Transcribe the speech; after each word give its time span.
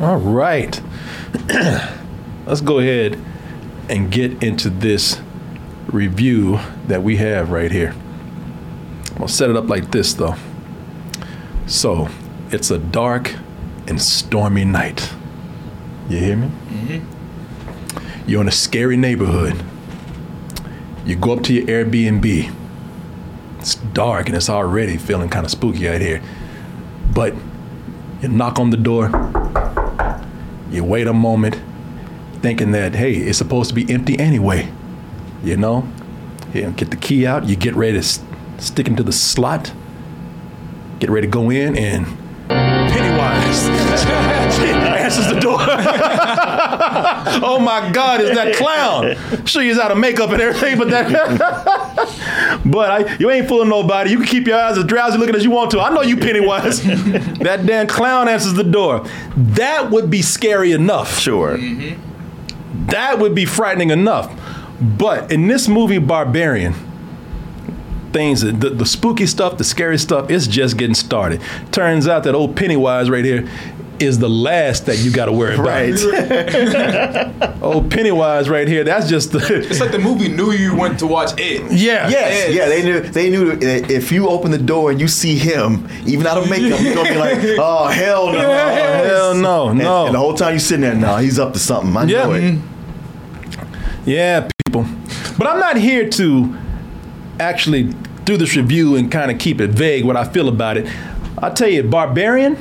All 0.00 0.16
right. 0.16 0.80
Let's 2.46 2.62
go 2.62 2.78
ahead 2.78 3.18
and 3.90 4.10
get 4.10 4.42
into 4.42 4.70
this 4.70 5.20
review 5.88 6.58
that 6.86 7.02
we 7.02 7.18
have 7.18 7.50
right 7.50 7.70
here. 7.70 7.94
I'll 9.18 9.28
set 9.28 9.50
it 9.50 9.56
up 9.56 9.68
like 9.68 9.90
this 9.90 10.14
though. 10.14 10.36
So, 11.66 12.08
it's 12.50 12.70
a 12.70 12.78
dark 12.78 13.34
and 13.86 14.00
stormy 14.00 14.64
night. 14.64 15.12
You 16.08 16.16
hear 16.16 16.36
me? 16.36 16.46
Mm-hmm. 16.46 18.28
You're 18.28 18.40
in 18.40 18.48
a 18.48 18.52
scary 18.52 18.96
neighborhood. 18.96 19.62
You 21.04 21.16
go 21.16 21.32
up 21.34 21.42
to 21.44 21.52
your 21.52 21.66
Airbnb. 21.66 22.54
It's 23.58 23.74
dark 23.74 24.28
and 24.28 24.36
it's 24.36 24.48
already 24.48 24.96
feeling 24.96 25.28
kind 25.28 25.44
of 25.44 25.50
spooky 25.50 25.86
out 25.90 26.00
here. 26.00 26.22
But 27.12 27.34
you 28.22 28.28
knock 28.28 28.58
on 28.58 28.70
the 28.70 28.78
door. 28.78 29.08
You 30.70 30.84
wait 30.84 31.06
a 31.06 31.12
moment, 31.12 31.60
thinking 32.40 32.72
that, 32.72 32.94
hey, 32.94 33.12
it's 33.14 33.38
supposed 33.38 33.68
to 33.70 33.74
be 33.74 33.92
empty 33.92 34.18
anyway. 34.18 34.70
You 35.42 35.56
know? 35.56 35.88
You 36.54 36.70
get 36.70 36.90
the 36.90 36.96
key 36.96 37.26
out, 37.26 37.44
you 37.48 37.56
get 37.56 37.74
ready 37.74 37.92
to 37.92 37.98
s- 37.98 38.20
stick 38.58 38.88
into 38.88 39.02
the 39.02 39.12
slot, 39.12 39.72
get 40.98 41.10
ready 41.10 41.26
to 41.26 41.30
go 41.30 41.50
in, 41.50 41.76
and 41.76 42.06
Pennywise 42.48 43.68
answers 45.00 45.32
the 45.32 45.38
door. 45.40 45.58
oh 47.42 47.60
my 47.62 47.90
God, 47.92 48.20
is 48.20 48.30
that 48.34 48.54
clown? 48.56 49.46
Sure, 49.46 49.62
he's 49.62 49.78
out 49.78 49.92
of 49.92 49.98
makeup 49.98 50.30
and 50.30 50.40
everything, 50.42 50.76
but 50.78 50.90
that. 50.90 51.10
but 52.70 52.90
I, 52.90 53.16
you 53.16 53.30
ain't 53.30 53.48
fooling 53.48 53.68
nobody. 53.68 54.10
You 54.10 54.18
can 54.18 54.26
keep 54.26 54.46
your 54.46 54.58
eyes 54.58 54.78
as 54.78 54.84
drowsy 54.84 55.18
looking 55.18 55.34
as 55.34 55.44
you 55.44 55.50
want 55.50 55.70
to. 55.72 55.80
I 55.80 55.90
know 55.90 56.02
you, 56.02 56.16
Pennywise. 56.16 56.82
that 56.82 57.64
damn 57.66 57.86
clown 57.86 58.28
answers 58.28 58.54
the 58.54 58.64
door. 58.64 59.06
That 59.36 59.90
would 59.90 60.10
be 60.10 60.22
scary 60.22 60.72
enough. 60.72 61.18
Sure. 61.18 61.56
Mm-hmm. 61.56 62.86
That 62.86 63.18
would 63.18 63.34
be 63.34 63.44
frightening 63.44 63.90
enough. 63.90 64.30
But 64.80 65.30
in 65.30 65.46
this 65.46 65.68
movie, 65.68 65.98
Barbarian, 65.98 66.74
things, 68.12 68.40
the, 68.40 68.52
the 68.52 68.86
spooky 68.86 69.26
stuff, 69.26 69.58
the 69.58 69.64
scary 69.64 69.98
stuff, 69.98 70.30
it's 70.30 70.46
just 70.46 70.76
getting 70.76 70.94
started. 70.94 71.40
Turns 71.70 72.08
out 72.08 72.24
that 72.24 72.34
old 72.34 72.56
Pennywise 72.56 73.10
right 73.10 73.24
here 73.24 73.48
is 74.00 74.18
the 74.18 74.28
last 74.28 74.86
that 74.86 74.98
you 74.98 75.10
got 75.12 75.26
to 75.26 75.32
worry 75.32 75.54
about. 75.54 75.66
Right. 75.66 77.52
Old 77.62 77.84
oh, 77.84 77.88
Pennywise 77.88 78.48
right 78.48 78.66
here, 78.66 78.84
that's 78.84 79.08
just 79.08 79.32
the. 79.32 79.38
It's 79.70 79.80
like 79.80 79.92
the 79.92 79.98
movie 79.98 80.28
knew 80.28 80.52
you 80.52 80.74
went 80.74 80.98
to 81.00 81.06
watch 81.06 81.32
it. 81.38 81.60
yeah. 81.72 82.08
Yes, 82.08 82.10
Yes. 82.10 82.54
yeah, 82.54 82.68
they 82.68 82.82
knew. 82.82 83.00
They 83.00 83.30
knew 83.30 83.56
that 83.56 83.90
if 83.90 84.10
you 84.10 84.28
open 84.28 84.50
the 84.50 84.58
door 84.58 84.90
and 84.90 85.00
you 85.00 85.08
see 85.08 85.36
him, 85.36 85.86
even 86.06 86.26
out 86.26 86.38
of 86.38 86.48
makeup, 86.48 86.80
you're 86.80 86.94
gonna 86.94 87.08
be 87.10 87.16
like, 87.16 87.38
"Oh 87.58 87.86
hell 87.88 88.32
no!" 88.32 88.38
Hell 88.38 89.34
no, 89.34 89.68
And, 89.68 89.78
no. 89.78 90.06
and 90.06 90.14
the 90.14 90.18
whole 90.18 90.34
time 90.34 90.52
you're 90.54 90.58
sitting 90.60 90.82
there, 90.82 90.94
no, 90.94 91.16
he's 91.18 91.38
up 91.38 91.52
to 91.52 91.58
something. 91.58 91.96
I 91.96 92.04
Yeah. 92.04 92.24
know 92.24 92.32
it. 92.32 92.40
Mm-hmm. 92.42 94.10
Yeah, 94.10 94.48
people. 94.64 94.86
But 95.38 95.46
I'm 95.46 95.58
not 95.60 95.76
here 95.76 96.08
to 96.08 96.56
actually 97.38 97.94
do 98.24 98.36
this 98.36 98.56
review 98.56 98.96
and 98.96 99.10
kind 99.10 99.30
of 99.30 99.38
keep 99.38 99.60
it 99.60 99.70
vague 99.70 100.04
what 100.04 100.16
I 100.16 100.24
feel 100.24 100.48
about 100.48 100.76
it. 100.76 100.86
I'll 101.38 101.52
tell 101.54 101.68
you, 101.68 101.82
Barbarian, 101.82 102.56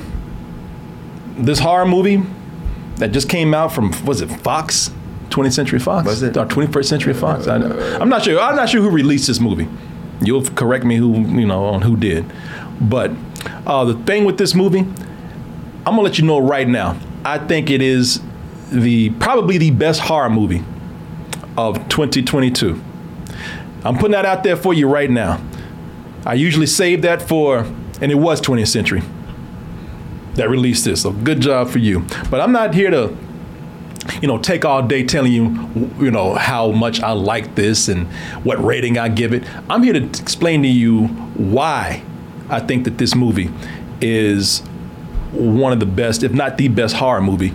this 1.40 1.60
horror 1.60 1.86
movie 1.86 2.22
that 2.98 3.12
just 3.12 3.30
came 3.30 3.54
out 3.54 3.72
from 3.74 3.92
was 4.06 4.22
it 4.22 4.28
Fox, 4.42 4.92
20th 5.30 5.54
Century 5.54 5.80
Fox, 5.80 6.06
Was 6.06 6.22
it? 6.22 6.38
or 6.38 6.46
21st 6.46 6.86
Century 6.86 7.14
Fox? 7.14 7.48
I, 7.48 7.56
I'm 8.00 8.10
not 8.10 8.24
sure. 8.24 8.40
I'm 8.40 8.56
not 8.56 8.70
sure 8.70 8.82
who 8.82 8.90
released 8.90 9.28
this 9.28 9.40
movie. 9.40 9.68
You'll 10.22 10.44
correct 10.50 10.84
me 10.86 10.98
who 10.98 11.14
you 11.40 11.46
know 11.48 11.66
on 11.66 11.82
who 11.82 11.96
did, 11.96 12.26
but 12.82 13.12
uh, 13.66 13.86
the 13.86 13.94
thing 14.04 14.26
with 14.26 14.38
this 14.38 14.54
movie, 14.54 14.80
I'm 14.80 15.84
gonna 15.86 16.02
let 16.02 16.18
you 16.20 16.26
know 16.26 16.40
right 16.40 16.68
now. 16.68 16.98
I 17.24 17.38
think 17.38 17.70
it 17.70 17.82
is 17.82 18.22
the 18.72 19.12
probably 19.12 19.58
the 19.58 19.72
best 19.72 20.02
horror 20.02 20.30
movie 20.30 20.64
of 21.58 21.76
2022. 21.90 22.82
I'm 23.86 23.96
putting 23.96 24.12
that 24.12 24.26
out 24.26 24.44
there 24.44 24.58
for 24.58 24.74
you 24.74 24.90
right 24.90 25.10
now. 25.10 25.42
I 26.26 26.34
usually 26.34 26.66
save 26.66 27.02
that 27.04 27.22
for, 27.22 27.60
and 28.02 28.12
it 28.12 28.16
was 28.16 28.42
20th 28.42 28.68
Century 28.68 29.02
that 30.40 30.50
released 30.50 30.86
this. 30.86 31.02
So 31.02 31.12
good 31.12 31.42
job 31.42 31.70
for 31.70 31.80
you. 31.80 32.06
But 32.30 32.42
I'm 32.42 32.52
not 32.52 32.74
here 32.74 32.90
to, 32.90 33.16
you 34.22 34.28
know, 34.28 34.38
take 34.38 34.66
all 34.66 34.82
day 34.82 35.04
telling 35.04 35.32
you, 35.32 35.70
you 36.00 36.12
know, 36.12 36.34
how 36.34 36.72
much 36.72 37.02
I 37.02 37.12
like 37.12 37.56
this 37.56 37.88
and 37.90 38.08
what 38.44 38.64
rating 38.64 38.98
I 38.98 39.10
give 39.10 39.34
it. 39.34 39.44
I'm 39.70 39.84
here 39.84 39.94
to 39.94 40.04
explain 40.04 40.64
to 40.64 40.68
you 40.68 41.08
why 41.08 42.04
I 42.50 42.60
think 42.60 42.86
that 42.86 42.98
this 42.98 43.16
movie 43.16 43.50
is 44.02 44.62
one 45.32 45.74
of 45.74 45.80
the 45.80 45.86
best, 45.86 46.24
if 46.24 46.32
not 46.32 46.58
the 46.58 46.70
best 46.70 46.96
horror 46.96 47.22
movie 47.22 47.54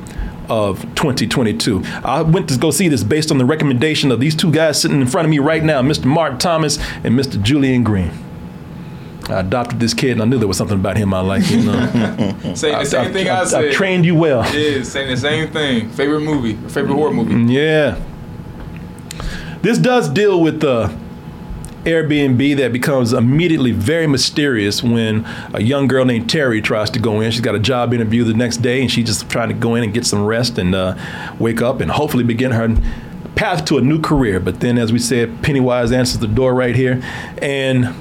of 0.49 0.83
2022. 0.95 1.83
I 2.05 2.21
went 2.21 2.49
to 2.51 2.59
go 2.59 2.71
see 2.71 2.89
this 2.89 3.03
based 3.03 3.31
on 3.31 3.39
the 3.39 3.47
recommendation 3.47 4.13
of 4.13 4.21
these 4.21 4.37
two 4.37 4.53
guys 4.53 4.81
sitting 4.81 5.01
in 5.01 5.07
front 5.07 5.25
of 5.25 5.31
me 5.31 5.39
right 5.39 5.65
now, 5.65 5.81
Mr. 5.81 6.05
Mark 6.05 6.39
Thomas 6.39 6.79
and 7.03 7.19
Mr. 7.19 7.43
Julian 7.43 7.83
Green. 7.83 8.13
I 9.29 9.41
adopted 9.41 9.81
this 9.81 9.95
kid 9.95 10.13
and 10.13 10.23
I 10.23 10.25
knew 10.27 10.39
there 10.39 10.49
was 10.49 10.59
something 10.59 10.79
about 10.79 10.97
him 10.97 11.15
I 11.15 11.21
liked. 11.21 11.51
You 11.51 11.63
know, 11.63 12.37
Saying 12.55 12.79
the 12.79 12.85
same 12.85 13.13
thing 13.13 13.29
I, 13.29 13.41
I've, 13.41 13.49
said. 13.49 13.65
I've 13.67 13.73
trained 13.73 14.05
you 14.05 14.15
well. 14.15 14.45
Yeah, 14.55 14.83
saying 14.83 15.11
the 15.11 15.17
same 15.17 15.51
thing. 15.51 15.89
Favorite 15.91 16.21
movie, 16.21 16.55
favorite 16.69 16.95
horror 16.95 17.13
movie. 17.13 17.53
Yeah. 17.53 18.01
This 19.63 19.79
does 19.79 20.11
deal 20.11 20.43
with 20.43 20.61
the 20.61 20.95
Airbnb 21.85 22.57
that 22.57 22.73
becomes 22.73 23.13
immediately 23.13 23.73
very 23.73 24.07
mysterious 24.07 24.83
when 24.83 25.25
a 25.53 25.63
young 25.63 25.87
girl 25.87 26.05
named 26.05 26.29
Terry 26.31 26.63
tries 26.63 26.91
to 26.91 26.99
go 26.99 27.21
in. 27.21 27.31
She's 27.31 27.41
got 27.41 27.55
a 27.55 27.59
job 27.59 27.93
interview 27.93 28.25
the 28.25 28.35
next 28.35 28.59
day, 28.59 28.81
and 28.81 28.91
she's 28.91 29.07
just 29.07 29.29
trying 29.31 29.49
to 29.49 29.55
go 29.55 29.75
in 29.75 29.85
and 29.85 29.93
get 29.93 30.07
some 30.07 30.25
rest 30.25 30.59
and 30.59 30.75
uh, 30.75 30.97
wake 31.39 31.61
up 31.61 31.81
and 31.81 31.91
hopefully 31.91 32.25
begin 32.25 32.53
her 32.53 32.75
path 33.35 33.65
to 33.67 33.79
a 33.79 33.81
new 33.83 34.01
career. 34.01 34.41
But 34.41 34.61
then, 34.61 34.79
as 34.79 34.93
we 34.93 34.99
said, 34.99 35.43
Pennywise 35.43 35.93
answers 35.93 36.21
the 36.21 36.27
door 36.27 36.55
right 36.55 36.75
here, 36.75 37.03
and 37.43 37.95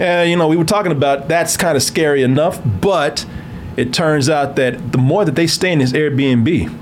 uh, 0.00 0.24
you 0.26 0.36
know 0.36 0.48
we 0.48 0.56
were 0.56 0.64
talking 0.64 0.92
about 0.92 1.28
that's 1.28 1.56
kind 1.56 1.76
of 1.76 1.82
scary 1.82 2.22
enough, 2.22 2.60
but 2.80 3.26
it 3.76 3.92
turns 3.92 4.28
out 4.28 4.56
that 4.56 4.92
the 4.92 4.98
more 4.98 5.24
that 5.24 5.34
they 5.34 5.46
stay 5.46 5.72
in 5.72 5.78
this 5.80 5.92
Airbnb, 5.92 6.76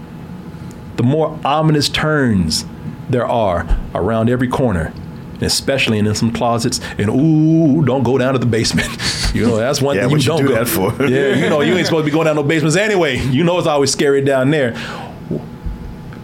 the 0.97 1.02
more 1.02 1.38
ominous 1.44 1.88
turns 1.88 2.64
there 3.10 3.26
are 3.26 3.66
around 3.94 4.30
every 4.30 4.48
corner, 4.48 4.92
especially 5.41 5.98
in 5.98 6.14
some 6.14 6.32
closets. 6.32 6.80
And 6.98 7.08
ooh, 7.10 7.84
don't 7.84 8.02
go 8.04 8.16
down 8.19 8.32
to 8.34 8.38
the 8.38 8.47
basement. 8.47 8.88
You 9.34 9.44
know, 9.44 9.56
that's 9.56 9.82
one 9.82 9.96
Yeah, 9.96 10.02
thing 10.02 10.12
what 10.12 10.25
you 10.25 10.32
you 10.32 10.38
don't 10.38 10.46
do 10.46 10.48
go. 10.50 10.54
that 10.54 10.69
for? 10.69 10.92
yeah, 11.08 11.34
you 11.34 11.50
know, 11.50 11.60
you 11.60 11.75
ain't 11.75 11.86
supposed 11.86 12.02
to 12.04 12.08
be 12.08 12.12
going 12.14 12.26
down 12.26 12.36
no 12.36 12.44
basements 12.44 12.76
anyway. 12.76 13.19
You 13.19 13.42
know, 13.42 13.58
it's 13.58 13.66
always 13.66 13.91
scary 13.91 14.20
down 14.22 14.50
there. 14.52 14.75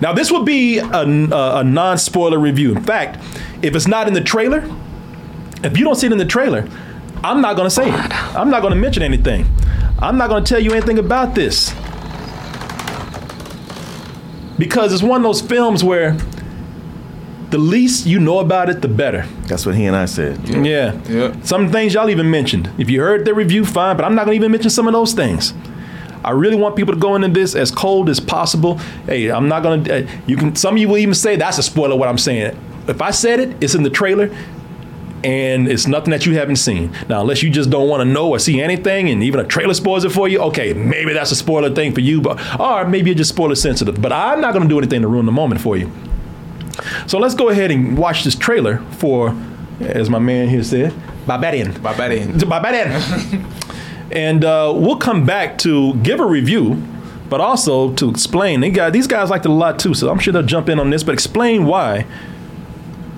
Now, 0.01 0.13
this 0.13 0.31
would 0.31 0.47
be 0.47 0.79
a, 0.79 0.87
a, 1.03 1.57
a 1.59 1.65
non-spoiler 1.65 2.39
review. 2.39 2.71
In 2.71 2.85
fact, 2.85 3.19
if 3.63 3.75
it's 3.75 3.89
not 3.89 4.07
in 4.07 4.15
the 4.15 4.21
trailer, 4.21 4.61
if 5.63 5.77
you 5.79 5.85
don't 5.85 5.95
see 5.97 6.07
it 6.07 6.13
in 6.13 6.19
the 6.19 6.25
trailer, 6.25 6.69
I'm 7.23 7.41
not 7.41 7.57
going 7.57 7.67
to 7.67 7.75
say 7.75 7.89
it. 7.89 8.35
I'm 8.37 8.51
not 8.51 8.63
going 8.63 8.75
to 8.75 8.81
mention 8.81 9.03
anything. 9.03 9.47
I'm 9.99 10.17
not 10.17 10.29
going 10.29 10.43
to 10.45 10.49
tell 10.49 10.61
you 10.63 10.73
anything 10.73 10.99
about 10.99 11.35
this 11.35 11.75
because 14.59 14.93
it's 14.93 15.03
one 15.03 15.21
of 15.21 15.23
those 15.25 15.41
films 15.41 15.83
where 15.83 16.17
the 17.51 17.59
least 17.59 18.07
you 18.07 18.21
know 18.21 18.39
about 18.39 18.71
it, 18.71 18.81
the 18.81 18.89
better. 18.89 19.27
That's 19.47 19.67
what 19.67 19.75
he 19.75 19.87
and 19.87 19.97
I 19.97 20.05
said. 20.05 20.49
Yeah. 20.49 21.01
Yeah. 21.09 21.35
Some 21.43 21.73
things 21.73 21.95
y'all 21.95 22.09
even 22.11 22.31
mentioned. 22.31 22.71
If 22.79 22.89
you 22.89 23.01
heard 23.01 23.25
the 23.25 23.35
review, 23.35 23.65
fine, 23.65 23.97
but 23.97 24.05
I'm 24.05 24.15
not 24.15 24.25
gonna 24.27 24.37
even 24.37 24.53
mention 24.53 24.71
some 24.71 24.87
of 24.87 24.93
those 24.93 25.13
things. 25.15 25.53
I 26.23 26.33
really 26.33 26.57
want 26.57 26.77
people 26.77 26.93
to 26.95 27.01
go 27.01 27.15
into 27.17 27.29
this 27.29 27.55
as 27.55 27.71
cold 27.71 28.09
as 28.11 28.21
possible. 28.21 28.77
Hey, 29.07 29.31
I'm 29.31 29.49
not 29.49 29.63
gonna. 29.63 29.93
Uh, 29.93 30.07
you 30.27 30.37
can. 30.37 30.55
Some 30.55 30.75
of 30.75 30.81
you 30.81 30.89
will 30.89 30.99
even 30.99 31.15
say 31.15 31.37
that's 31.37 31.59
a 31.59 31.63
spoiler. 31.63 31.97
What 31.97 32.09
I'm 32.09 32.19
saying. 32.19 32.57
If 32.87 33.01
I 33.03 33.11
said 33.11 33.41
it, 33.41 33.57
it's 33.63 33.75
in 33.75 33.83
the 33.83 33.91
trailer, 33.91 34.31
and 35.25 35.69
it's 35.69 35.87
nothing 35.87 36.11
that 36.11 36.27
you 36.27 36.35
haven't 36.35 36.57
seen. 36.57 36.93
Now, 37.09 37.21
unless 37.21 37.43
you 37.43 37.51
just 37.51 37.71
don't 37.71 37.89
want 37.89 38.01
to 38.01 38.05
know 38.05 38.31
or 38.31 38.39
see 38.39 38.61
anything, 38.61 39.09
and 39.11 39.23
even 39.23 39.41
a 39.41 39.45
trailer 39.45 39.75
spoils 39.75 40.05
it 40.05 40.11
for 40.11 40.29
you, 40.29 40.41
okay, 40.41 40.73
maybe 40.73 41.13
that's 41.13 41.31
a 41.31 41.37
spoiler 41.37 41.75
thing 41.75 41.95
for 41.95 42.01
you. 42.01 42.21
But 42.21 42.41
or 42.59 42.87
maybe 42.87 43.11
you're 43.11 43.17
just 43.17 43.31
spoiler 43.31 43.55
sensitive. 43.55 44.01
But 44.01 44.13
I'm 44.13 44.41
not 44.41 44.53
gonna 44.53 44.69
do 44.69 44.79
anything 44.79 45.03
to 45.03 45.09
ruin 45.09 45.27
the 45.27 45.33
moment 45.33 45.61
for 45.61 45.77
you. 45.77 45.91
So 47.07 47.19
let's 47.19 47.35
go 47.35 47.51
ahead 47.51 47.71
and 47.71 47.99
watch 47.99 48.25
this 48.25 48.35
trailer 48.35 48.79
for, 48.93 49.37
as 49.81 50.09
my 50.09 50.19
man 50.19 50.49
here 50.49 50.63
said, 50.63 50.95
Barbarian. 51.27 51.81
Barbarian. 51.83 52.39
To 52.39 52.47
Barbarian. 52.47 52.91
and 54.13 54.45
uh, 54.45 54.73
we'll 54.75 54.97
come 54.97 55.27
back 55.27 55.59
to 55.59 55.95
give 55.97 56.21
a 56.21 56.27
review, 56.27 56.83
but 57.29 57.41
also 57.41 57.93
to 57.95 58.11
explain. 58.11 58.61
They 58.61 58.71
got, 58.71 58.93
these 58.93 59.07
guys 59.07 59.31
liked 59.31 59.45
it 59.45 59.51
a 59.51 59.55
lot 59.55 59.79
too, 59.79 59.95
so 59.95 60.11
I'm 60.11 60.19
sure 60.19 60.33
they'll 60.33 60.43
jump 60.43 60.69
in 60.69 60.79
on 60.79 60.91
this, 60.91 61.03
but 61.03 61.13
explain 61.13 61.67
why. 61.67 62.07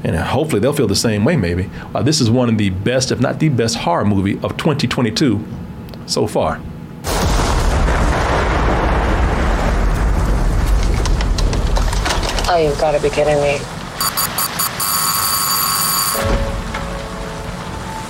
And 0.04 0.16
hopefully 0.16 0.60
they'll 0.60 0.72
feel 0.72 0.88
the 0.88 0.96
same 0.96 1.24
way, 1.24 1.36
maybe. 1.36 1.64
Why 1.92 2.02
this 2.02 2.20
is 2.20 2.30
one 2.30 2.48
of 2.48 2.58
the 2.58 2.70
best, 2.70 3.12
if 3.12 3.20
not 3.20 3.38
the 3.38 3.48
best, 3.48 3.76
horror 3.76 4.04
movie 4.04 4.34
of 4.42 4.56
2022 4.56 5.44
so 6.06 6.26
far. 6.26 6.60
Oh, 12.48 12.58
you've 12.58 12.78
got 12.80 12.92
to 12.92 13.00
be 13.00 13.08
kidding 13.08 13.36
me. 13.36 13.60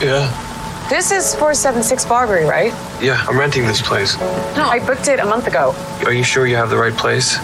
Yeah. 0.05 0.39
This 0.89 1.13
is 1.13 1.35
476 1.35 2.07
Barbary, 2.07 2.45
right? 2.45 2.73
Yeah, 3.01 3.25
I'm 3.29 3.39
renting 3.39 3.67
this 3.67 3.81
place. 3.81 4.19
No, 4.57 4.65
I 4.65 4.85
booked 4.85 5.09
it 5.09 5.21
a 5.21 5.25
month 5.25 5.47
ago. 5.47 5.75
Are 6.05 6.13
you 6.13 6.25
sure 6.25 6.47
you 6.47 6.57
have 6.57 6.71
the 6.71 6.77
right 6.77 6.93
place? 6.93 7.37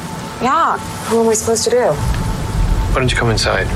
Yeah. 0.43 0.79
Who 1.09 1.23
am 1.23 1.29
I 1.29 1.35
supposed 1.35 1.65
to 1.65 1.71
do? 1.71 1.93
Why 1.93 2.95
don't 2.95 3.11
you 3.11 3.17
come 3.17 3.31
inside 3.31 3.69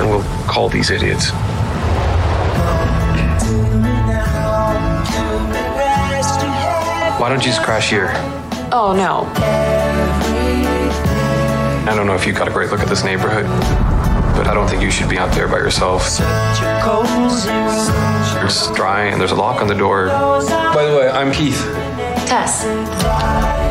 and 0.00 0.08
we'll 0.08 0.24
call 0.48 0.68
these 0.68 0.90
idiots? 0.90 1.30
Why 7.20 7.28
don't 7.28 7.40
you 7.40 7.52
just 7.52 7.62
crash 7.62 7.90
here? 7.90 8.10
Oh, 8.72 8.94
no. 8.96 9.30
I 11.86 11.94
don't 11.94 12.06
know 12.06 12.14
if 12.14 12.26
you 12.26 12.32
got 12.32 12.48
a 12.48 12.50
great 12.50 12.70
look 12.70 12.80
at 12.80 12.88
this 12.88 13.04
neighborhood, 13.04 13.44
but 14.36 14.46
I 14.46 14.54
don't 14.54 14.68
think 14.68 14.80
you 14.82 14.90
should 14.90 15.10
be 15.10 15.18
out 15.18 15.34
there 15.34 15.46
by 15.46 15.58
yourself. 15.58 16.02
It's 18.42 18.72
dry 18.72 19.04
and 19.04 19.20
there's 19.20 19.32
a 19.32 19.36
lock 19.36 19.60
on 19.60 19.68
the 19.68 19.74
door. 19.74 20.06
By 20.06 20.86
the 20.86 20.96
way, 20.96 21.10
I'm 21.10 21.30
Keith. 21.30 21.60
Tess. 22.26 22.64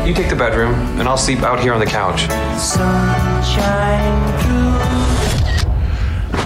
You 0.06 0.14
take 0.14 0.28
the 0.28 0.36
bedroom 0.36 0.74
and 1.00 1.08
I'll 1.08 1.16
sleep 1.16 1.40
out 1.40 1.58
here 1.60 1.72
on 1.72 1.80
the 1.80 1.86
couch. 1.86 2.28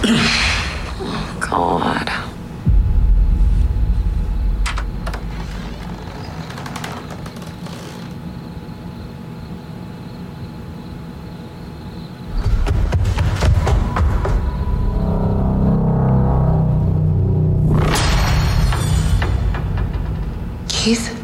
God. 0.05 0.15
Keith? 20.67 20.67
Keith! 20.67 21.14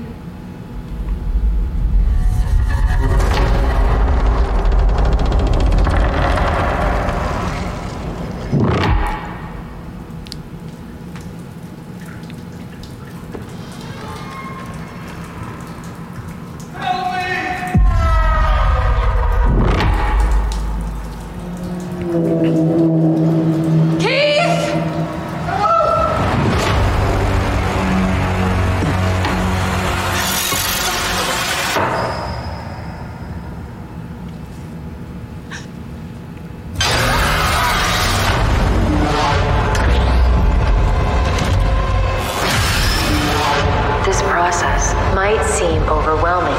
Process 44.42 44.96
might 45.14 45.40
seem 45.46 45.84
overwhelming, 45.84 46.58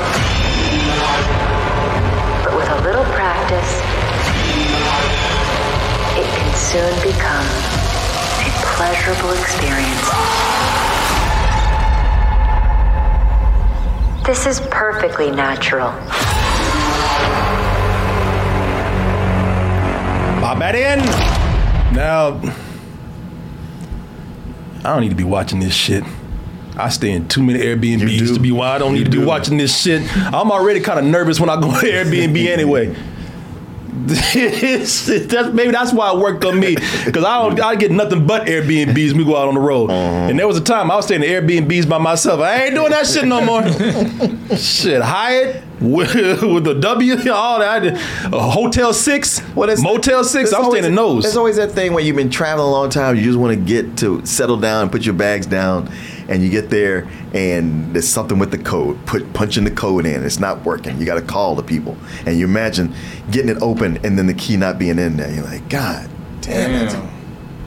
but 2.44 2.54
with 2.54 2.70
a 2.70 2.80
little 2.84 3.02
practice, 3.06 3.70
it 6.16 6.24
can 6.30 6.54
soon 6.54 6.94
become 7.02 7.44
a 8.38 8.50
pleasurable 8.76 9.32
experience. 9.32 10.08
This 14.24 14.46
is 14.46 14.60
perfectly 14.70 15.32
natural. 15.32 15.90
That. 20.40 21.92
Now, 21.92 22.40
I 24.84 24.92
don't 24.92 25.00
need 25.00 25.08
to 25.08 25.16
be 25.16 25.24
watching 25.24 25.58
this 25.58 25.74
shit. 25.74 26.04
I 26.76 26.88
stay 26.88 27.10
in 27.12 27.28
too 27.28 27.42
many 27.42 27.58
Airbnbs 27.58 28.18
do. 28.18 28.34
to 28.34 28.40
be 28.40 28.50
why 28.52 28.70
I 28.74 28.78
don't 28.78 28.92
need 28.94 29.00
You 29.00 29.04
to 29.04 29.10
be 29.10 29.24
watching 29.24 29.58
this 29.58 29.78
shit. 29.80 30.02
I'm 30.16 30.50
already 30.50 30.80
kind 30.80 30.98
of 30.98 31.04
nervous 31.04 31.38
when 31.38 31.50
I 31.50 31.56
go 31.60 31.70
to 31.80 31.86
Airbnb 31.86 32.46
anyway. 32.46 32.94
It's- 34.08 35.06
that's, 35.26 35.52
maybe 35.52 35.70
that's 35.70 35.92
why 35.92 36.12
it 36.12 36.18
worked 36.18 36.44
on 36.44 36.58
me 36.58 36.74
because 37.04 37.24
I 37.24 37.42
don't 37.42 37.60
I 37.60 37.76
get 37.76 37.90
nothing 37.90 38.26
but 38.26 38.46
Airbnbs 38.46 39.10
when 39.10 39.18
we 39.18 39.24
go 39.24 39.36
out 39.36 39.48
on 39.48 39.54
the 39.54 39.60
road. 39.60 39.90
And 39.90 40.38
there 40.38 40.46
was 40.48 40.56
a 40.56 40.62
time 40.62 40.90
I 40.90 40.96
was 40.96 41.04
staying 41.06 41.22
in 41.22 41.28
Airbnbs 41.28 41.88
by 41.88 41.98
myself. 41.98 42.40
I 42.40 42.64
ain't 42.64 42.74
doing 42.74 42.90
that 42.90 43.06
shit 43.06 43.26
no 43.26 43.44
more. 43.44 43.62
shit, 44.56 45.02
Hyatt 45.02 45.62
with, 45.80 46.14
with 46.42 46.64
the 46.64 46.74
W, 46.80 47.30
all 47.32 47.58
that. 47.60 47.84
Uh, 48.32 48.50
Hotel 48.50 48.92
Six, 48.92 49.40
what 49.54 49.68
is 49.68 49.82
Motel 49.82 50.24
Six. 50.24 50.52
I'm 50.52 50.70
staying 50.70 50.84
in 50.84 50.94
those. 50.94 51.24
There's 51.24 51.36
always 51.36 51.56
that 51.56 51.72
thing 51.72 51.92
where 51.92 52.02
you've 52.02 52.16
been 52.16 52.30
traveling 52.30 52.68
a 52.68 52.70
long 52.72 52.88
time. 52.90 53.16
You 53.16 53.22
just 53.22 53.38
want 53.38 53.56
to 53.56 53.62
get 53.62 53.98
to 53.98 54.24
settle 54.24 54.56
down, 54.56 54.82
and 54.84 54.92
put 54.92 55.04
your 55.04 55.14
bags 55.14 55.46
down, 55.46 55.92
and 56.28 56.42
you 56.42 56.50
get 56.50 56.70
there, 56.70 57.08
and 57.34 57.94
there's 57.94 58.08
something 58.08 58.38
with 58.38 58.50
the 58.50 58.58
code. 58.58 59.04
Put 59.06 59.32
punching 59.32 59.64
the 59.64 59.70
code 59.70 60.06
in. 60.06 60.24
It's 60.24 60.38
not 60.40 60.64
working. 60.64 60.98
You 60.98 61.06
got 61.06 61.14
to 61.16 61.22
call 61.22 61.54
the 61.54 61.62
people, 61.62 61.96
and 62.26 62.38
you 62.38 62.44
imagine 62.44 62.94
getting 63.30 63.50
it 63.50 63.60
open 63.62 63.98
and 64.04 64.18
then 64.18 64.26
the 64.26 64.34
key 64.34 64.56
not 64.56 64.78
being 64.78 64.98
in 64.98 65.16
there. 65.16 65.32
You're 65.32 65.44
like, 65.44 65.68
God 65.68 66.08
damn, 66.40 66.88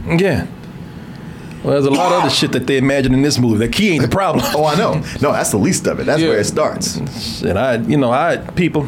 it. 0.07 0.21
Yeah. 0.21 0.47
Well, 1.63 1.73
there's 1.73 1.85
a 1.85 1.89
lot 1.91 2.11
of 2.11 2.21
other 2.21 2.29
shit 2.29 2.51
that 2.51 2.67
they 2.67 2.77
imagine 2.77 3.13
in 3.15 3.23
this 3.23 3.39
movie. 3.39 3.57
That 3.57 3.73
key 3.73 3.89
ain't 3.89 4.03
the 4.03 4.07
problem. 4.07 4.45
Oh, 4.55 4.65
I 4.65 4.75
know. 4.75 4.93
No, 5.21 5.31
that's 5.31 5.49
the 5.49 5.57
least 5.57 5.87
of 5.87 5.99
it. 5.99 6.05
That's 6.05 6.21
Yeah. 6.21 6.29
where 6.29 6.39
it 6.39 6.43
starts. 6.45 6.97
And 7.41 7.57
I, 7.57 7.77
you 7.77 7.97
know, 7.97 8.11
I 8.11 8.37
people, 8.37 8.87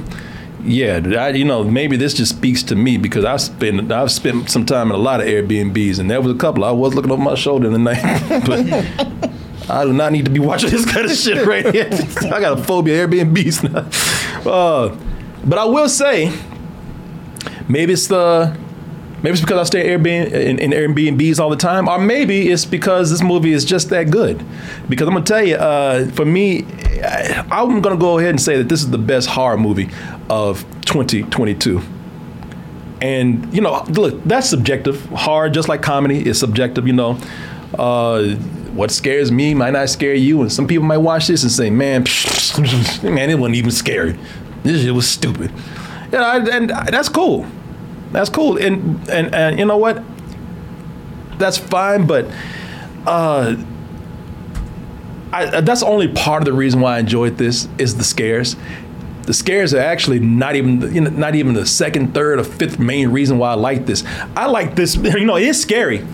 yeah, 0.64 1.02
I, 1.18 1.30
you 1.30 1.44
know, 1.44 1.64
maybe 1.64 1.98
this 1.98 2.14
just 2.14 2.36
speaks 2.36 2.62
to 2.64 2.76
me 2.76 2.98
because 2.98 3.26
I've 3.26 3.42
spent 3.42 3.92
I've 3.92 4.12
spent 4.12 4.52
some 4.52 4.64
time 4.66 4.90
in 4.92 4.96
a 4.96 5.00
lot 5.00 5.22
of 5.22 5.26
Airbnbs, 5.28 5.98
and 5.98 6.12
there 6.12 6.22
was 6.22 6.32
a 6.32 6.38
couple 6.38 6.64
I 6.64 6.72
was 6.72 6.94
looking 6.94 7.12
over 7.12 7.22
my 7.22 7.34
shoulder 7.34 7.66
in 7.66 7.74
the 7.74 7.80
night, 7.80 8.44
but. 8.46 9.32
I 9.70 9.84
do 9.84 9.94
not 9.94 10.12
need 10.12 10.26
to 10.26 10.32
be 10.32 10.40
watching 10.40 10.70
this 10.70 10.86
kind 10.86 11.06
of 11.06 11.12
shit 11.12 11.46
right 11.46 11.74
here. 11.74 11.90
I 12.34 12.40
got 12.40 12.60
a 12.60 12.64
phobia 12.64 13.04
of 13.04 13.10
Airbnbs 13.10 13.64
now. 13.72 14.50
Uh, 14.50 14.98
but 15.46 15.60
I 15.60 15.66
will 15.66 15.90
say, 15.90 16.32
maybe 17.68 17.94
it's 17.94 18.08
the 18.08 18.58
maybe 19.24 19.34
it's 19.34 19.42
because 19.42 19.60
I 19.60 19.64
stay 19.64 19.90
Airbnb 19.90 20.32
in, 20.32 20.60
in 20.60 20.72
Airbnbs 20.72 21.40
all 21.40 21.50
the 21.50 21.58
time, 21.58 21.90
or 21.90 22.00
maybe 22.00 22.50
it's 22.50 22.66
because 22.66 23.10
this 23.10 23.22
movie 23.22 23.52
is 23.52 23.66
just 23.66 23.90
that 23.90 24.10
good. 24.10 24.44
Because 24.88 25.08
I'm 25.08 25.14
gonna 25.14 25.26
tell 25.26 25.44
you, 25.44 25.56
uh, 25.56 26.08
for 26.12 26.26
me, 26.26 26.66
I, 27.04 27.46
I'm 27.52 27.82
gonna 27.82 27.98
go 27.98 28.20
ahead 28.20 28.32
and 28.32 28.42
say 28.42 28.58
that 28.58 28.70
this 28.70 28.82
is 28.82 28.90
the 28.90 28.98
best 28.98 29.28
horror 29.28 29.58
movie 29.58 29.90
of 30.30 30.64
2022. 30.86 31.82
And 33.02 33.54
you 33.54 33.62
know, 33.62 33.84
look, 33.90 34.24
that's 34.24 34.50
subjective. 34.50 35.06
Horror, 35.08 35.50
just 35.50 35.68
like 35.68 35.82
comedy, 35.82 36.26
is 36.26 36.40
subjective. 36.40 36.88
You 36.88 36.94
know, 36.94 37.20
uh, 37.78 38.36
what 38.78 38.92
scares 38.92 39.32
me 39.32 39.56
might 39.56 39.72
not 39.72 39.90
scare 39.90 40.14
you, 40.14 40.42
and 40.42 40.54
some 40.54 40.68
people 40.68 40.86
might 40.86 41.00
watch 41.00 41.28
this 41.28 41.42
and 41.42 41.52
say, 41.52 41.70
"Man, 41.72 42.06
man, 43.04 43.30
it 43.30 43.40
wasn't 43.40 43.56
even 43.56 43.72
scary. 43.72 44.18
This 44.64 44.84
shit 44.84 44.94
was 44.94 45.10
stupid." 45.10 45.52
You 46.12 46.20
know, 46.20 46.46
and 46.52 46.70
that's 46.70 47.10
cool. 47.10 47.48
That's 48.12 48.30
cool. 48.30 48.58
And 48.58 49.10
and 49.10 49.34
and 49.34 49.60
you 49.60 49.66
know 49.66 49.78
what? 49.78 50.04
That's 51.40 51.58
fine, 51.58 52.06
but 52.06 52.26
uh, 53.08 53.56
I, 55.34 55.62
that's 55.62 55.82
only 55.82 56.08
part 56.08 56.42
of 56.42 56.46
the 56.46 56.54
reason 56.54 56.80
why 56.80 56.98
I 56.98 57.00
enjoyed 57.00 57.38
this 57.38 57.68
is 57.80 57.98
the 57.98 58.04
scares. 58.04 58.56
The 59.24 59.34
scares 59.34 59.74
are 59.74 59.80
actually 59.80 60.20
not 60.20 60.56
even 60.56 60.94
you 60.94 61.02
know, 61.02 61.10
not 61.10 61.34
even 61.34 61.54
the 61.54 61.66
second, 61.66 62.14
third, 62.14 62.40
or 62.40 62.44
fifth 62.44 62.78
main 62.78 63.10
reason 63.10 63.40
why 63.40 63.52
I 63.52 63.56
like 63.56 63.88
this. 63.88 64.04
I 64.36 64.46
like 64.46 64.76
this. 64.76 64.96
You 65.18 65.26
know, 65.26 65.36
it 65.36 65.48
is 65.48 65.60
scary. 65.60 66.06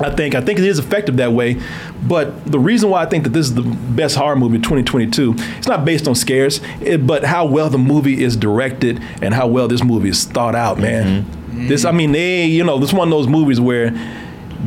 I 0.00 0.10
think 0.10 0.34
I 0.34 0.40
think 0.40 0.58
it 0.58 0.64
is 0.64 0.78
effective 0.78 1.16
that 1.18 1.32
way, 1.32 1.60
but 2.08 2.44
the 2.46 2.58
reason 2.58 2.90
why 2.90 3.02
I 3.02 3.06
think 3.06 3.24
that 3.24 3.30
this 3.30 3.46
is 3.46 3.54
the 3.54 3.62
best 3.62 4.16
horror 4.16 4.34
movie 4.36 4.56
of 4.56 4.62
2022, 4.62 5.34
it's 5.58 5.68
not 5.68 5.84
based 5.84 6.08
on 6.08 6.14
scares, 6.14 6.60
it, 6.80 7.06
but 7.06 7.24
how 7.24 7.44
well 7.46 7.68
the 7.70 7.78
movie 7.78 8.22
is 8.22 8.34
directed 8.36 9.00
and 9.20 9.34
how 9.34 9.46
well 9.46 9.68
this 9.68 9.84
movie 9.84 10.08
is 10.08 10.24
thought 10.24 10.54
out, 10.56 10.78
man. 10.78 11.22
Mm-hmm. 11.24 11.68
This, 11.68 11.84
I 11.84 11.92
mean, 11.92 12.12
they, 12.12 12.46
you 12.46 12.64
know, 12.64 12.78
this 12.78 12.88
is 12.88 12.94
one 12.94 13.08
of 13.08 13.12
those 13.12 13.28
movies 13.28 13.60
where 13.60 13.90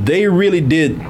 they 0.03 0.27
really 0.27 0.61
did 0.61 1.01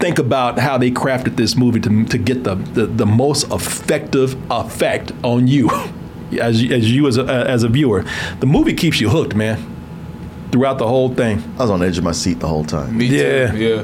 think 0.00 0.18
about 0.18 0.58
how 0.58 0.78
they 0.78 0.90
crafted 0.90 1.36
this 1.36 1.56
movie 1.56 1.80
to, 1.80 2.04
to 2.06 2.16
get 2.18 2.44
the, 2.44 2.54
the, 2.54 2.86
the 2.86 3.06
most 3.06 3.50
effective 3.52 4.36
effect 4.50 5.12
on 5.22 5.46
you 5.48 5.68
as, 6.40 6.62
you- 6.62 6.74
as 6.74 6.90
you 6.90 7.06
as 7.08 7.18
a, 7.18 7.24
as 7.24 7.64
a 7.64 7.68
viewer. 7.68 8.04
The 8.40 8.46
movie 8.46 8.74
keeps 8.74 9.00
you 9.00 9.08
hooked, 9.10 9.34
man, 9.34 9.62
throughout 10.54 10.78
the 10.78 10.86
whole 10.86 11.12
thing. 11.12 11.42
I 11.58 11.62
was 11.62 11.70
on 11.70 11.80
the 11.80 11.86
edge 11.86 11.98
of 11.98 12.04
my 12.04 12.12
seat 12.12 12.38
the 12.38 12.46
whole 12.46 12.64
time. 12.64 12.96
Me 12.96 13.06
Yeah. 13.06 13.50
too. 13.50 13.56
Yeah. 13.58 13.82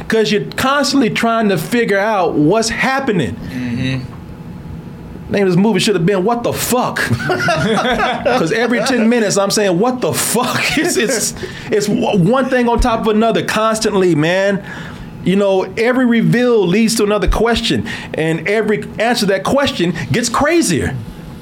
because 0.00 0.30
you're 0.30 0.44
constantly 0.50 1.08
trying 1.08 1.48
to 1.48 1.56
figure 1.56 1.98
out 1.98 2.34
what's 2.34 2.68
happening. 2.68 3.34
Mm-hmm. 3.36 5.32
Name 5.32 5.44
of 5.44 5.48
this 5.48 5.56
movie 5.56 5.80
should 5.80 5.94
have 5.94 6.04
been 6.04 6.24
"What 6.24 6.42
the 6.42 6.52
fuck," 6.52 6.96
because 7.08 8.52
every 8.52 8.80
ten 8.80 9.08
minutes 9.08 9.38
I'm 9.38 9.50
saying 9.50 9.78
"What 9.78 10.02
the 10.02 10.12
fuck." 10.12 10.60
It's 10.76 10.98
it's 10.98 11.34
it's 11.70 11.88
one 11.88 12.50
thing 12.50 12.68
on 12.68 12.80
top 12.80 13.00
of 13.00 13.06
another 13.08 13.42
constantly, 13.42 14.14
man. 14.14 14.62
You 15.24 15.36
know, 15.36 15.62
every 15.78 16.04
reveal 16.04 16.66
leads 16.66 16.96
to 16.96 17.04
another 17.04 17.28
question, 17.28 17.86
and 18.12 18.46
every 18.46 18.82
answer 18.98 19.20
to 19.20 19.32
that 19.32 19.42
question 19.44 19.94
gets 20.10 20.28
crazier. 20.28 20.94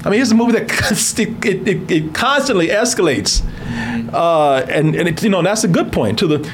I 0.04 0.10
mean, 0.10 0.20
it's 0.20 0.30
a 0.30 0.34
movie 0.34 0.52
that 0.52 1.18
it, 1.18 1.68
it, 1.68 1.90
it 1.90 2.14
constantly 2.14 2.68
escalates, 2.68 3.42
uh, 4.12 4.64
and 4.68 4.94
and 4.94 5.08
it, 5.08 5.22
you 5.22 5.28
know 5.28 5.42
that's 5.42 5.64
a 5.64 5.68
good 5.68 5.92
point 5.92 6.18
to 6.20 6.26
the 6.26 6.50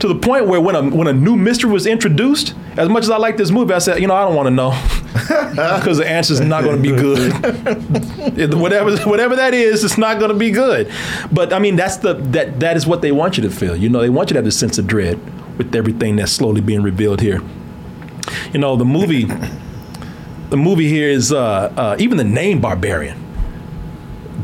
to 0.00 0.08
the 0.08 0.14
point 0.14 0.46
where 0.46 0.60
when 0.60 0.74
a 0.74 0.82
when 0.82 1.06
a 1.06 1.12
new 1.12 1.36
mystery 1.36 1.70
was 1.70 1.86
introduced, 1.86 2.54
as 2.76 2.88
much 2.88 3.04
as 3.04 3.10
I 3.10 3.16
like 3.16 3.36
this 3.36 3.50
movie, 3.50 3.72
I 3.72 3.78
said, 3.78 4.00
you 4.00 4.06
know, 4.06 4.14
I 4.14 4.24
don't 4.24 4.34
want 4.34 4.46
to 4.46 4.50
know 4.50 4.70
because 5.78 5.98
the 5.98 6.06
answer 6.06 6.34
is 6.34 6.40
not 6.40 6.64
going 6.64 6.82
to 6.82 6.82
be 6.82 6.94
good. 6.94 7.32
Whatever 8.54 8.96
whatever 9.08 9.36
that 9.36 9.54
is, 9.54 9.84
it's 9.84 9.98
not 9.98 10.18
going 10.18 10.30
to 10.30 10.36
be 10.36 10.50
good. 10.50 10.90
But 11.32 11.52
I 11.52 11.58
mean, 11.58 11.76
that's 11.76 11.98
the 11.98 12.14
that 12.14 12.60
that 12.60 12.76
is 12.76 12.86
what 12.86 13.02
they 13.02 13.12
want 13.12 13.36
you 13.36 13.42
to 13.44 13.50
feel. 13.50 13.76
You 13.76 13.88
know, 13.88 14.00
they 14.00 14.10
want 14.10 14.30
you 14.30 14.34
to 14.34 14.38
have 14.38 14.44
this 14.44 14.58
sense 14.58 14.78
of 14.78 14.86
dread 14.86 15.18
with 15.58 15.74
everything 15.74 16.16
that's 16.16 16.32
slowly 16.32 16.60
being 16.60 16.82
revealed 16.82 17.20
here. 17.20 17.40
You 18.52 18.58
know, 18.60 18.76
the 18.76 18.84
movie 18.84 19.26
the 20.50 20.56
movie 20.56 20.88
here 20.88 21.08
is 21.08 21.32
uh, 21.32 21.72
uh, 21.76 21.96
even 21.98 22.18
the 22.18 22.24
name 22.24 22.60
barbarian. 22.60 23.22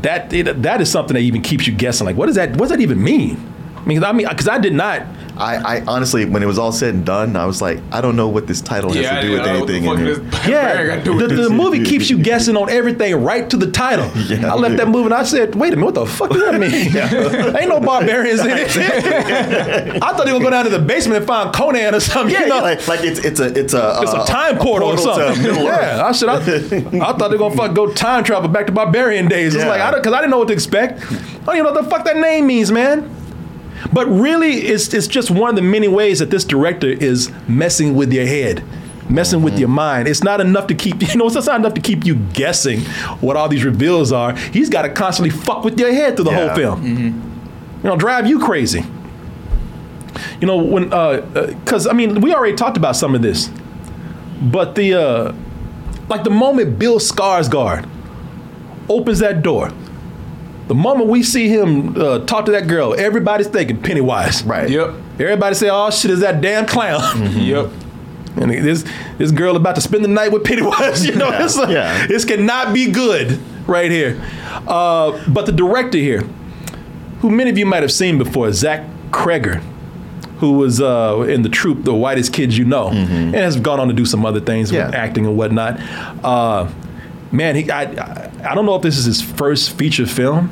That 0.02 0.32
it, 0.32 0.62
that 0.62 0.80
is 0.80 0.90
something 0.90 1.14
that 1.14 1.20
even 1.20 1.42
keeps 1.42 1.66
you 1.66 1.72
guessing. 1.72 2.06
Like, 2.06 2.16
what 2.16 2.26
does 2.26 2.34
that? 2.34 2.50
What 2.50 2.60
does 2.60 2.70
that 2.70 2.80
even 2.80 3.02
mean? 3.02 3.36
I 3.76 3.84
mean, 3.84 4.02
I 4.02 4.12
mean, 4.12 4.28
because 4.28 4.48
I 4.48 4.58
did 4.58 4.74
not. 4.74 5.06
I, 5.42 5.78
I 5.78 5.84
honestly, 5.86 6.24
when 6.24 6.42
it 6.42 6.46
was 6.46 6.58
all 6.58 6.70
said 6.70 6.94
and 6.94 7.04
done, 7.04 7.34
I 7.36 7.46
was 7.46 7.60
like, 7.60 7.80
I 7.90 8.00
don't 8.00 8.14
know 8.14 8.28
what 8.28 8.46
this 8.46 8.60
title 8.60 8.92
has 8.92 9.02
Yeah, 9.02 9.20
to 9.20 9.26
do 9.26 9.28
I 9.28 9.34
with 9.34 9.44
don't 9.44 9.52
know 9.54 9.60
what 9.60 9.66
the 9.68 9.74
anything 9.74 9.92
in 9.92 10.06
here. 10.06 10.22
Yeah, 10.48 10.66
barbarian 10.72 10.86
got 10.86 11.04
to 11.04 11.04
do 11.04 11.26
the, 11.28 11.42
the 11.42 11.50
movie 11.50 11.84
keeps 11.84 12.08
you 12.08 12.18
guessing 12.18 12.56
on 12.56 12.70
everything 12.70 13.16
right 13.24 13.50
to 13.50 13.56
the 13.56 13.70
title. 13.70 14.10
Yeah. 14.32 14.52
I 14.52 14.54
left 14.54 14.76
that 14.76 14.88
movie 14.88 15.06
and 15.06 15.14
I 15.14 15.24
said, 15.24 15.54
"Wait 15.56 15.72
a 15.72 15.76
minute, 15.76 15.84
what 15.84 15.94
the 15.94 16.06
fuck 16.06 16.30
does 16.30 16.40
that 16.42 16.58
mean? 16.58 16.72
Ain't 17.56 17.68
no 17.68 17.80
barbarians 17.80 18.40
in 18.40 18.50
it." 18.52 18.76
I 20.02 20.12
thought 20.12 20.24
they 20.24 20.32
were 20.32 20.38
going 20.38 20.44
to 20.44 20.44
go 20.44 20.50
down 20.50 20.64
to 20.64 20.70
the 20.70 20.78
basement 20.78 21.18
and 21.18 21.26
find 21.26 21.52
Conan 21.52 21.94
or 21.94 22.00
something. 22.00 22.32
Yeah, 22.32 22.42
you 22.42 22.48
know? 22.48 22.60
like, 22.60 22.86
like 22.88 23.00
it's 23.02 23.18
it's 23.18 23.40
a 23.40 23.46
it's 23.58 23.74
a 23.74 23.98
It's 24.00 24.12
a 24.12 24.18
uh, 24.18 24.26
time 24.26 24.56
portal 24.58 24.90
or 24.90 24.96
portal 24.96 25.16
to 25.16 25.34
something. 25.34 25.64
Yeah, 25.64 26.04
I 26.04 26.12
said 26.12 26.28
I, 26.28 26.36
I 26.36 27.12
thought 27.12 27.28
they 27.28 27.36
were 27.36 27.38
gonna 27.38 27.56
fuck 27.56 27.74
go 27.74 27.92
time 27.92 28.22
travel 28.24 28.48
back 28.48 28.66
to 28.66 28.72
barbarian 28.72 29.26
days. 29.28 29.54
It's 29.54 29.64
Yeah. 29.64 29.70
like 29.70 29.80
I 29.80 29.90
because 29.92 30.12
I, 30.12 30.20
didn't 30.20 30.30
know 30.30 30.38
what 30.38 30.48
to 30.48 30.54
expect. 30.54 31.02
I 31.02 31.06
don't 31.44 31.56
even 31.56 31.64
know 31.64 31.72
what 31.72 31.82
the 31.84 31.90
fuck 31.90 32.04
that 32.04 32.16
name 32.16 32.46
means, 32.46 32.70
man. 32.70 33.10
But 33.92 34.06
really, 34.06 34.54
it's 34.66 34.92
it's 34.92 35.06
just 35.06 35.30
one 35.30 35.50
of 35.50 35.56
the 35.56 35.62
many 35.62 35.88
ways 35.88 36.18
that 36.18 36.30
this 36.30 36.44
director 36.44 36.88
is 36.88 37.30
messing 37.48 37.94
with 37.96 38.12
your 38.12 38.26
head, 38.26 38.62
messing 39.08 39.42
with 39.42 39.58
your 39.58 39.68
mind. 39.68 40.08
It's 40.08 40.22
not 40.22 40.40
enough 40.40 40.66
to 40.68 40.74
keep 40.74 41.00
you 41.12 41.16
know. 41.18 41.26
It's 41.26 41.46
not 41.46 41.58
enough 41.60 41.74
to 41.74 41.80
keep 41.80 42.04
you 42.04 42.16
guessing 42.16 42.80
what 43.20 43.36
all 43.36 43.48
these 43.48 43.64
reveals 43.64 44.12
are. 44.12 44.36
He's 44.36 44.68
got 44.68 44.82
to 44.82 44.88
constantly 44.90 45.30
fuck 45.30 45.64
with 45.64 45.78
your 45.80 45.92
head 45.92 46.16
through 46.16 46.26
the 46.26 46.30
Yeah. 46.32 46.46
whole 46.48 46.56
film. 46.56 46.84
Mm-hmm. 46.84 47.06
You 47.82 47.88
know, 47.90 47.96
drive 47.96 48.26
you 48.26 48.38
crazy. 48.38 48.84
You 50.40 50.46
know 50.46 50.56
when 50.58 50.92
uh, 50.92 50.96
uh, 50.96 51.46
because 51.46 51.86
I 51.86 51.92
mean 51.92 52.20
we 52.20 52.34
already 52.34 52.54
talked 52.56 52.76
about 52.76 52.96
some 52.96 53.14
of 53.14 53.22
this, 53.22 53.50
but 54.42 54.74
the 54.74 54.94
uh, 54.94 55.34
like 56.08 56.22
the 56.24 56.30
moment 56.30 56.78
Bill 56.78 56.98
Skarsgård 56.98 57.88
opens 58.88 59.20
that 59.20 59.42
door, 59.42 59.70
the 60.72 60.78
moment 60.80 61.10
we 61.10 61.22
see 61.22 61.48
him 61.48 61.94
uh, 62.00 62.20
talk 62.20 62.46
to 62.46 62.52
that 62.52 62.66
girl, 62.66 62.94
everybody's 62.98 63.48
thinking 63.48 63.82
Pennywise. 63.82 64.42
Right. 64.42 64.70
Yep. 64.70 64.94
Everybody 65.20 65.54
say, 65.54 65.68
"Oh 65.70 65.90
shit, 65.90 66.10
is 66.10 66.20
that 66.20 66.40
damn 66.40 66.64
clown?" 66.64 67.02
Yep. 67.36 67.70
And 68.36 68.50
this 68.50 68.82
this 69.18 69.30
girl 69.32 69.56
about 69.56 69.74
to 69.74 69.82
spend 69.82 70.02
the 70.02 70.08
night 70.08 70.32
with 70.32 70.44
Pennywise. 70.44 71.04
You 71.08 71.14
know, 71.16 71.28
Yeah, 71.28 71.44
it's 71.44 71.56
like, 71.58 71.68
yeah. 71.68 72.06
this 72.06 72.24
cannot 72.24 72.72
be 72.72 72.90
good 72.90 73.38
right 73.68 73.90
here. 73.90 74.18
Uh, 74.66 75.22
but 75.28 75.44
the 75.44 75.52
director 75.52 75.98
here, 75.98 76.22
who 77.20 77.28
many 77.28 77.50
of 77.50 77.58
you 77.58 77.66
might 77.66 77.82
have 77.82 77.92
seen 77.92 78.16
before, 78.16 78.50
Zach 78.52 78.86
Cregger, 79.10 79.56
who 80.38 80.52
was 80.52 80.80
uh, 80.80 81.26
in 81.28 81.42
the 81.42 81.50
troupe 81.50 81.84
The 81.84 81.92
Whitest 81.94 82.32
Kids 82.32 82.56
You 82.56 82.64
Know, 82.64 82.88
and 82.88 83.34
has 83.34 83.60
gone 83.60 83.78
on 83.78 83.88
to 83.88 83.94
do 83.94 84.06
some 84.06 84.24
other 84.24 84.40
things 84.40 84.72
with 84.72 84.80
Mm-hmm. 84.80 84.94
Acting 84.94 85.26
and 85.26 85.36
whatnot. 85.36 85.78
Uh, 86.24 86.70
man, 87.30 87.54
he 87.56 87.70
I, 87.70 87.82
I 87.82 88.30
I 88.50 88.54
don't 88.56 88.64
know 88.66 88.74
if 88.76 88.82
this 88.82 88.96
is 88.96 89.04
his 89.04 89.20
first 89.20 89.72
feature 89.78 90.06
film. 90.06 90.50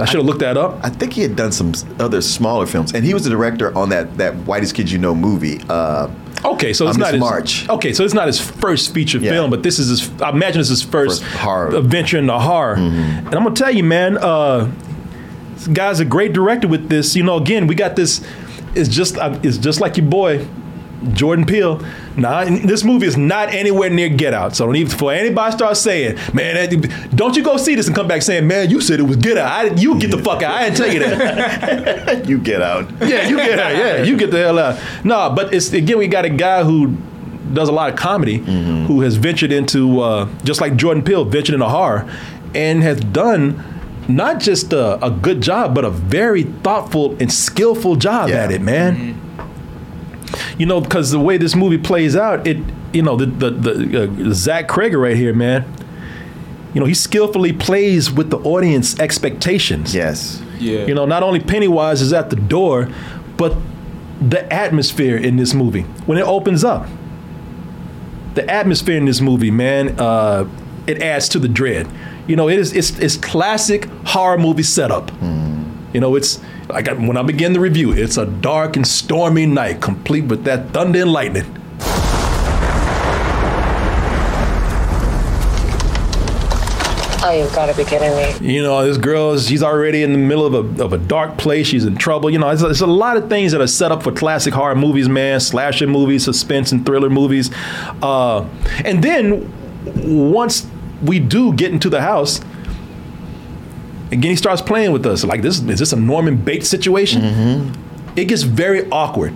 I 0.00 0.04
should 0.04 0.16
have 0.18 0.26
looked 0.26 0.40
that 0.40 0.56
up. 0.56 0.78
I 0.82 0.88
think 0.90 1.12
he 1.12 1.22
had 1.22 1.36
done 1.36 1.52
some 1.52 1.72
other 1.98 2.20
smaller 2.20 2.66
films, 2.66 2.92
and 2.94 3.04
he 3.04 3.14
was 3.14 3.24
the 3.24 3.30
director 3.30 3.76
on 3.76 3.88
that 3.90 4.16
that 4.18 4.34
Whitest 4.46 4.74
Kids 4.74 4.92
You 4.92 4.98
Know 4.98 5.14
movie. 5.14 5.60
Uh, 5.68 6.08
Okay, 6.44 6.74
so 6.74 6.86
it's 6.88 6.96
Uh, 6.98 7.00
not 7.00 7.12
his, 7.14 7.20
March. 7.20 7.66
Okay, 7.70 7.94
so 7.94 8.04
it's 8.04 8.12
not 8.12 8.26
his 8.26 8.38
first 8.38 8.92
feature 8.92 9.16
Yeah. 9.16 9.30
film, 9.30 9.48
but 9.50 9.62
this 9.62 9.78
is 9.78 9.88
his. 9.88 10.10
I 10.20 10.28
imagine 10.28 10.60
it's 10.60 10.68
his 10.68 10.82
first, 10.82 11.22
First 11.22 11.36
horror. 11.36 11.68
Mm-hmm. 11.68 11.76
adventure 11.78 12.18
into 12.18 12.38
horror. 12.38 12.74
And 12.74 13.26
I'm 13.34 13.44
gonna 13.44 13.52
tell 13.54 13.70
you, 13.70 13.82
man, 13.82 14.18
uh, 14.18 14.70
this 15.54 15.66
guy's 15.68 16.00
a 16.00 16.04
great 16.04 16.34
director 16.34 16.68
with 16.68 16.90
this. 16.90 17.16
You 17.16 17.22
know, 17.22 17.36
again, 17.38 17.66
we 17.66 17.74
got 17.74 17.96
this. 17.96 18.20
It's 18.74 18.90
just 18.90 19.16
uh, 19.16 19.38
it's 19.42 19.56
just 19.56 19.80
like 19.80 19.96
your 19.96 20.04
boy. 20.06 20.46
Jordan 21.12 21.44
Peele. 21.44 21.84
Nah, 22.16 22.44
this 22.44 22.84
movie 22.84 23.06
is 23.06 23.16
not 23.16 23.48
anywhere 23.52 23.90
near 23.90 24.08
Get 24.08 24.32
Out. 24.34 24.54
So 24.56 24.66
don't 24.66 24.76
even 24.76 24.96
for 24.96 25.12
anybody 25.12 25.52
starts 25.56 25.80
saying, 25.80 26.16
man, 26.32 26.54
that- 26.70 27.10
don't 27.16 27.36
you 27.36 27.42
go 27.42 27.56
see 27.56 27.74
this 27.74 27.86
and 27.86 27.94
come 27.96 28.06
back 28.08 28.22
saying, 28.22 28.46
man, 28.46 28.70
you 28.70 28.80
said 28.80 29.00
it 29.00 29.04
was 29.04 29.16
Get 29.16 29.36
Out. 29.36 29.50
I, 29.50 29.64
you 29.74 29.98
get 29.98 30.10
the 30.10 30.18
fuck 30.18 30.42
out. 30.42 30.54
I 30.54 30.64
didn't 30.70 30.76
tell 30.76 30.92
you 30.92 30.98
that. 31.00 32.26
you 32.28 32.38
get 32.38 32.62
out. 32.62 32.90
Yeah, 33.00 33.28
you 33.28 33.36
get 33.36 33.58
out. 33.58 33.72
Yeah, 33.76 34.02
you 34.04 34.16
get 34.16 34.30
the 34.30 34.38
hell 34.38 34.58
out. 34.58 34.78
No, 35.04 35.32
but 35.34 35.52
it's 35.52 35.72
again 35.72 35.98
we 35.98 36.06
got 36.08 36.24
a 36.24 36.30
guy 36.30 36.62
who 36.64 36.96
does 37.52 37.68
a 37.68 37.72
lot 37.72 37.90
of 37.90 37.96
comedy, 37.96 38.38
who 38.38 39.00
has 39.02 39.16
ventured 39.16 39.52
into 39.52 40.00
uh, 40.00 40.28
just 40.44 40.60
like 40.60 40.76
Jordan 40.76 41.02
Peele 41.04 41.24
ventured 41.24 41.54
into 41.54 41.68
horror, 41.68 42.10
and 42.54 42.82
has 42.82 43.00
done 43.00 43.62
not 44.08 44.38
just 44.40 44.72
a, 44.72 45.02
a 45.04 45.10
good 45.10 45.40
job, 45.40 45.74
but 45.74 45.84
a 45.84 45.90
very 45.90 46.42
thoughtful 46.42 47.16
and 47.20 47.32
skillful 47.32 47.96
job 47.96 48.28
Yeah. 48.28 48.36
at 48.44 48.50
it, 48.52 48.60
man. 48.60 49.20
You 50.58 50.66
know, 50.66 50.80
because 50.80 51.10
the 51.10 51.20
way 51.20 51.36
this 51.36 51.54
movie 51.54 51.78
plays 51.78 52.16
out, 52.16 52.46
it 52.46 52.58
you 52.92 53.02
know 53.02 53.16
the 53.16 53.26
the, 53.26 53.50
the 53.50 54.30
uh, 54.30 54.34
Zach 54.34 54.68
Cregger 54.68 55.00
right 55.00 55.16
here, 55.16 55.34
man. 55.34 55.64
You 56.74 56.80
know, 56.80 56.86
he 56.86 56.94
skillfully 56.94 57.52
plays 57.52 58.10
with 58.10 58.30
the 58.30 58.38
audience 58.38 58.98
expectations. 58.98 59.94
Yes. 59.94 60.42
Yeah. 60.58 60.86
You 60.86 60.94
know, 60.94 61.06
not 61.06 61.22
only 61.22 61.38
Pennywise 61.38 62.00
is 62.00 62.12
at 62.12 62.30
the 62.30 62.36
door, 62.36 62.88
but 63.36 63.56
the 64.20 64.50
atmosphere 64.52 65.16
in 65.16 65.36
this 65.36 65.54
movie 65.54 65.82
when 66.06 66.18
it 66.18 66.24
opens 66.24 66.64
up. 66.64 66.86
The 68.34 68.48
atmosphere 68.50 68.96
in 68.96 69.04
this 69.04 69.20
movie, 69.20 69.52
man, 69.52 70.00
uh, 70.00 70.48
it 70.88 71.00
adds 71.00 71.28
to 71.30 71.38
the 71.38 71.46
dread. 71.48 71.88
You 72.26 72.34
know, 72.34 72.48
it 72.48 72.58
is 72.58 72.72
it's 72.72 72.98
it's 72.98 73.16
classic 73.16 73.84
horror 74.04 74.38
movie 74.38 74.64
setup. 74.64 75.12
You 75.94 76.00
know, 76.00 76.16
it's 76.16 76.40
like 76.68 76.88
I- 76.88 76.92
when 76.94 77.16
I 77.16 77.22
begin 77.22 77.52
the 77.52 77.60
review, 77.60 77.92
it's 77.92 78.16
a 78.18 78.26
dark 78.26 78.76
and 78.76 78.86
stormy 78.86 79.46
night, 79.46 79.80
complete 79.80 80.24
with 80.24 80.42
that 80.44 80.70
thunder 80.70 81.00
and 81.00 81.12
lightning. 81.12 81.44
Oh, 87.26 87.30
you've 87.30 87.54
got 87.54 87.66
to 87.72 87.74
be 87.76 87.84
kidding 87.88 88.10
me. 88.44 88.54
You 88.54 88.62
know, 88.62 88.84
this 88.84 88.98
girl, 88.98 89.38
she's 89.38 89.62
already 89.62 90.02
in 90.02 90.12
the 90.12 90.18
middle 90.18 90.44
of 90.44 90.78
a, 90.78 90.84
of 90.84 90.92
a 90.92 90.98
dark 90.98 91.38
place. 91.38 91.66
She's 91.66 91.86
in 91.86 91.96
trouble. 91.96 92.28
You 92.28 92.38
know, 92.38 92.48
there's, 92.48 92.60
there's 92.60 92.80
a 92.82 92.86
lot 92.86 93.16
of 93.16 93.30
things 93.30 93.52
that 93.52 93.62
are 93.62 93.66
set 93.66 93.90
up 93.90 94.02
for 94.02 94.12
classic 94.12 94.52
horror 94.52 94.74
movies, 94.74 95.08
man, 95.08 95.40
slasher 95.40 95.86
movies, 95.86 96.22
suspense 96.24 96.70
and 96.70 96.84
thriller 96.84 97.08
movies. 97.08 97.50
Uh, 98.02 98.46
and 98.84 99.02
then 99.02 99.50
once 100.30 100.66
we 101.02 101.18
do 101.18 101.54
get 101.54 101.72
into 101.72 101.88
the 101.88 102.02
house, 102.02 102.42
again, 104.12 104.30
he 104.30 104.36
starts 104.36 104.62
playing 104.62 104.92
with 104.92 105.06
us. 105.06 105.24
Like, 105.24 105.42
this 105.42 105.58
is 105.60 105.78
this 105.78 105.92
a 105.92 105.96
Norman 105.96 106.36
Bates 106.36 106.68
situation? 106.68 107.72
It 108.16 108.26
gets 108.26 108.42
very 108.42 108.88
awkward. 108.90 109.34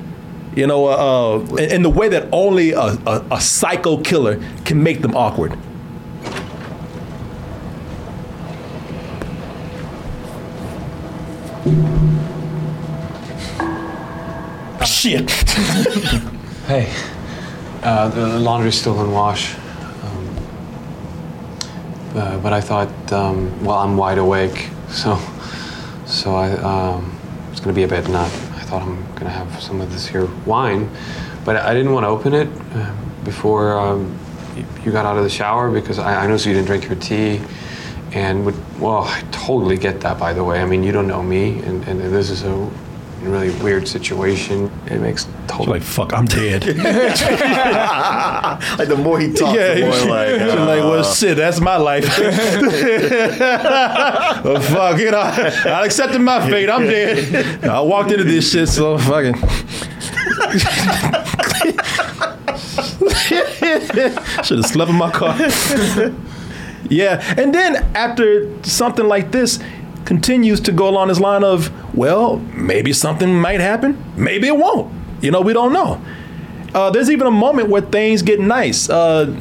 You 0.56 0.66
know, 0.66 0.86
uh, 0.86 1.38
uh, 1.52 1.54
in, 1.56 1.70
in 1.70 1.82
the 1.82 1.90
way 1.90 2.08
that 2.08 2.28
only 2.32 2.72
a, 2.72 2.80
a, 3.06 3.24
a 3.32 3.40
psycho 3.40 3.98
killer 4.02 4.40
can 4.64 4.82
make 4.82 5.02
them 5.02 5.14
awkward. 5.14 5.56
Shit. 14.84 15.30
Hey, 16.68 16.92
uh, 17.82 18.08
the 18.10 18.38
laundry's 18.38 18.78
still 18.78 19.02
in 19.02 19.10
wash. 19.10 19.54
Uh, 22.18 22.38
but 22.38 22.52
I 22.52 22.60
thought, 22.60 23.12
um, 23.12 23.64
well, 23.64 23.78
I'm 23.78 23.96
wide 23.96 24.18
awake, 24.18 24.70
so 24.88 25.16
so 26.04 26.34
I 26.34 26.50
um, 26.58 27.16
it's 27.52 27.60
gonna 27.60 27.74
be 27.74 27.84
a 27.84 27.88
bit 27.88 28.08
nut. 28.08 28.32
I 28.56 28.62
thought 28.62 28.82
I'm 28.82 29.00
gonna 29.14 29.30
have 29.30 29.62
some 29.62 29.80
of 29.80 29.92
this 29.92 30.06
here 30.06 30.26
wine, 30.44 30.90
but 31.44 31.56
I 31.56 31.72
didn't 31.74 31.92
want 31.92 32.04
to 32.04 32.08
open 32.08 32.34
it 32.34 32.48
uh, 32.74 32.94
before 33.24 33.78
um, 33.78 34.18
you 34.84 34.90
got 34.90 35.06
out 35.06 35.16
of 35.16 35.22
the 35.22 35.30
shower 35.30 35.70
because 35.70 35.98
I, 35.98 36.24
I 36.24 36.26
noticed 36.26 36.46
you 36.46 36.54
didn't 36.54 36.66
drink 36.66 36.84
your 36.88 36.96
tea. 36.96 37.40
And 38.12 38.46
would, 38.46 38.80
well, 38.80 39.02
I 39.02 39.20
totally 39.30 39.76
get 39.76 40.00
that. 40.00 40.18
By 40.18 40.32
the 40.32 40.42
way, 40.42 40.62
I 40.62 40.66
mean 40.66 40.82
you 40.82 40.92
don't 40.92 41.06
know 41.06 41.22
me, 41.22 41.60
and, 41.60 41.86
and 41.86 42.00
this 42.00 42.30
is 42.30 42.42
a 42.42 42.70
really 43.20 43.50
weird 43.62 43.86
situation. 43.88 44.70
It 44.86 45.00
makes 45.00 45.26
total 45.46 45.72
Like, 45.72 45.82
fuck, 45.82 46.12
I'm 46.12 46.26
dead. 46.26 46.64
Like 48.78 48.88
the 48.88 48.96
more 48.96 49.18
he 49.18 49.32
talks, 49.32 49.56
the 49.58 49.80
more 49.80 49.90
like, 50.10 50.28
She's 50.40 50.48
like, 50.48 50.80
well, 50.80 51.00
uh, 51.00 51.14
shit, 51.14 51.36
that's 51.36 51.60
my 51.60 51.76
life. 51.76 52.04
well, 54.44 54.60
fuck, 54.60 54.98
you 54.98 55.10
know, 55.10 55.18
I 55.20 55.84
accepted 55.84 56.20
my 56.20 56.48
fate. 56.48 56.68
I'm 56.70 56.82
dead. 56.82 57.64
I 57.64 57.80
walked 57.80 58.10
into 58.10 58.24
this 58.24 58.50
shit, 58.50 58.68
so 58.68 58.98
fucking. 58.98 59.34
Should 64.44 64.58
have 64.58 64.66
slept 64.66 64.90
in 64.90 64.96
my 64.96 65.10
car. 65.10 65.36
yeah, 66.88 67.34
and 67.36 67.54
then 67.54 67.76
after 67.94 68.48
something 68.64 69.06
like 69.06 69.30
this 69.32 69.58
continues 70.08 70.58
to 70.58 70.72
go 70.72 70.88
along 70.88 71.08
this 71.08 71.20
line 71.20 71.44
of, 71.44 71.70
well, 71.94 72.38
maybe 72.54 72.94
something 72.94 73.38
might 73.38 73.60
happen, 73.60 74.02
maybe 74.16 74.48
it 74.48 74.56
won't. 74.56 74.90
You 75.20 75.30
know, 75.30 75.42
we 75.42 75.52
don't 75.52 75.74
know. 75.74 76.02
Uh, 76.74 76.88
there's 76.90 77.10
even 77.10 77.26
a 77.26 77.30
moment 77.30 77.68
where 77.68 77.82
things 77.82 78.22
get 78.22 78.40
nice. 78.40 78.88
Uh, 78.88 79.38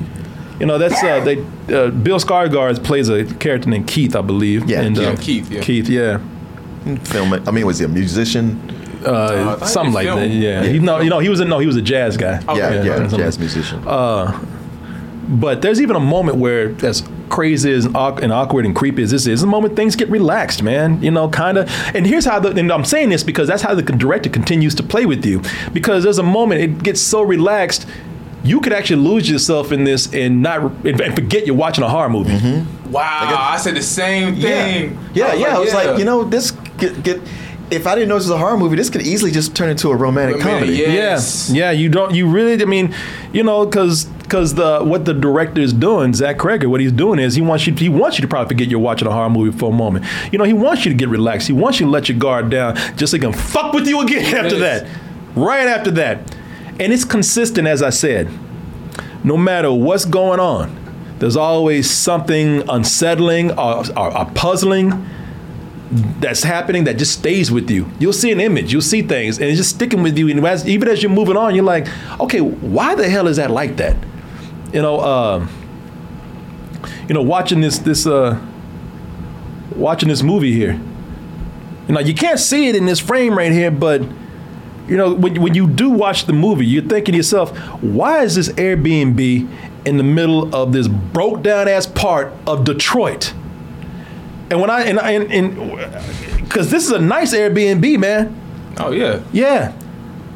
you 0.59 0.65
know, 0.65 0.77
that's 0.77 1.01
uh, 1.01 1.23
they. 1.23 1.37
Uh, 1.73 1.91
Bill 1.91 2.19
Skarsgård 2.19 2.83
plays 2.83 3.07
a 3.07 3.23
character 3.35 3.69
named 3.69 3.87
Keith, 3.87 4.13
I 4.13 4.21
believe. 4.21 4.69
Yeah, 4.69 4.81
and, 4.81 4.97
yeah, 4.97 5.09
uh, 5.09 5.15
Keith, 5.15 5.49
yeah. 5.49 5.61
Keith, 5.61 5.87
yeah. 5.87 6.19
Film 7.03 7.33
it. 7.33 7.47
I 7.47 7.51
mean, 7.51 7.65
was 7.65 7.79
he 7.79 7.85
a 7.85 7.87
musician? 7.87 8.59
Uh, 9.05 9.57
I 9.61 9.65
something 9.65 9.93
like 9.93 10.07
filmed. 10.07 10.23
that. 10.23 10.35
Yeah. 10.35 10.63
He, 10.63 10.79
no, 10.79 10.99
you 10.99 11.09
know, 11.09 11.19
he 11.19 11.29
was 11.29 11.39
a 11.39 11.45
no, 11.45 11.59
he 11.59 11.67
was 11.67 11.77
a 11.77 11.81
jazz 11.81 12.17
guy. 12.17 12.39
Okay. 12.39 12.57
yeah, 12.57 12.83
yeah, 12.83 12.95
something. 12.97 13.19
jazz 13.19 13.39
musician. 13.39 13.81
But 15.29 15.61
there's 15.61 15.79
even 15.79 15.95
a 15.95 16.05
moment 16.15 16.37
where, 16.39 16.75
as 16.85 17.03
crazy 17.29 17.71
as 17.71 17.85
and 17.85 17.95
and 17.95 18.31
awkward 18.33 18.65
and 18.65 18.75
creepy 18.75 19.03
as 19.03 19.11
this 19.11 19.27
is, 19.27 19.41
the 19.41 19.47
moment 19.47 19.75
things 19.75 19.95
get 19.95 20.09
relaxed, 20.09 20.61
man. 20.63 21.01
You 21.01 21.11
know, 21.11 21.29
kind 21.29 21.57
of. 21.57 21.69
And 21.95 22.05
here's 22.05 22.25
how 22.25 22.39
the. 22.39 22.49
And 22.51 22.71
I'm 22.71 22.85
saying 22.85 23.09
this 23.09 23.23
because 23.23 23.47
that's 23.47 23.61
how 23.61 23.73
the 23.75 23.81
director 23.81 24.29
continues 24.29 24.75
to 24.75 24.83
play 24.83 25.05
with 25.05 25.25
you. 25.25 25.41
Because 25.73 26.03
there's 26.03 26.17
a 26.17 26.23
moment 26.23 26.61
it 26.61 26.83
gets 26.83 27.01
so 27.01 27.21
relaxed, 27.21 27.87
you 28.43 28.59
could 28.61 28.73
actually 28.73 29.01
lose 29.01 29.29
yourself 29.29 29.71
in 29.71 29.83
this 29.83 30.13
and 30.13 30.41
not 30.41 30.61
and, 30.85 30.99
and 31.01 31.15
forget 31.15 31.45
you're 31.45 31.55
watching 31.55 31.83
a 31.83 31.89
horror 31.89 32.09
movie. 32.09 32.31
Mm-hmm. 32.37 32.91
Wow, 32.91 33.35
I 33.51 33.57
said 33.57 33.75
the 33.75 33.81
same 33.81 34.35
thing. 34.35 34.97
yeah, 35.13 35.33
yeah. 35.33 35.55
I 35.55 35.59
was 35.59 35.69
yeah. 35.73 35.75
like, 35.75 35.99
you 35.99 36.05
know, 36.05 36.23
this 36.23 36.51
get, 36.51 37.03
get. 37.03 37.21
If 37.69 37.85
I 37.85 37.95
didn't 37.95 38.07
know 38.07 38.15
this 38.15 38.23
was 38.23 38.31
a 38.31 38.37
horror 38.37 38.55
movie, 38.55 38.77
this 38.77 38.89
could 38.89 39.01
easily 39.01 39.29
just 39.29 39.53
turn 39.53 39.69
into 39.69 39.91
a 39.91 39.95
romantic 39.95 40.37
Romantic, 40.37 40.67
comedy. 40.69 40.77
yeah. 40.77 40.87
Yeah, 40.87 40.93
Yes. 40.93 41.49
yeah. 41.53 41.71
You 41.71 41.89
don't. 41.89 42.15
You 42.15 42.29
really. 42.29 42.61
I 42.61 42.65
mean, 42.65 42.95
you 43.33 43.43
know, 43.43 43.65
because 43.65 44.05
because 44.27 44.55
the 44.55 44.81
what 44.81 45.05
the 45.05 45.13
director 45.13 45.61
is 45.61 45.71
doing, 45.71 46.13
Zach 46.13 46.37
Cregger, 46.37 46.67
what 46.67 46.81
he's 46.81 46.91
doing 46.91 47.17
is 47.17 47.35
he 47.35 47.41
wants 47.41 47.65
you. 47.65 47.73
He 47.73 47.87
wants 47.87 48.17
you 48.17 48.23
to 48.23 48.27
probably 48.27 48.49
forget 48.49 48.67
you're 48.67 48.79
watching 48.79 49.07
a 49.07 49.11
horror 49.11 49.29
movie 49.29 49.57
for 49.57 49.71
a 49.71 49.73
moment. 49.73 50.05
You 50.33 50.37
know, 50.37 50.43
he 50.43 50.51
wants 50.53 50.83
you 50.83 50.91
to 50.91 50.97
get 50.97 51.07
relaxed. 51.07 51.47
He 51.47 51.53
wants 51.53 51.79
you 51.79 51.85
to 51.85 51.89
let 51.89 52.09
your 52.09 52.17
guard 52.19 52.49
down, 52.49 52.75
just 52.97 53.11
so 53.11 53.17
he 53.17 53.21
can 53.21 53.31
fuck 53.31 53.73
with 53.73 53.87
you 53.87 54.01
again 54.01 54.35
after 54.45 54.59
that. 54.59 54.87
Right 55.33 55.67
after 55.67 55.91
that, 55.91 56.35
and 56.79 56.91
it's 56.91 57.05
consistent, 57.05 57.67
as 57.67 57.81
I 57.81 57.89
said. 57.89 58.29
No 59.23 59.37
matter 59.37 59.71
what's 59.71 60.05
going 60.05 60.39
on, 60.39 60.75
there's 61.19 61.37
always 61.37 61.89
something 61.89 62.67
unsettling 62.69 63.51
or, 63.51 63.83
or, 63.97 64.17
or 64.17 64.25
puzzling 64.35 65.05
that's 66.19 66.43
happening 66.43 66.83
that 66.83 66.97
just 66.97 67.13
stays 67.13 67.49
with 67.49 67.69
you. 67.69 67.89
You'll 67.99 68.13
see 68.13 68.31
an 68.31 68.41
image, 68.41 68.73
you'll 68.73 68.81
see 68.81 69.01
things, 69.01 69.37
and 69.37 69.47
it's 69.47 69.57
just 69.57 69.75
sticking 69.75 70.03
with 70.03 70.17
you. 70.17 70.29
And 70.29 70.45
as, 70.45 70.67
even 70.67 70.87
as 70.87 71.01
you're 71.01 71.11
moving 71.11 71.37
on, 71.37 71.55
you're 71.55 71.63
like, 71.63 71.87
okay, 72.19 72.41
why 72.41 72.95
the 72.95 73.09
hell 73.09 73.27
is 73.27 73.37
that 73.37 73.51
like 73.51 73.77
that? 73.77 73.95
You 74.73 74.81
know, 74.81 74.99
um, 74.99 75.49
you 77.07 77.13
know, 77.13 77.21
watching 77.21 77.61
this 77.61 77.79
this 77.79 78.05
uh, 78.05 78.39
watching 79.75 80.09
this 80.09 80.23
movie 80.23 80.53
here. 80.53 80.79
You 81.87 81.93
know, 81.93 82.01
you 82.01 82.13
can't 82.13 82.39
see 82.39 82.67
it 82.67 82.75
in 82.75 82.85
this 82.85 82.99
frame 82.99 83.37
right 83.37 83.51
here, 83.51 83.71
but 83.71 84.01
you 84.87 84.95
know, 84.95 85.13
when, 85.13 85.41
when 85.41 85.53
you 85.53 85.67
do 85.67 85.89
watch 85.89 86.25
the 86.25 86.33
movie, 86.33 86.65
you're 86.65 86.83
thinking 86.83 87.13
to 87.13 87.17
yourself, 87.17 87.57
why 87.81 88.23
is 88.23 88.35
this 88.35 88.49
Airbnb 88.49 89.49
in 89.85 89.97
the 89.97 90.03
middle 90.03 90.53
of 90.55 90.71
this 90.73 90.87
broke 90.87 91.43
down 91.43 91.67
ass 91.67 91.85
part 91.85 92.33
of 92.45 92.63
Detroit? 92.63 93.33
And 94.49 94.61
when 94.61 94.69
I 94.69 94.83
and 94.83 94.99
I 94.99 95.11
and 95.11 95.55
because 96.39 96.71
this 96.71 96.85
is 96.85 96.91
a 96.91 96.99
nice 96.99 97.33
Airbnb, 97.33 97.99
man. 97.99 98.41
Oh 98.77 98.91
yeah. 98.91 99.21
Yeah. 99.33 99.73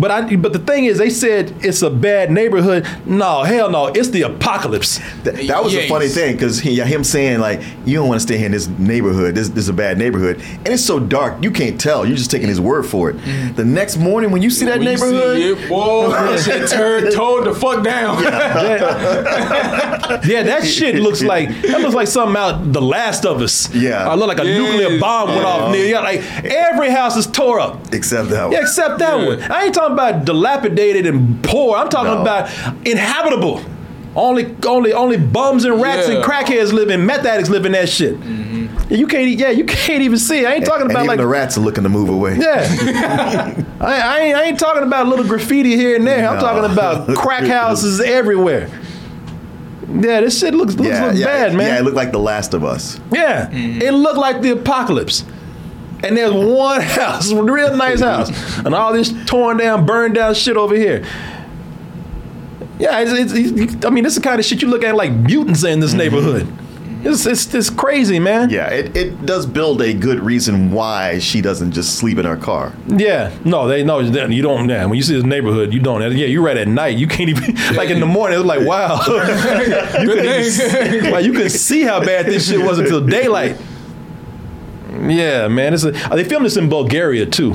But 0.01 0.09
I 0.09 0.35
but 0.35 0.51
the 0.51 0.59
thing 0.59 0.85
is 0.85 0.97
they 0.97 1.11
said 1.11 1.53
it's 1.63 1.83
a 1.83 1.89
bad 1.91 2.31
neighborhood. 2.31 2.87
No, 3.05 3.43
hell 3.43 3.69
no, 3.69 3.87
it's 3.87 4.09
the 4.09 4.23
apocalypse. 4.23 4.99
Th- 5.23 5.47
that 5.47 5.63
was 5.63 5.75
a 5.75 5.87
funny 5.87 6.07
thing 6.07 6.33
because 6.33 6.59
he, 6.59 6.79
him 6.81 7.03
saying 7.03 7.39
like, 7.39 7.61
"You 7.85 7.97
don't 7.99 8.07
want 8.07 8.19
to 8.19 8.25
stay 8.25 8.37
here 8.37 8.47
in 8.47 8.51
this 8.51 8.67
neighborhood. 8.67 9.35
This, 9.35 9.49
this 9.49 9.65
is 9.65 9.69
a 9.69 9.73
bad 9.73 9.99
neighborhood, 9.99 10.41
and 10.41 10.69
it's 10.69 10.83
so 10.83 10.99
dark 10.99 11.43
you 11.43 11.51
can't 11.51 11.79
tell. 11.79 12.03
You're 12.05 12.17
just 12.17 12.31
taking 12.31 12.47
his 12.47 12.59
word 12.59 12.83
for 12.87 13.11
it." 13.11 13.17
Mm-hmm. 13.17 13.53
The 13.53 13.65
next 13.65 13.97
morning 13.97 14.31
when 14.31 14.41
you 14.41 14.49
see 14.49 14.65
that 14.65 14.79
When 14.79 14.87
you 14.87 14.97
see 14.97 15.05
neighborhood, 15.11 15.37
it, 15.59 15.69
boy, 15.69 16.09
that 16.09 16.39
shit 16.39 16.67
turned 16.69 17.11
told 17.21 17.45
the 17.45 17.53
fuck 17.53 17.83
down. 17.83 18.23
Yeah, 20.25 20.43
that 20.43 20.65
shit 20.65 20.95
looks 20.95 21.21
like 21.23 21.49
that 21.61 21.79
looks 21.81 21.95
like 21.95 22.07
something 22.07 22.35
out 22.35 22.73
The 22.73 22.81
Last 22.81 23.25
of 23.25 23.41
Us. 23.41 23.73
Yeah. 23.73 24.09
I 24.09 24.15
look 24.15 24.27
like 24.27 24.39
a 24.39 24.45
Yes. 24.45 24.57
nuclear 24.57 24.99
bomb 24.99 25.29
went 25.29 25.45
off 25.45 25.71
near. 25.71 25.85
Yeah, 25.85 25.99
like 26.01 26.21
every 26.43 26.89
house 26.89 27.15
is 27.15 27.27
tore 27.27 27.59
up. 27.59 27.93
except 27.93 28.29
that 28.29 28.43
one. 28.43 28.51
Yeah, 28.51 28.61
except 28.61 28.99
that 28.99 29.19
Yeah. 29.19 29.25
one. 29.27 29.41
I 29.43 29.63
ain't 29.65 29.73
talking 29.75 29.90
about 29.93 30.25
dilapidated 30.25 31.05
and 31.05 31.43
poor. 31.43 31.77
I'm 31.77 31.89
talking 31.89 32.13
No. 32.13 32.21
about 32.21 32.49
inhabitable. 32.85 33.61
Only, 34.13 34.53
only, 34.67 34.91
only 34.91 35.15
bums 35.15 35.63
and 35.63 35.81
rats 35.81 36.07
and 36.09 36.17
Yeah. 36.17 36.23
crackheads 36.23 36.73
living. 36.73 37.05
Meth 37.05 37.25
addicts 37.25 37.49
living 37.49 37.71
that 37.71 37.87
shit. 37.87 38.17
Yeah, 38.17 38.97
You 38.97 39.07
can't. 39.07 39.29
Yeah, 39.29 39.51
you 39.51 39.63
can't 39.63 40.01
even 40.01 40.17
see. 40.17 40.45
I 40.45 40.55
ain't 40.55 40.65
talking 40.65 40.81
and 40.81 40.91
about 40.91 41.01
even 41.05 41.07
like 41.07 41.19
the 41.19 41.27
rats 41.27 41.57
are 41.57 41.61
looking 41.61 41.83
to 41.83 41.89
move 41.89 42.09
away. 42.09 42.37
yeah. 42.37 42.67
I, 43.79 44.01
I, 44.01 44.19
ain't, 44.19 44.37
I 44.37 44.43
ain't 44.43 44.59
talking 44.59 44.83
about 44.83 45.05
a 45.05 45.09
little 45.09 45.25
graffiti 45.25 45.77
here 45.77 45.95
and 45.95 46.05
there. 46.05 46.27
I'm 46.27 46.39
talking 46.39 46.69
about 46.69 47.07
crack 47.15 47.45
houses 47.45 48.01
everywhere. 48.01 48.69
Yeah, 49.89 50.21
this 50.21 50.39
shit 50.39 50.53
looks 50.53 50.75
looks, 50.75 50.89
yeah, 50.89 51.05
looks 51.07 51.19
yeah, 51.19 51.25
bad, 51.25 51.53
man. 51.55 51.67
Yeah, 51.67 51.79
it 51.79 51.83
looked 51.83 51.97
like 51.97 52.11
The 52.11 52.19
Last 52.19 52.53
of 52.53 52.63
Us. 52.63 52.99
Yeah, 53.11 53.47
mm-hmm. 53.47 53.81
it 53.81 53.93
looked 53.93 54.17
like 54.17 54.41
the 54.41 54.51
apocalypse. 54.51 55.25
And 56.03 56.17
there's 56.17 56.33
one 56.33 56.81
house, 56.99 57.31
a 57.31 57.41
real 57.41 57.75
nice 57.75 58.01
house, 58.01 58.29
and 58.59 58.73
all 58.73 58.93
this 58.93 59.13
torn 59.25 59.57
down, 59.57 59.85
burned 59.85 60.15
down 60.15 60.33
shit 60.33 60.57
over 60.57 60.75
here. 60.75 61.05
Yeah, 62.79 62.99
it's, 63.01 63.33
it's, 63.33 63.51
it's- 63.51 63.85
I 63.85 63.89
mean, 63.91 64.03
this 64.03 64.13
is 64.13 64.21
the 64.21 64.27
kind 64.27 64.39
of 64.39 64.45
shit 64.45 64.61
you 64.61 64.67
look 64.67 64.83
at 64.83 64.95
like 64.95 65.11
mutants 65.11 65.63
in 65.63 65.79
this 65.79 65.91
mm-hmm. 65.91 65.99
neighborhood. 65.99 66.51
It's, 67.03 67.25
it's, 67.25 67.53
it's 67.53 67.69
crazy, 67.69 68.19
man. 68.19 68.51
Yeah, 68.51 68.69
it, 68.69 68.95
it 68.95 69.25
does 69.25 69.47
build 69.47 69.81
a 69.81 69.91
good 69.91 70.19
reason 70.19 70.71
why 70.71 71.17
she 71.17 71.41
doesn't 71.41 71.71
just 71.71 71.97
sleep 71.97 72.19
in 72.19 72.25
her 72.25 72.37
car. 72.37 72.73
Yeah, 72.87 73.35
no, 73.43 73.67
they 73.67 73.83
no, 73.83 73.99
you 73.99 74.41
don't. 74.43 74.69
Yeah, 74.69 74.85
when 74.85 74.97
you 74.97 75.01
see 75.01 75.15
this 75.15 75.23
neighborhood, 75.23 75.73
you 75.73 75.79
don't. 75.79 76.01
Yeah, 76.01 76.27
you're 76.27 76.43
right 76.43 76.57
at 76.57 76.67
night. 76.67 76.97
You 76.97 77.07
can't 77.07 77.29
even 77.29 77.55
like 77.75 77.89
in 77.89 77.99
the 77.99 78.05
morning. 78.05 78.39
It's 78.39 78.47
like 78.47 78.67
wow, 78.67 79.01
you 79.99 80.07
could 80.13 81.11
like 81.11 81.25
you 81.25 81.33
could 81.33 81.51
see 81.51 81.81
how 81.81 82.05
bad 82.05 82.27
this 82.27 82.47
shit 82.47 82.63
was 82.63 82.77
until 82.77 83.03
daylight. 83.03 83.57
Yeah, 85.09 85.47
man, 85.47 85.73
it's 85.73 85.83
a, 85.83 85.93
uh, 86.11 86.15
they 86.15 86.23
filmed 86.23 86.45
this 86.45 86.57
in 86.57 86.69
Bulgaria 86.69 87.25
too. 87.25 87.53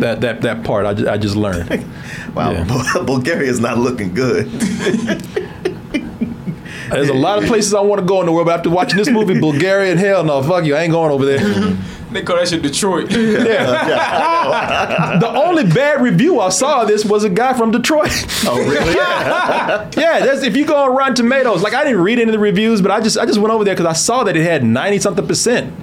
That 0.00 0.20
that 0.22 0.40
that 0.42 0.64
part 0.64 0.86
I, 0.86 1.12
I 1.14 1.18
just 1.18 1.36
learned. 1.36 1.84
Wow, 2.34 2.52
Yeah. 2.52 2.64
Bulgaria's 3.04 3.60
not 3.60 3.78
looking 3.78 4.14
good. 4.14 4.48
There's 6.90 7.08
a 7.10 7.14
lot 7.14 7.42
of 7.42 7.48
places 7.48 7.74
I 7.74 7.80
want 7.80 8.00
to 8.00 8.06
go 8.06 8.20
in 8.20 8.26
the 8.26 8.32
world, 8.32 8.46
but 8.46 8.54
after 8.54 8.70
watching 8.70 8.96
this 8.96 9.10
movie, 9.10 9.38
Bulgaria 9.38 9.90
and 9.90 10.00
hell 10.00 10.24
no, 10.24 10.42
fuck 10.42 10.64
you, 10.64 10.74
I 10.74 10.82
ain't 10.82 10.92
going 10.92 11.10
over 11.10 11.24
there. 11.26 11.38
they 12.12 12.22
call 12.22 12.36
that 12.36 12.48
shit 12.48 12.62
Detroit. 12.62 13.10
Yeah. 13.12 15.18
the 15.20 15.28
only 15.28 15.64
bad 15.64 16.00
review 16.00 16.40
I 16.40 16.48
saw 16.48 16.82
of 16.82 16.88
this 16.88 17.04
was 17.04 17.24
a 17.24 17.30
guy 17.30 17.52
from 17.54 17.70
Detroit. 17.70 18.10
Oh, 18.46 18.56
really? 18.58 18.94
yeah, 18.94 19.88
that's 20.20 20.42
if 20.42 20.56
you 20.56 20.64
go 20.64 20.76
on 20.76 20.96
Rotten 20.96 21.14
Tomatoes. 21.14 21.62
Like 21.62 21.74
I 21.74 21.84
didn't 21.84 22.00
read 22.00 22.18
any 22.18 22.30
of 22.30 22.32
the 22.32 22.38
reviews, 22.38 22.80
but 22.80 22.90
I 22.90 23.00
just 23.00 23.18
I 23.18 23.26
just 23.26 23.38
went 23.38 23.52
over 23.52 23.64
there 23.64 23.74
because 23.74 23.86
I 23.86 23.92
saw 23.94 24.24
that 24.24 24.36
it 24.36 24.42
had 24.42 24.64
ninety 24.64 24.98
something 24.98 25.26
percent. 25.26 25.74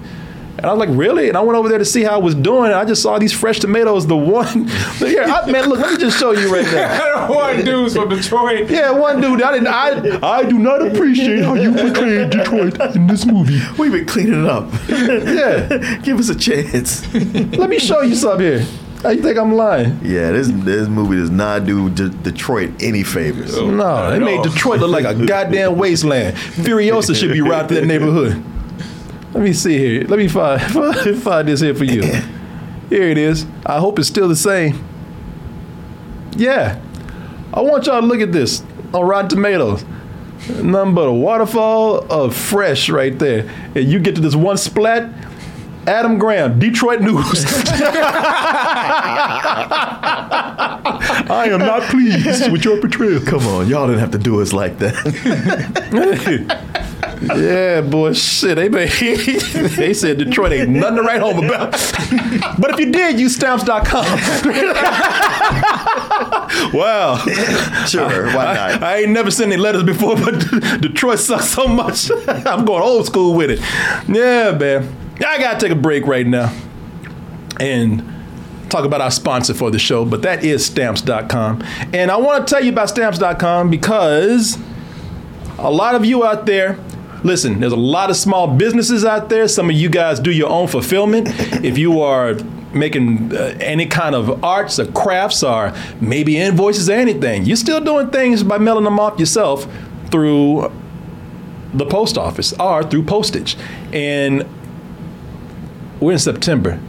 And 0.58 0.66
I 0.66 0.74
was 0.74 0.80
like, 0.80 0.98
really? 0.98 1.28
And 1.28 1.38
I 1.38 1.42
went 1.42 1.58
over 1.58 1.68
there 1.68 1.78
to 1.78 1.86
see 1.86 2.04
how 2.04 2.12
I 2.12 2.18
was 2.18 2.34
doing. 2.34 2.66
And 2.68 2.76
I 2.76 2.86
just 2.86 3.02
saw 3.02 3.20
these 3.20 3.34
fresh 3.34 3.60
tomatoes. 3.60 4.08
The 4.08 4.16
one, 4.16 4.48
I, 4.70 5.44
man, 5.52 5.68
look, 5.68 5.80
let 5.80 5.92
me 5.92 5.98
just 5.98 6.18
show 6.18 6.32
you 6.32 6.54
right 6.54 6.66
now. 6.66 7.28
One 7.34 7.64
dude's 7.66 7.96
from 7.96 8.10
Detroit. 8.10 8.70
Yeah, 8.70 8.92
one 8.92 9.20
dude. 9.20 9.42
I 9.42 9.52
didn't. 9.54 9.68
I 9.68 10.20
I 10.22 10.44
do 10.44 10.60
not 10.60 10.86
appreciate 10.86 11.44
how 11.44 11.56
you 11.56 11.72
portrayed 11.74 12.30
Detroit 12.30 12.80
in 12.96 13.08
this 13.08 13.26
movie. 13.26 13.60
We've 13.80 13.92
been 13.92 14.06
cleaning 14.06 14.44
it 14.46 14.50
up. 14.50 14.70
Yeah, 14.90 15.98
Give 16.04 16.20
us 16.20 16.30
a 16.30 16.36
chance. 16.36 17.02
let 17.14 17.70
me 17.70 17.80
show 17.80 18.02
you 18.02 18.16
something 18.16 18.46
here. 18.46 18.66
How 19.02 19.10
you 19.10 19.22
think 19.22 19.38
I'm 19.38 19.54
lying? 19.54 20.00
Yeah, 20.04 20.32
this 20.32 20.48
this 20.50 20.88
movie 20.88 21.16
does 21.18 21.30
not 21.32 21.66
do 21.66 21.90
D- 21.90 22.10
Detroit 22.24 22.72
any 22.80 23.04
favors. 23.04 23.60
No, 23.60 24.12
they 24.12 24.20
made. 24.20 24.44
Detroit 24.44 24.80
look 24.80 24.92
like 24.92 25.06
a 25.06 25.26
goddamn 25.26 25.78
wasteland. 25.78 26.36
Furiosa 26.38 27.16
should 27.16 27.34
be 27.34 27.42
right 27.42 27.68
through 27.68 27.82
that 27.82 27.88
neighborhood. 27.88 28.44
Let 29.36 29.44
me 29.44 29.52
see 29.52 29.78
here. 29.78 30.08
Let 30.08 30.18
me 30.18 30.28
find 30.30 30.62
find 30.62 31.48
this 31.50 31.60
here 31.60 31.76
for 31.76 31.84
you. 31.84 32.04
Here 32.90 33.10
it 33.10 33.18
is. 33.18 33.46
I 33.66 33.80
hope 33.80 34.00
it's 34.00 34.08
still 34.08 34.30
the 34.30 34.36
same. 34.36 34.82
Yeah. 36.38 36.82
I 37.54 37.60
want 37.60 37.86
y'all 37.86 38.00
to 38.00 38.08
look 38.08 38.22
at 38.22 38.32
this 38.32 38.64
on 38.94 39.06
Rotten 39.06 39.28
Tomatoes. 39.28 39.84
Nothing 40.64 40.96
but 40.96 41.08
a 41.08 41.12
waterfall 41.12 42.10
of 42.10 42.34
fresh 42.34 42.90
right 42.90 43.20
there. 43.20 43.50
And 43.76 43.92
you 43.92 44.00
get 44.00 44.16
to 44.16 44.22
this 44.22 44.36
one 44.36 44.56
splat. 44.56 45.12
Adam 45.86 46.18
Graham, 46.18 46.58
Detroit 46.58 47.02
News. 47.02 47.46
I 51.28 51.50
am 51.52 51.60
not 51.60 51.84
pleased 51.92 52.52
with 52.52 52.64
your 52.64 52.80
portrayal. 52.80 53.20
Come 53.20 53.46
on, 53.48 53.68
y'all 53.68 53.86
didn't 53.86 54.00
have 54.00 54.12
to 54.12 54.18
do 54.18 54.42
us 54.42 54.54
like 54.54 54.78
that. 54.80 54.96
Yeah, 57.22 57.82
boy, 57.82 58.14
shit. 58.14 58.56
They 58.56 58.70
made, 58.70 58.90
they 59.78 59.94
said 59.94 60.18
Detroit 60.18 60.54
ain't 60.54 60.70
nothing 60.70 60.98
to 60.98 61.02
write 61.02 61.22
home 61.22 61.44
about. 61.44 61.72
but 62.60 62.72
if 62.72 62.80
you 62.80 62.92
did, 62.92 63.20
use 63.20 63.36
stamps.com. 63.36 64.06
wow. 66.74 67.18
Sure, 67.88 68.26
why 68.28 68.46
I, 68.46 68.54
not? 68.54 68.84
I 68.84 68.98
ain't 69.02 69.12
never 69.12 69.32
sent 69.32 69.52
any 69.52 69.62
letters 69.62 69.84
before, 69.84 70.16
but 70.16 70.40
Detroit 70.82 71.20
sucks 71.20 71.50
so 71.50 71.68
much. 71.68 72.10
I'm 72.28 72.66
going 72.66 72.84
old 72.84 73.06
school 73.06 73.36
with 73.36 73.52
it. 73.52 73.60
Yeah, 74.08 74.58
man. 74.58 74.96
I 75.26 75.40
gotta 75.40 75.60
take 75.60 75.72
a 75.72 75.80
break 75.80 76.06
right 76.06 76.28
now 76.28 76.54
and 77.60 78.04
talk 78.70 78.86
about 78.86 79.02
our 79.02 79.12
sponsor 79.12 79.54
for 79.54 79.72
the 79.72 79.80
show, 79.80 80.06
but 80.06 80.22
that 80.24 80.44
is 80.44 80.66
stamps.com. 80.66 81.64
And 81.94 82.12
I 82.12 82.18
want 82.18 82.48
to 82.48 82.54
tell 82.54 82.64
you 82.64 82.72
about 82.72 82.90
stamps.com 82.90 83.70
because 83.70 84.58
a 85.58 85.72
lot 85.72 85.96
of 85.96 86.06
you 86.06 86.26
out 86.26 86.46
there 86.46 86.78
listen 87.24 87.60
there's 87.60 87.72
a 87.72 87.76
lot 87.76 88.10
of 88.10 88.16
small 88.16 88.48
businesses 88.48 89.06
out 89.06 89.30
there. 89.30 89.48
Some 89.48 89.70
of 89.70 89.76
you 89.76 89.90
guys 89.90 90.20
do 90.20 90.32
your 90.32 90.50
own 90.50 90.68
fulfillment. 90.68 91.28
If 91.64 91.78
you 91.78 92.02
are 92.02 92.36
making 92.74 93.34
uh, 93.36 93.56
any 93.62 93.86
kind 93.86 94.14
of 94.14 94.44
arts 94.44 94.80
or 94.80 94.86
crafts 94.92 95.42
or 95.44 95.74
maybe 96.02 96.38
invoices 96.38 96.90
or 96.90 96.94
anything 96.94 97.46
you're 97.46 97.56
still 97.56 97.80
doing 97.80 98.10
things 98.10 98.44
by 98.44 98.58
mailing 98.58 98.84
them 98.84 99.00
off 99.00 99.18
yourself 99.18 99.66
through 100.12 100.70
the 101.74 101.86
post 101.86 102.18
office 102.18 102.52
or 102.60 102.84
through 102.84 103.04
postage. 103.04 103.56
And 103.94 104.46
we're 106.02 106.12
in 106.14 106.20
september. 106.20 106.80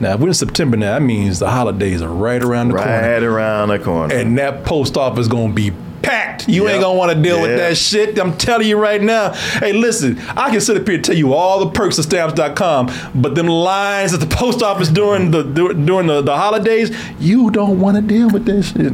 Now 0.00 0.14
if 0.14 0.20
we're 0.20 0.28
in 0.28 0.34
september 0.34 0.76
now 0.78 0.98
that 0.98 1.04
means 1.04 1.38
the 1.40 1.50
holidays 1.50 2.00
are 2.00 2.08
right 2.08 2.42
around 2.42 2.68
the 2.68 2.76
corner. 2.76 2.90
Right 2.90 3.22
around 3.22 3.68
the 3.68 3.78
corner. 3.78 4.14
and 4.14 4.38
that 4.38 4.64
post 4.64 4.96
office 4.96 5.20
is 5.20 5.28
gonna 5.28 5.52
be 5.52 5.72
packed. 6.04 6.48
You 6.48 6.68
ain't 6.68 6.80
gonna 6.80 6.98
want 6.98 7.12
to 7.12 7.20
deal 7.20 7.40
with 7.40 7.56
that 7.56 7.76
shit. 7.76 8.18
I'm 8.18 8.36
telling 8.36 8.68
you 8.68 8.76
right 8.78 9.02
now. 9.02 9.32
Hey, 9.32 9.72
listen, 9.72 10.18
I 10.30 10.50
can 10.50 10.60
sit 10.60 10.76
up 10.76 10.86
here 10.86 10.96
and 10.96 11.04
tell 11.04 11.16
you 11.16 11.34
all 11.34 11.64
the 11.64 11.70
perks 11.70 11.98
of 11.98 12.04
stamps.com, 12.04 12.90
but 13.14 13.34
them 13.34 13.46
lines 13.46 14.12
at 14.14 14.20
the 14.20 14.26
post 14.26 14.62
office 14.62 14.88
during 14.88 15.30
the 15.30 15.42
during 15.42 16.06
the, 16.06 16.22
the 16.22 16.36
holidays, 16.36 16.96
you 17.18 17.50
don't 17.50 17.80
want 17.80 17.96
to 17.96 18.02
deal 18.02 18.30
with 18.30 18.44
that 18.46 18.62
shit. 18.62 18.92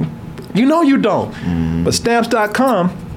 You 0.55 0.67
know 0.67 0.83
you 0.83 0.97
don't. 0.99 1.85
But 1.85 1.95
stamps.com 1.95 3.10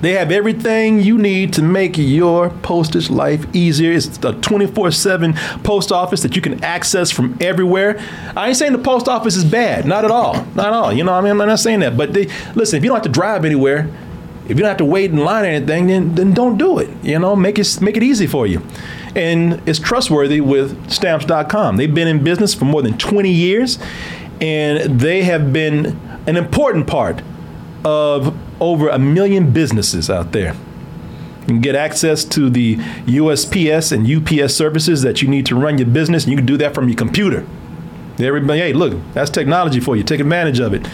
they 0.00 0.12
have 0.12 0.30
everything 0.30 1.00
you 1.00 1.18
need 1.18 1.52
to 1.54 1.62
make 1.62 1.96
your 1.98 2.50
postage 2.50 3.10
life 3.10 3.46
easier. 3.54 3.92
It's 3.92 4.18
a 4.24 4.32
24 4.32 4.90
7 4.90 5.34
post 5.62 5.92
office 5.92 6.22
that 6.22 6.36
you 6.36 6.42
can 6.42 6.62
access 6.64 7.10
from 7.10 7.36
everywhere. 7.40 8.00
I 8.36 8.48
ain't 8.48 8.56
saying 8.56 8.72
the 8.72 8.78
post 8.78 9.08
office 9.08 9.36
is 9.36 9.44
bad, 9.44 9.86
not 9.86 10.04
at 10.04 10.10
all. 10.10 10.34
Not 10.54 10.66
at 10.66 10.72
all. 10.72 10.92
You 10.92 11.04
know, 11.04 11.12
I 11.12 11.20
mean, 11.20 11.32
I'm 11.32 11.38
not 11.38 11.58
saying 11.58 11.80
that. 11.80 11.96
But 11.96 12.12
they, 12.12 12.26
listen, 12.54 12.76
if 12.76 12.84
you 12.84 12.88
don't 12.88 12.96
have 12.96 13.04
to 13.04 13.08
drive 13.08 13.44
anywhere, 13.44 13.88
if 14.44 14.50
you 14.50 14.56
don't 14.56 14.68
have 14.68 14.76
to 14.78 14.84
wait 14.84 15.10
in 15.10 15.18
line 15.18 15.44
or 15.44 15.48
anything, 15.48 15.86
then, 15.86 16.14
then 16.14 16.32
don't 16.32 16.58
do 16.58 16.78
it. 16.78 16.90
You 17.02 17.18
know, 17.18 17.36
make 17.36 17.58
it, 17.58 17.80
make 17.80 17.96
it 17.96 18.02
easy 18.02 18.26
for 18.26 18.46
you. 18.46 18.62
And 19.14 19.62
it's 19.68 19.78
trustworthy 19.78 20.40
with 20.40 20.90
stamps.com. 20.90 21.76
They've 21.76 21.94
been 21.94 22.08
in 22.08 22.24
business 22.24 22.54
for 22.54 22.64
more 22.64 22.82
than 22.82 22.98
20 22.98 23.30
years, 23.30 23.78
and 24.40 24.98
they 25.00 25.22
have 25.22 25.52
been 25.52 25.98
an 26.26 26.36
important 26.36 26.86
part 26.86 27.22
of 27.84 28.36
over 28.62 28.88
a 28.88 28.98
million 28.98 29.52
businesses 29.52 30.08
out 30.08 30.30
there. 30.30 30.54
You 31.40 31.46
can 31.46 31.60
get 31.60 31.74
access 31.74 32.24
to 32.26 32.48
the 32.48 32.76
USPS 32.76 33.90
and 33.90 34.06
UPS 34.06 34.54
services 34.54 35.02
that 35.02 35.20
you 35.20 35.28
need 35.28 35.44
to 35.46 35.56
run 35.56 35.76
your 35.78 35.88
business, 35.88 36.22
and 36.22 36.30
you 36.30 36.36
can 36.36 36.46
do 36.46 36.56
that 36.58 36.72
from 36.72 36.88
your 36.88 36.96
computer. 36.96 37.44
Everybody, 38.20 38.60
hey, 38.60 38.72
look, 38.72 38.96
that's 39.14 39.30
technology 39.30 39.80
for 39.80 39.96
you. 39.96 40.04
Take 40.04 40.20
advantage 40.20 40.60
of 40.60 40.72
it. 40.74 40.86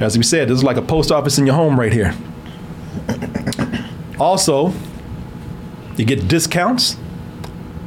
As 0.00 0.16
we 0.16 0.24
said, 0.24 0.48
this 0.48 0.56
is 0.56 0.64
like 0.64 0.78
a 0.78 0.82
post 0.82 1.12
office 1.12 1.38
in 1.38 1.44
your 1.44 1.54
home 1.54 1.78
right 1.78 1.92
here. 1.92 2.14
Also, 4.18 4.72
you 5.98 6.06
get 6.06 6.26
discounts 6.26 6.96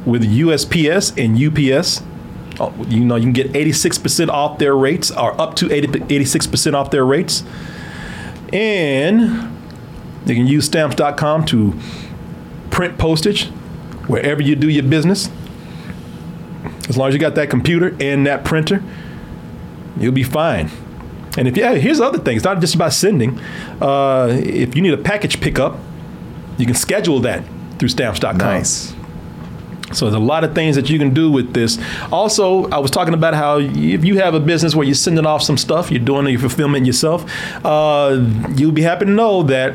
with 0.06 0.22
USPS 0.22 1.12
and 1.18 1.34
UPS. 1.36 2.02
Oh, 2.60 2.72
You 2.88 3.00
know, 3.00 3.16
you 3.16 3.24
can 3.24 3.32
get 3.32 3.52
86% 3.52 4.28
off 4.28 4.60
their 4.60 4.76
rates, 4.76 5.10
or 5.10 5.38
up 5.40 5.56
to 5.56 5.72
80, 5.72 5.88
86% 5.88 6.74
off 6.74 6.92
their 6.92 7.04
rates. 7.04 7.42
And 8.52 9.56
you 10.26 10.34
can 10.34 10.46
use 10.46 10.66
stamps.com 10.66 11.44
to 11.46 11.78
print 12.70 12.98
postage 12.98 13.46
wherever 14.06 14.42
you 14.42 14.56
do 14.56 14.68
your 14.68 14.84
business. 14.84 15.30
As 16.88 16.96
long 16.96 17.08
as 17.08 17.14
you 17.14 17.20
got 17.20 17.36
that 17.36 17.50
computer 17.50 17.96
and 18.00 18.26
that 18.26 18.44
printer, 18.44 18.82
you'll 19.98 20.12
be 20.12 20.24
fine. 20.24 20.70
And 21.38 21.46
if 21.46 21.56
yeah, 21.56 21.74
here's 21.74 21.98
the 21.98 22.04
other 22.04 22.18
thing. 22.18 22.36
It's 22.36 22.44
not 22.44 22.60
just 22.60 22.74
about 22.74 22.92
sending. 22.92 23.38
Uh, 23.80 24.28
if 24.32 24.74
you 24.74 24.82
need 24.82 24.92
a 24.92 24.98
package 24.98 25.40
pickup, 25.40 25.78
you 26.58 26.66
can 26.66 26.74
schedule 26.74 27.20
that 27.20 27.44
through 27.78 27.88
stamps.com. 27.88 28.38
nice. 28.38 28.94
So 29.92 30.06
there's 30.06 30.14
a 30.14 30.18
lot 30.18 30.44
of 30.44 30.54
things 30.54 30.76
that 30.76 30.88
you 30.88 30.98
can 30.98 31.12
do 31.12 31.30
with 31.30 31.52
this. 31.52 31.78
Also, 32.12 32.68
I 32.70 32.78
was 32.78 32.90
talking 32.90 33.14
about 33.14 33.34
how 33.34 33.58
if 33.58 34.04
you 34.04 34.18
have 34.18 34.34
a 34.34 34.40
business 34.40 34.74
where 34.74 34.86
you're 34.86 34.94
sending 34.94 35.26
off 35.26 35.42
some 35.42 35.56
stuff, 35.56 35.90
you're 35.90 36.00
doing 36.00 36.26
your 36.28 36.40
fulfillment 36.40 36.86
yourself, 36.86 37.24
uh, 37.64 38.20
you'll 38.56 38.72
be 38.72 38.82
happy 38.82 39.06
to 39.06 39.10
know 39.10 39.42
that 39.44 39.74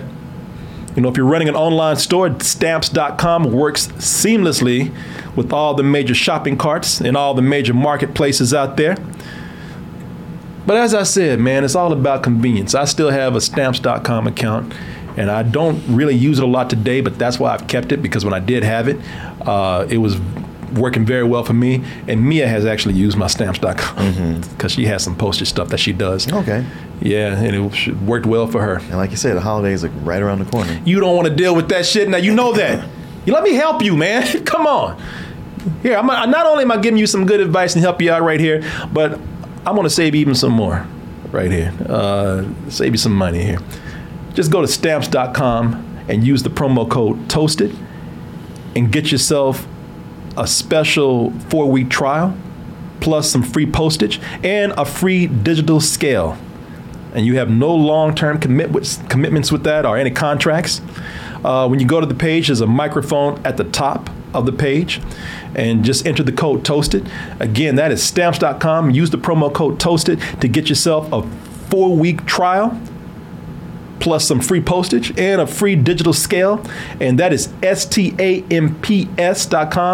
you 0.96 1.02
know 1.02 1.10
if 1.10 1.18
you're 1.18 1.26
running 1.26 1.50
an 1.50 1.56
online 1.56 1.98
store, 1.98 2.40
stamps.com 2.40 3.52
works 3.52 3.88
seamlessly 3.88 4.96
with 5.36 5.52
all 5.52 5.74
the 5.74 5.84
major 5.84 6.16
shopping 6.16 6.58
carts 6.58 7.02
and 7.02 7.18
all 7.18 7.34
the 7.34 7.42
major 7.42 7.74
marketplaces 7.74 8.54
out 8.54 8.78
there. 8.78 8.96
But 10.66 10.78
as 10.78 10.96
I 10.96 11.04
said, 11.04 11.40
man, 11.40 11.64
it's 11.64 11.76
all 11.76 11.94
about 11.94 12.24
convenience. 12.24 12.74
I 12.74 12.86
still 12.86 13.12
have 13.12 13.36
a 13.36 13.42
stamps.com 13.42 14.28
account 14.28 14.74
and 15.18 15.30
I 15.32 15.44
don't 15.44 15.82
really 15.88 16.16
use 16.16 16.40
it 16.40 16.44
a 16.44 16.48
lot 16.48 16.70
today, 16.70 17.02
but 17.02 17.18
that's 17.18 17.40
why 17.40 17.54
I've 17.54 17.68
kept 17.68 17.92
it 17.92 18.02
because 18.02 18.26
when 18.26 18.34
I 18.34 18.40
did 18.40 18.64
have 18.64 18.88
it, 18.88 18.98
uh, 19.48 19.86
it 19.90 19.98
was 19.98 20.20
working 20.74 21.06
very 21.06 21.24
well 21.24 21.44
for 21.44 21.54
me. 21.54 21.84
And 22.08 22.24
Mia 22.24 22.48
has 22.48 22.66
actually 22.66 22.96
used 22.96 23.18
my 23.18 23.28
stamps.com 23.28 24.42
because 24.42 24.74
she 24.74 24.86
has 24.86 25.04
some 25.04 25.16
postage 25.16 25.48
stuff 25.50 25.70
that 25.70 25.80
she 25.80 25.94
does. 25.94 26.32
Okay. 26.32 26.66
Yeah, 27.02 27.38
and 27.38 27.56
it 27.56 27.96
worked 28.02 28.26
well 28.26 28.48
for 28.48 28.62
her. 28.62 28.76
And 28.76 28.98
like 28.98 29.12
you 29.12 29.18
said, 29.18 29.36
the 29.36 29.42
holidays 29.42 29.84
are 29.84 29.90
right 29.90 30.22
around 30.22 30.40
the 30.40 30.46
corner. 30.46 30.80
You 30.86 31.00
don't 31.00 31.16
want 31.16 31.28
to 31.28 31.36
deal 31.36 31.56
with 31.56 31.70
that 31.70 31.86
shit. 31.86 32.08
Now 32.10 32.18
you 32.18 32.34
know 32.34 32.54
that. 32.54 32.88
You 33.26 33.34
let 33.34 33.44
me 33.44 33.54
help 33.54 33.82
you, 33.82 33.96
man. 33.96 34.44
Come 34.46 34.68
on. 34.68 35.02
Here, 35.82 35.98
I'm 35.98 36.06
not 36.06 36.46
only 36.46 36.64
am 36.64 36.72
I 36.72 36.78
giving 36.78 36.98
you 37.00 37.08
some 37.08 37.26
good 37.26 37.40
advice 37.40 37.74
and 37.74 37.82
help 37.82 38.00
you 38.00 38.12
out 38.12 38.22
right 38.22 38.40
here, 38.40 38.64
but 38.94 39.14
I'm 39.66 39.76
gonna 39.76 39.90
save 39.90 40.14
you 40.14 40.22
even 40.22 40.36
some 40.36 40.52
more 40.52 40.86
right 41.32 41.52
here. 41.52 41.74
Uh, 41.90 42.46
save 42.70 42.92
you 42.92 43.00
some 43.00 43.14
money 43.14 43.44
here. 43.44 43.58
Just 44.36 44.52
go 44.52 44.62
to 44.62 44.68
stamps.com 44.68 46.06
and 46.08 46.26
use 46.26 46.44
the 46.44 46.50
promo 46.50 46.90
code 46.90 47.28
TOASTED 47.30 47.76
and 48.76 48.92
get 48.92 49.12
yourself 49.12 49.68
a 50.38 50.46
special 50.46 51.32
four 51.50 51.72
week 51.72 51.90
trial 51.90 52.38
plus 53.00 53.30
some 53.30 53.42
free 53.42 53.66
postage 53.66 54.20
and 54.44 54.74
a 54.78 54.86
free 54.86 55.28
digital 55.28 55.80
scale 55.80 56.38
and 57.16 57.26
you 57.26 57.38
have 57.38 57.50
no 57.50 57.74
long-term 57.74 58.40
commitments 58.40 59.00
commitments 59.10 59.52
with 59.52 59.64
that 59.64 59.86
or 59.86 59.98
any 59.98 60.12
contracts. 60.12 60.82
Uh, 61.44 61.68
when 61.68 61.80
you 61.80 61.88
go 61.88 62.02
to 62.02 62.06
the 62.06 62.14
page, 62.16 62.48
there's 62.48 62.62
a 62.62 62.68
microphone 62.68 63.42
at 63.46 63.56
the 63.56 63.64
top 63.64 64.10
of 64.34 64.46
the 64.46 64.52
page, 64.52 65.00
and 65.56 65.86
just 65.86 66.06
enter 66.06 66.24
the 66.24 66.32
code 66.32 66.66
Toasted. 66.66 67.10
Again, 67.40 67.76
that 67.76 67.92
is 67.92 68.04
stamps.com. 68.04 68.92
Use 68.92 69.10
the 69.12 69.18
promo 69.18 69.54
code 69.54 69.80
Toasted 69.80 70.20
to 70.42 70.48
get 70.48 70.68
yourself 70.68 71.12
a 71.14 71.22
four-week 71.70 72.26
trial. 72.26 72.80
Plus 74.06 74.28
some 74.28 74.40
free 74.40 74.62
postage 74.62 75.18
and 75.18 75.42
a 75.42 75.48
free 75.48 75.76
digital 75.76 76.14
scale. 76.14 76.64
And 77.02 77.18
that 77.18 77.34
is 77.34 77.52
S-T-A-M-P-S.com 77.64 78.12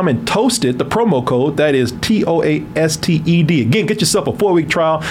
and 0.10 0.28
Toasted, 0.28 0.78
the 0.78 0.84
promo 0.86 1.26
code, 1.26 1.56
that 1.56 1.76
is 1.76 1.94
T-O-A-S-T-E-D. 2.02 3.62
Again, 3.62 3.86
get 3.86 4.02
yourself 4.02 4.28
a 4.28 4.34
four-week 4.34 4.68
trial 4.68 5.02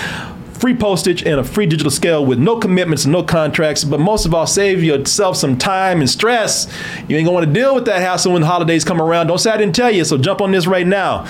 free 0.52 0.76
postage 0.76 1.22
and 1.22 1.40
a 1.40 1.44
free 1.44 1.64
digital 1.64 1.90
scale 1.90 2.26
with 2.26 2.38
no 2.38 2.58
commitments 2.58 3.06
and 3.06 3.12
no 3.12 3.22
contracts. 3.22 3.84
But 3.84 4.00
most 4.00 4.26
of 4.26 4.34
all, 4.34 4.46
save 4.46 4.84
yourself 4.84 5.38
some 5.38 5.56
time 5.56 6.00
and 6.00 6.10
stress. 6.10 6.70
You 7.08 7.16
ain't 7.16 7.24
gonna 7.24 7.34
want 7.34 7.46
to 7.46 7.52
deal 7.54 7.74
with 7.74 7.86
that 7.86 8.02
hassle 8.02 8.32
when 8.34 8.42
the 8.42 8.48
holidays 8.48 8.84
come 8.84 9.00
around. 9.00 9.28
Don't 9.28 9.38
say 9.38 9.50
I 9.50 9.56
didn't 9.56 9.74
tell 9.74 9.90
you, 9.90 10.04
so 10.04 10.18
jump 10.18 10.42
on 10.42 10.50
this 10.50 10.66
right 10.66 10.86
now. 10.86 11.26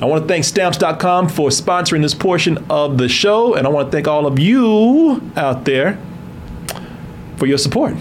I 0.00 0.06
want 0.06 0.24
to 0.24 0.28
thank 0.28 0.42
stamps.com 0.42 1.28
for 1.28 1.50
sponsoring 1.50 2.02
this 2.02 2.14
portion 2.14 2.58
of 2.68 2.98
the 2.98 3.08
show, 3.08 3.54
and 3.54 3.68
I 3.68 3.70
want 3.70 3.92
to 3.92 3.92
thank 3.92 4.08
all 4.08 4.26
of 4.26 4.40
you 4.40 5.30
out 5.36 5.64
there 5.64 5.96
for 7.42 7.46
your 7.46 7.58
support. 7.58 7.96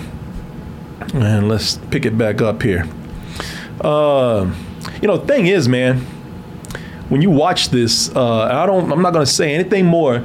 And 1.16 1.50
let's 1.50 1.80
pick 1.90 2.06
it 2.06 2.16
back 2.16 2.44
up 2.44 2.62
here. 2.62 2.88
Uh, 3.84 4.54
you 5.02 5.08
know, 5.08 5.18
thing 5.18 5.48
is, 5.48 5.68
man, 5.68 6.02
when 7.10 7.24
you 7.24 7.32
watch 7.32 7.70
this, 7.70 8.16
uh, 8.16 8.42
I 8.44 8.68
don't. 8.68 8.92
I'm 8.92 9.02
not 9.02 9.14
to 9.14 9.26
say 9.26 9.52
anything 9.56 9.88
more 9.88 10.24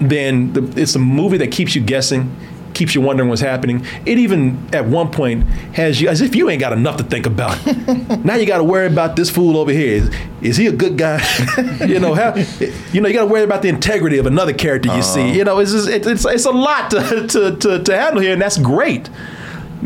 than 0.00 0.54
the, 0.54 0.80
it's 0.80 0.94
a 0.94 0.98
movie 0.98 1.36
that 1.36 1.52
keeps 1.52 1.74
you 1.74 1.82
guessing, 1.82 2.34
keeps 2.78 2.94
you 2.94 3.00
wondering 3.00 3.28
what's 3.28 3.42
happening. 3.42 3.84
It 4.06 4.18
even 4.18 4.68
at 4.72 4.86
one 4.86 5.10
point 5.10 5.44
has 5.74 6.00
you 6.00 6.08
as 6.08 6.20
if 6.20 6.34
you 6.34 6.48
ain't 6.48 6.60
got 6.60 6.72
enough 6.72 6.96
to 6.96 7.02
think 7.02 7.26
about. 7.26 7.58
now 8.24 8.36
you 8.36 8.46
got 8.46 8.58
to 8.58 8.64
worry 8.64 8.86
about 8.86 9.16
this 9.16 9.28
fool 9.28 9.56
over 9.58 9.72
here. 9.72 9.96
Is, 9.96 10.10
is 10.40 10.56
he 10.56 10.66
a 10.68 10.72
good 10.72 10.96
guy? 10.96 11.20
you 11.86 11.98
know, 11.98 12.14
how, 12.14 12.34
you 12.92 13.00
know, 13.00 13.08
you 13.08 13.14
got 13.14 13.22
to 13.22 13.26
worry 13.26 13.42
about 13.42 13.62
the 13.62 13.68
integrity 13.68 14.16
of 14.18 14.26
another 14.26 14.52
character 14.54 14.94
you 14.94 15.02
see. 15.02 15.32
You 15.36 15.44
know, 15.44 15.58
it's 15.58 15.72
just, 15.72 15.88
it, 15.88 16.06
it's 16.06 16.24
it's 16.24 16.44
a 16.46 16.50
lot 16.50 16.90
to, 16.92 17.26
to 17.28 17.56
to 17.56 17.82
to 17.82 17.96
handle 17.96 18.22
here, 18.22 18.32
and 18.32 18.40
that's 18.40 18.56
great. 18.58 19.10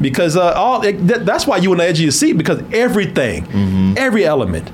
because 0.00 0.37
uh, 0.37 0.52
all 0.52 0.81
that, 0.81 1.24
that's 1.24 1.46
why 1.46 1.57
you 1.57 1.70
on 1.72 1.78
the 1.78 1.85
edge 1.85 1.98
of 1.98 2.02
your 2.02 2.12
seat 2.12 2.35
because 2.35 2.62
everything, 2.72 3.46
every 3.96 4.24
element, 4.24 4.70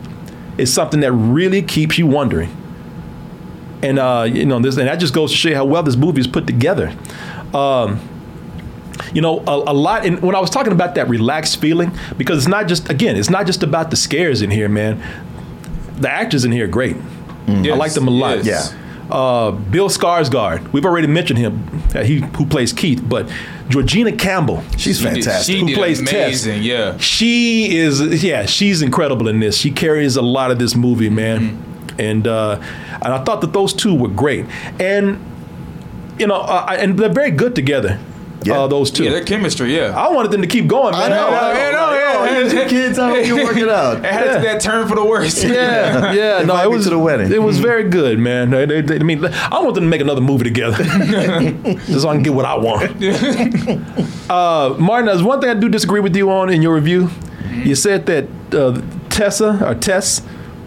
is 0.58 0.72
something 0.72 1.00
that 1.00 1.12
really 1.12 1.62
keeps 1.62 1.98
you 1.98 2.06
wondering. 2.06 2.50
And 3.80 3.98
uh, 4.00 4.26
you 4.28 4.44
know 4.44 4.58
this, 4.58 4.76
and 4.76 4.88
that 4.88 4.96
just 4.98 5.14
goes 5.14 5.30
to 5.30 5.36
show 5.36 5.50
you 5.50 5.54
how 5.54 5.64
well 5.64 5.84
this 5.84 5.94
movie 5.96 6.20
is 6.20 6.26
put 6.26 6.46
together. 6.48 6.92
Um, 7.54 8.00
you 9.14 9.22
know, 9.22 9.40
a, 9.46 9.70
a 9.70 9.74
lot. 9.74 10.04
And 10.04 10.20
when 10.20 10.34
I 10.34 10.40
was 10.40 10.50
talking 10.50 10.72
about 10.72 10.94
that 10.96 11.08
relaxed 11.08 11.60
feeling, 11.60 11.92
because 12.16 12.38
it's 12.38 12.48
not 12.48 12.66
just 12.68 12.90
again, 12.90 13.16
it's 13.16 13.30
not 13.30 13.46
just 13.46 13.62
about 13.62 13.90
the 13.90 13.96
scares 13.96 14.42
in 14.42 14.50
here, 14.50 14.68
man. 14.68 15.00
The 16.00 16.10
actors 16.10 16.44
in 16.44 16.52
here 16.52 16.64
are 16.64 16.68
great. 16.68 16.96
I 17.48 17.52
like 17.74 17.92
them 17.94 18.06
a 18.08 18.10
lot. 18.10 18.44
yes. 18.44 18.74
Uh, 19.10 19.52
Bill 19.52 19.88
Skarsgård, 19.88 20.70
we've 20.72 20.84
already 20.84 21.06
mentioned 21.06 21.38
him. 21.38 21.66
Uh, 21.94 22.02
he 22.02 22.16
who 22.20 22.44
plays 22.44 22.74
Keith, 22.74 23.02
but 23.08 23.26
Georgina 23.70 24.12
Campbell, 24.12 24.62
She's 24.76 24.98
She 24.98 25.04
did- 25.04 25.12
fantastic. 25.24 25.54
She 25.54 25.60
Who 25.62 25.66
did 25.68 25.76
plays 25.78 25.98
Tess. 26.02 26.10
amazing. 26.44 26.62
Yeah. 26.62 26.98
she 26.98 27.74
is 27.78 28.22
yeah, 28.22 28.44
she's 28.44 28.82
incredible 28.82 29.28
in 29.28 29.40
this. 29.40 29.56
She 29.56 29.70
carries 29.70 30.16
a 30.16 30.22
lot 30.22 30.50
of 30.50 30.58
this 30.58 30.76
movie, 30.76 31.08
man. 31.08 31.40
Mm-hmm. 31.40 32.00
And 32.00 32.26
uh, 32.28 32.60
and 33.00 33.14
I 33.14 33.24
thought 33.24 33.40
that 33.40 33.54
those 33.54 33.72
two 33.72 33.94
were 33.94 34.08
great. 34.08 34.44
And 34.78 35.18
you 36.18 36.26
know, 36.26 36.36
uh, 36.40 36.64
I- 36.68 36.76
and 36.76 36.98
they're 36.98 37.08
very 37.08 37.30
good 37.30 37.54
together. 37.54 37.98
Yeah. 38.44 38.60
Uh, 38.60 38.66
those 38.68 38.92
two. 38.92 39.02
Yeah, 39.02 39.10
their 39.10 39.24
chemistry. 39.24 39.74
Yeah. 39.76 39.92
I 39.98 40.10
wanted 40.12 40.30
them 40.30 40.42
to 40.42 40.46
keep 40.46 40.68
going, 40.68 40.92
man. 40.92 41.12
I 41.12 41.16
know, 41.16 41.26
I 41.26 41.30
know. 41.30 41.58
Yeah, 41.58 41.70
no, 41.72 41.86
Like, 41.88 42.00
yeah, 42.00 42.14
oh, 42.16 42.24
yeah. 42.24 42.34
here's 42.34 42.52
your 42.52 42.68
kids. 42.68 42.96
I 42.98 43.08
hope 43.10 43.26
you 43.26 43.36
work 43.44 43.56
it 43.56 43.68
out. 43.68 43.96
It 43.98 44.04
had 44.04 44.42
that 44.44 44.60
turn 44.60 44.86
for 44.86 44.94
the 44.94 45.04
worse. 45.04 45.42
Yeah, 45.42 46.12
yeah. 46.12 46.42
no, 46.44 46.56
it 46.62 46.70
was 46.70 46.84
to 46.84 46.90
the 46.90 46.98
wedding. 47.00 47.32
It 47.32 47.42
was 47.42 47.58
very 47.58 47.82
good, 47.90 48.20
man. 48.20 48.50
They- 48.50 48.64
they- 48.64 48.80
they- 48.80 48.96
I 49.00 49.02
mean, 49.02 49.24
I 49.24 49.58
want 49.60 49.74
them 49.74 49.84
to 49.84 49.90
make 49.90 50.00
another 50.00 50.20
movie 50.20 50.44
together, 50.44 50.76
just 51.86 52.02
so 52.02 52.08
I 52.08 52.14
can 52.14 52.22
get 52.22 52.32
what 52.32 52.44
I 52.44 52.56
want. 52.56 52.92
uh, 54.30 54.74
Martin, 54.78 55.06
there's 55.06 55.22
one 55.22 55.40
thing 55.40 55.50
I 55.50 55.54
do 55.54 55.68
disagree 55.68 56.00
with 56.00 56.14
you 56.16 56.30
on 56.30 56.48
in 56.48 56.62
your 56.62 56.74
review. 56.74 57.10
You 57.52 57.74
said 57.74 58.06
that 58.06 58.28
uh, 58.54 58.80
Tessa 59.10 59.58
or 59.66 59.74
Tess, 59.74 60.22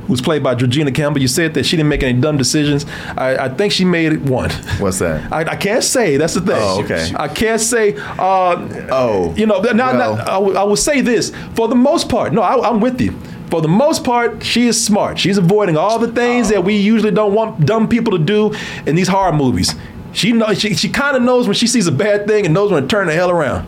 who's 0.08 0.22
played 0.22 0.44
by 0.44 0.56
Georgina 0.56 0.92
Campbell, 0.92 1.22
you 1.22 1.28
said 1.28 1.54
that 1.54 1.66
she 1.66 1.76
didn't 1.78 1.90
make 1.90 2.04
any 2.04 2.20
dumb 2.20 2.38
decisions. 2.38 2.86
I, 3.18 3.46
I 3.46 3.50
think 3.50 3.72
she 3.74 3.86
made 3.86 4.28
one. 4.30 4.50
What's 4.80 5.00
that? 5.00 5.32
I, 5.34 5.42
I 5.52 5.56
can't 5.56 5.84
say. 5.84 6.18
That's 6.18 6.34
the 6.34 6.42
thing. 6.42 6.56
Oh, 6.58 6.84
okay. 6.84 7.12
I 7.16 7.28
can't 7.28 7.62
say. 7.62 7.96
Uh, 7.98 8.88
Oh, 8.92 9.34
you 9.36 9.46
know, 9.46 9.62
now, 9.62 9.94
well. 9.98 10.16
now 10.16 10.24
I, 10.26 10.38
will, 10.38 10.68
will 10.70 10.76
say 10.76 11.02
this 11.02 11.32
for 11.56 11.68
the 11.68 11.76
most 11.76 12.10
part. 12.10 12.34
No, 12.34 12.42
I, 12.42 12.70
I'm 12.70 12.80
with 12.82 13.00
you. 13.00 13.18
For 13.50 13.62
the 13.62 13.68
most 13.68 14.04
part, 14.06 14.44
she 14.44 14.68
is 14.68 14.82
smart. 14.82 15.20
She's 15.20 15.38
avoiding 15.38 15.76
all 15.78 16.00
the 16.00 16.12
things 16.12 16.50
that 16.50 16.64
we 16.64 16.78
usually 16.78 17.12
don't 17.12 17.34
want 17.34 17.66
dumb 17.66 17.88
people 17.90 18.18
to 18.18 18.24
do 18.24 18.54
in 18.86 18.96
these 18.96 19.10
horror 19.10 19.34
movies. 19.34 19.76
She 20.14 20.32
knows. 20.32 20.60
She, 20.60 20.74
she 20.74 20.90
kind 20.90 21.16
of 21.18 21.24
knows 21.24 21.48
when 21.48 21.56
she 21.56 21.68
sees 21.68 21.88
a 21.88 21.92
bad 21.92 22.28
thing 22.28 22.46
and 22.46 22.54
knows 22.54 22.72
when 22.72 22.84
to 22.84 22.88
turn 22.88 23.08
the 23.08 23.14
hell 23.14 23.30
around. 23.30 23.68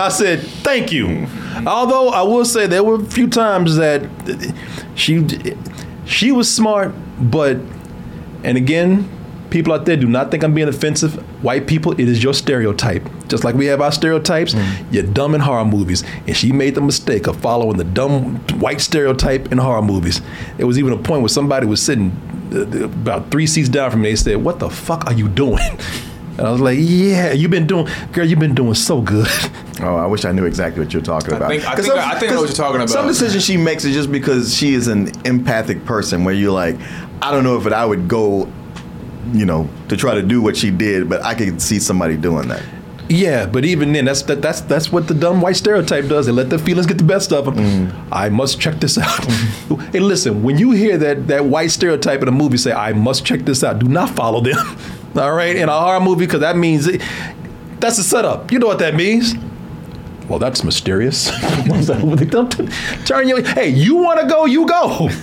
I 0.00 0.08
said, 0.08 0.40
"Thank 0.62 0.92
you." 0.92 1.26
Although 1.66 2.08
I 2.08 2.22
will 2.22 2.44
say 2.44 2.66
there 2.66 2.84
were 2.84 2.96
a 2.96 3.04
few 3.04 3.28
times 3.28 3.76
that 3.76 4.02
she 4.94 5.26
she 6.04 6.32
was 6.32 6.52
smart, 6.52 6.92
but 7.20 7.58
and 8.42 8.56
again, 8.56 9.08
people 9.50 9.72
out 9.72 9.84
there 9.84 9.96
do 9.96 10.06
not 10.06 10.30
think 10.30 10.42
I'm 10.42 10.54
being 10.54 10.68
offensive. 10.68 11.14
White 11.42 11.66
people, 11.66 11.92
it 11.92 12.08
is 12.08 12.22
your 12.22 12.34
stereotype. 12.34 13.08
Just 13.28 13.44
like 13.44 13.54
we 13.54 13.66
have 13.66 13.80
our 13.80 13.92
stereotypes, 13.92 14.54
you're 14.90 15.02
dumb 15.02 15.34
in 15.34 15.40
horror 15.40 15.64
movies. 15.64 16.02
And 16.26 16.36
she 16.36 16.52
made 16.52 16.74
the 16.74 16.80
mistake 16.80 17.26
of 17.26 17.36
following 17.40 17.76
the 17.76 17.84
dumb 17.84 18.36
white 18.60 18.80
stereotype 18.80 19.52
in 19.52 19.58
horror 19.58 19.82
movies. 19.82 20.20
There 20.56 20.66
was 20.66 20.78
even 20.78 20.92
a 20.92 20.98
point 20.98 21.22
where 21.22 21.28
somebody 21.28 21.66
was 21.66 21.82
sitting 21.82 22.10
uh, 22.52 22.84
about 22.84 23.30
three 23.30 23.46
seats 23.46 23.68
down 23.68 23.90
from 23.90 24.02
me. 24.02 24.10
They 24.10 24.16
said, 24.16 24.44
"What 24.44 24.58
the 24.58 24.70
fuck 24.70 25.06
are 25.06 25.14
you 25.14 25.28
doing?" 25.28 25.58
And 26.38 26.46
I 26.46 26.52
was 26.52 26.60
like, 26.60 26.78
"Yeah, 26.80 27.32
you've 27.32 27.50
been 27.50 27.66
doing, 27.66 27.86
girl. 28.12 28.24
You've 28.24 28.38
been 28.38 28.54
doing 28.54 28.74
so 28.74 29.02
good." 29.02 29.28
Oh, 29.82 29.96
I 29.96 30.06
wish 30.06 30.24
I 30.24 30.32
knew 30.32 30.44
exactly 30.44 30.82
what 30.84 30.92
you're 30.92 31.02
talking 31.02 31.34
about. 31.34 31.48
think- 31.50 31.66
I 31.66 31.74
'Cause 31.74 31.86
think- 31.86 32.00
some- 32.00 32.10
I 32.10 32.18
think 32.18 32.32
I 32.32 32.34
know 32.34 32.40
what 32.40 32.48
'cause 32.48 32.58
you're 32.58 32.64
talking 32.66 32.80
about. 32.80 32.90
Some 32.90 33.06
decisions 33.06 33.44
she 33.44 33.56
makes 33.56 33.84
is 33.84 33.94
just 33.94 34.10
because 34.12 34.54
she 34.54 34.74
is 34.74 34.88
an 34.88 35.10
empathic 35.24 35.84
person. 35.84 36.24
Where 36.24 36.34
you're 36.34 36.52
like, 36.52 36.76
I 37.22 37.30
don't 37.30 37.44
know 37.44 37.56
if 37.56 37.66
it, 37.66 37.72
I 37.72 37.84
would 37.84 38.08
go, 38.08 38.48
you 39.32 39.44
know, 39.46 39.68
to 39.88 39.96
try 39.96 40.14
to 40.14 40.22
do 40.22 40.40
what 40.42 40.56
she 40.56 40.70
did, 40.70 41.08
but 41.08 41.24
I 41.24 41.34
could 41.34 41.60
see 41.62 41.78
somebody 41.78 42.16
doing 42.16 42.48
that. 42.48 42.62
Yeah, 43.08 43.46
but 43.46 43.64
even 43.64 43.92
then, 43.92 44.04
that's 44.04 44.22
that, 44.22 44.40
that's 44.40 44.60
that's 44.60 44.92
what 44.92 45.08
the 45.08 45.14
dumb 45.14 45.40
white 45.40 45.56
stereotype 45.56 46.06
does. 46.08 46.26
They 46.26 46.32
let 46.32 46.48
their 46.48 46.60
feelings 46.60 46.86
get 46.86 46.96
the 46.96 47.02
best 47.04 47.32
of 47.32 47.44
them. 47.46 47.56
Mm. 47.56 47.90
I 48.12 48.28
must 48.28 48.60
check 48.60 48.78
this 48.78 48.98
out. 48.98 49.24
hey, 49.92 49.98
listen, 49.98 50.44
when 50.44 50.58
you 50.58 50.70
hear 50.70 50.96
that 50.96 51.26
that 51.26 51.44
white 51.46 51.72
stereotype 51.72 52.22
in 52.22 52.28
a 52.28 52.32
movie 52.32 52.56
say, 52.56 52.70
"I 52.72 52.92
must 52.92 53.24
check 53.24 53.44
this 53.44 53.64
out," 53.64 53.80
do 53.80 53.88
not 53.88 54.10
follow 54.10 54.40
them. 54.40 54.76
All 55.16 55.32
right, 55.32 55.56
in 55.56 55.68
a 55.68 55.72
horror 55.72 55.98
movie, 55.98 56.24
because 56.26 56.38
that 56.40 56.56
means 56.56 56.86
it, 56.86 57.02
that's 57.80 57.98
a 57.98 58.04
setup. 58.04 58.52
You 58.52 58.60
know 58.60 58.68
what 58.68 58.78
that 58.78 58.94
means? 58.94 59.34
Well, 60.30 60.38
that's 60.38 60.62
mysterious. 60.62 61.28
Turn 63.04 63.26
your. 63.28 63.42
Hey, 63.42 63.68
you 63.70 63.96
want 63.96 64.20
to 64.20 64.28
go? 64.28 64.44
You 64.46 64.64
go. 64.64 65.08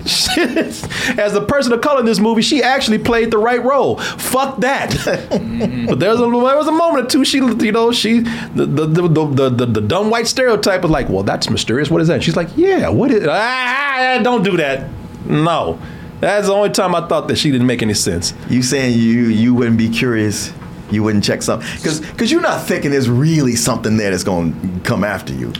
As 0.00 1.32
the 1.32 1.44
person 1.46 1.72
of 1.72 1.80
color 1.80 2.00
in 2.00 2.06
this 2.06 2.18
movie, 2.18 2.42
she 2.42 2.60
actually 2.60 2.98
played 2.98 3.30
the 3.30 3.38
right 3.38 3.62
role. 3.62 3.98
Fuck 3.98 4.56
that. 4.58 4.90
but 5.88 6.00
there's 6.00 6.18
a 6.18 6.22
there 6.22 6.56
was 6.56 6.66
a 6.66 6.72
moment 6.72 7.06
or 7.06 7.08
two. 7.08 7.24
She, 7.24 7.36
you 7.36 7.70
know, 7.70 7.92
she 7.92 8.18
the 8.18 8.66
the 8.66 8.86
the, 8.86 9.08
the, 9.08 9.48
the, 9.48 9.66
the 9.66 9.80
dumb 9.80 10.10
white 10.10 10.26
stereotype 10.26 10.82
was 10.82 10.90
like, 10.90 11.08
well, 11.08 11.22
that's 11.22 11.48
mysterious. 11.48 11.88
What 11.88 12.02
is 12.02 12.08
that? 12.08 12.24
She's 12.24 12.34
like, 12.34 12.48
yeah. 12.56 12.88
What 12.88 13.12
is? 13.12 13.24
Ah, 13.28 14.18
don't 14.24 14.42
do 14.42 14.56
that. 14.56 14.88
No, 15.24 15.78
that's 16.18 16.48
the 16.48 16.52
only 16.52 16.70
time 16.70 16.96
I 16.96 17.06
thought 17.06 17.28
that 17.28 17.36
she 17.36 17.52
didn't 17.52 17.68
make 17.68 17.80
any 17.80 17.94
sense. 17.94 18.34
You 18.48 18.64
saying 18.64 18.98
you 18.98 19.26
you 19.26 19.54
wouldn't 19.54 19.78
be 19.78 19.88
curious? 19.88 20.52
You 20.90 21.02
wouldn't 21.02 21.24
check 21.24 21.42
something 21.42 21.68
because 21.76 22.00
because 22.00 22.30
you're 22.30 22.40
not 22.40 22.66
thinking 22.66 22.90
there's 22.90 23.10
really 23.10 23.56
something 23.56 23.96
there 23.96 24.10
that's 24.10 24.24
going 24.24 24.80
to 24.80 24.80
come 24.80 25.04
after 25.04 25.32
you. 25.32 25.52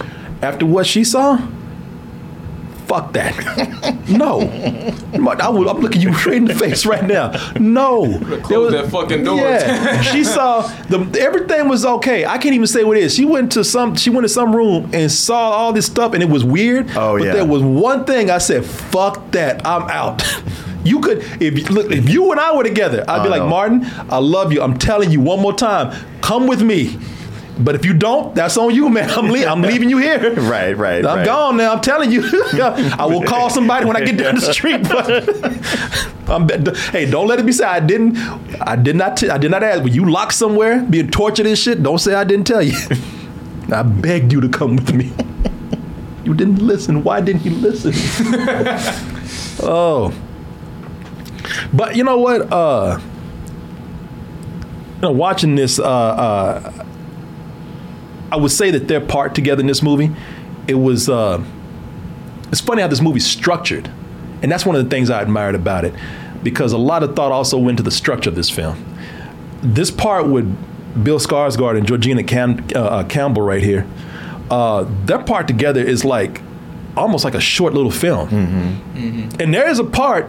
After 0.42 0.64
what 0.64 0.86
she 0.86 1.04
saw, 1.04 1.36
fuck 2.90 3.12
that. 3.12 3.36
no, 4.08 4.40
I 4.40 5.48
would, 5.48 5.68
I'm 5.68 5.78
looking 5.78 6.00
you 6.00 6.12
straight 6.14 6.38
in 6.38 6.46
the 6.46 6.54
face 6.56 6.84
right 6.84 7.04
now. 7.04 7.30
No, 7.58 8.06
There 8.18 8.40
close 8.40 8.72
that 8.72 8.90
fucking 8.90 9.22
door. 9.22 9.36
Yeah, 9.36 10.02
she 10.02 10.24
saw 10.24 10.62
the 10.88 11.20
everything 11.20 11.68
was 11.68 11.86
okay. 11.86 12.24
I 12.24 12.38
can't 12.38 12.54
even 12.54 12.66
say 12.66 12.82
what 12.82 12.96
it 12.96 13.04
is. 13.04 13.14
She 13.14 13.24
went 13.24 13.52
to 13.52 13.62
some 13.62 13.94
she 13.94 14.10
went 14.10 14.24
to 14.24 14.28
some 14.28 14.54
room 14.56 14.90
and 14.92 15.10
saw 15.10 15.50
all 15.50 15.72
this 15.72 15.86
stuff 15.86 16.14
and 16.14 16.22
it 16.22 16.28
was 16.28 16.44
weird. 16.44 16.90
Oh, 16.96 17.16
but 17.16 17.24
yeah. 17.24 17.32
there 17.34 17.46
was 17.46 17.62
one 17.62 18.04
thing 18.04 18.28
I 18.28 18.38
said, 18.38 18.64
fuck 18.64 19.30
that. 19.30 19.64
I'm 19.64 19.82
out. 19.82 20.22
You 20.84 21.00
could 21.00 21.18
if 21.42 21.58
you- 21.58 21.64
look 21.74 21.90
if 21.92 22.08
you 22.08 22.30
and 22.32 22.40
I 22.40 22.54
were 22.56 22.64
together, 22.64 23.04
I'd 23.08 23.22
be 23.22 23.28
like. 23.28 23.42
Martin. 23.48 23.84
I 24.10 24.18
love 24.18 24.52
you. 24.52 24.62
I'm 24.62 24.78
telling 24.78 25.10
you 25.10 25.20
one 25.20 25.40
more 25.40 25.52
time. 25.54 25.92
Come 26.22 26.46
with 26.46 26.62
me. 26.62 26.98
But 27.58 27.74
if 27.74 27.84
you 27.84 27.92
don't, 27.92 28.34
that's 28.34 28.56
on 28.56 28.74
you, 28.74 28.88
man. 28.96 29.10
I'm, 29.10 29.28
le- 29.30 29.44
I'm 29.44 29.60
leaving 29.60 29.90
you 29.90 29.98
here. 29.98 30.18
Right, 30.40 30.72
right, 30.74 31.04
I'm 31.04 31.18
right. 31.18 31.26
gone 31.26 31.56
now. 31.58 31.72
I'm 31.74 31.80
telling 31.82 32.10
you. 32.10 32.22
I 32.54 33.04
will 33.04 33.22
call 33.22 33.50
somebody 33.50 33.84
when 33.84 33.96
I 33.96 34.00
get 34.04 34.16
down 34.16 34.36
the 34.36 34.40
street. 34.40 34.82
But 34.88 36.76
hey, 36.92 37.10
don't 37.10 37.26
let 37.26 37.38
it 37.38 37.44
be 37.46 37.52
said 37.52 37.68
I 37.68 37.80
didn't. 37.80 38.16
I 38.62 38.76
did 38.76 38.96
not. 38.96 39.16
T- 39.18 39.28
I 39.28 39.36
did 39.36 39.50
not 39.50 39.62
ask. 39.62 39.82
When 39.84 39.92
you 39.92 40.08
locked 40.10 40.34
somewhere, 40.34 40.80
being 40.82 41.10
tortured 41.10 41.46
and 41.46 41.58
shit, 41.58 41.82
don't 41.82 41.98
say 41.98 42.14
I 42.14 42.24
didn't 42.24 42.46
tell 42.46 42.62
you. 42.62 42.76
I 43.72 43.82
begged 43.82 44.32
you 44.32 44.40
to 44.40 44.48
come 44.48 44.76
with 44.76 44.94
me. 44.94 45.12
You 46.24 46.32
didn't 46.34 46.62
listen. 46.62 47.02
Why 47.04 47.20
didn't 47.20 47.44
you 47.44 47.50
listen? 47.52 47.92
oh. 49.62 50.12
But 51.72 51.96
you 51.96 52.04
know 52.04 52.18
what? 52.18 52.52
Uh, 52.52 52.98
you 54.96 55.00
know, 55.02 55.12
watching 55.12 55.54
this, 55.54 55.78
uh, 55.78 55.84
uh, 55.84 56.84
I 58.32 58.36
would 58.36 58.50
say 58.50 58.70
that 58.70 58.86
their 58.88 59.00
part 59.00 59.34
together 59.34 59.60
in 59.60 59.66
this 59.66 59.82
movie, 59.82 60.10
it 60.68 60.74
was. 60.74 61.08
Uh, 61.08 61.42
it's 62.50 62.60
funny 62.60 62.82
how 62.82 62.88
this 62.88 63.00
movie's 63.00 63.26
structured, 63.26 63.88
and 64.42 64.50
that's 64.50 64.66
one 64.66 64.74
of 64.76 64.82
the 64.84 64.90
things 64.90 65.08
I 65.08 65.22
admired 65.22 65.54
about 65.54 65.84
it, 65.84 65.94
because 66.42 66.72
a 66.72 66.78
lot 66.78 67.02
of 67.02 67.14
thought 67.14 67.30
also 67.32 67.56
went 67.58 67.76
to 67.78 67.82
the 67.84 67.92
structure 67.92 68.28
of 68.28 68.34
this 68.36 68.50
film. 68.50 68.84
This 69.62 69.90
part 69.90 70.26
with 70.26 70.52
Bill 71.04 71.18
Skarsgård 71.20 71.78
and 71.78 71.86
Georgina 71.86 72.24
Cam- 72.24 72.66
uh, 72.74 72.78
uh, 72.78 73.04
Campbell 73.04 73.42
right 73.42 73.62
here. 73.62 73.86
Uh, 74.50 74.84
their 75.04 75.20
part 75.20 75.46
together 75.46 75.80
is 75.80 76.04
like 76.04 76.42
almost 76.96 77.24
like 77.24 77.34
a 77.34 77.40
short 77.40 77.72
little 77.72 77.90
film, 77.92 78.28
and 79.38 79.54
there 79.54 79.68
is 79.68 79.78
a 79.78 79.84
part 79.84 80.28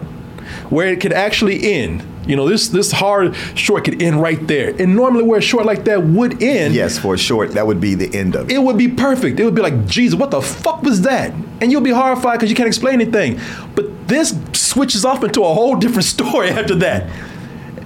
where 0.70 0.88
it 0.88 1.00
could 1.02 1.14
actually 1.14 1.74
end. 1.74 2.04
You 2.28 2.36
know, 2.36 2.48
this 2.48 2.68
this 2.68 2.92
hard 2.92 3.36
short 3.56 3.84
could 3.86 4.02
end 4.02 4.22
right 4.22 4.46
there, 4.48 4.76
and 4.80 4.96
normally 4.96 5.24
where 5.24 5.40
a 5.40 5.42
short 5.42 5.66
like 5.66 5.86
that 5.86 6.04
would 6.04 6.42
end, 6.44 6.74
Yes, 6.76 7.00
for 7.00 7.16
a 7.16 7.18
short, 7.18 7.52
that 7.54 7.66
would 7.66 7.82
be 7.82 7.96
the 7.96 8.16
end 8.18 8.36
of 8.36 8.50
it. 8.50 8.54
it 8.56 8.60
would 8.60 8.78
be 8.78 8.88
perfect. 8.88 9.40
It 9.40 9.44
would 9.46 9.56
be 9.56 9.62
like, 9.64 9.88
Jesus, 9.88 10.18
what 10.20 10.30
the 10.32 10.42
fuck 10.42 10.84
was 10.84 11.02
that? 11.02 11.34
And 11.62 11.72
you'll 11.72 11.82
be 11.82 11.90
horrified 11.92 12.38
because 12.40 12.50
you 12.52 12.56
can't 12.56 12.68
explain 12.68 13.02
anything. 13.02 13.40
But 13.76 14.08
this 14.08 14.36
switches 14.54 15.04
off 15.04 15.24
into 15.24 15.42
a 15.44 15.54
whole 15.54 15.76
different 15.78 16.06
story 16.16 16.50
after 16.50 16.76
that. 16.76 17.10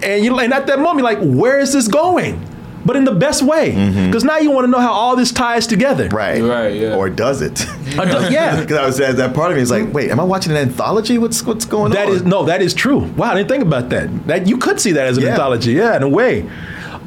And 0.03 0.23
you 0.25 0.37
and 0.37 0.53
at 0.53 0.67
that 0.67 0.79
moment, 0.79 0.97
you're 1.07 1.15
like, 1.15 1.37
where 1.39 1.57
is 1.59 1.71
this 1.71 1.87
going? 1.87 2.41
But 2.85 2.95
in 2.95 3.03
the 3.03 3.11
best 3.15 3.41
way. 3.41 3.71
Because 4.05 4.23
now 4.23 4.37
you 4.37 4.51
want 4.51 4.65
to 4.65 4.71
know 4.71 4.79
how 4.79 4.91
all 4.93 5.15
this 5.15 5.31
ties 5.31 5.65
together. 5.65 6.05
Mm-hmm. 6.07 6.15
Right. 6.15 6.41
Right, 6.43 6.75
yeah. 6.75 6.95
Or 6.95 7.09
does 7.09 7.41
it? 7.41 7.55
Do- 7.55 7.65
yeah. 8.29 8.61
Because 8.61 8.77
I 8.77 8.85
was 8.85 8.99
at 8.99 9.15
that 9.17 9.33
part 9.33 9.49
of 9.51 9.57
me 9.57 9.63
is 9.63 9.71
like, 9.71 9.91
wait, 9.91 10.11
am 10.11 10.19
I 10.19 10.23
watching 10.23 10.51
an 10.51 10.57
anthology? 10.59 11.17
What's 11.17 11.41
what's 11.43 11.65
going 11.65 11.91
That 11.93 12.05
on? 12.07 12.11
That 12.11 12.15
is 12.17 12.23
no, 12.23 12.45
that 12.45 12.61
is 12.61 12.73
true. 12.75 12.99
Wow, 12.99 13.31
I 13.31 13.35
didn't 13.37 13.49
think 13.49 13.63
about 13.63 13.89
that. 13.89 14.27
That 14.27 14.45
you 14.47 14.57
could 14.57 14.79
see 14.79 14.91
that 14.91 15.07
as 15.07 15.17
an 15.17 15.23
Yeah. 15.23 15.31
anthology, 15.31 15.73
yeah, 15.73 15.95
in 15.97 16.03
a 16.03 16.09
way. 16.09 16.47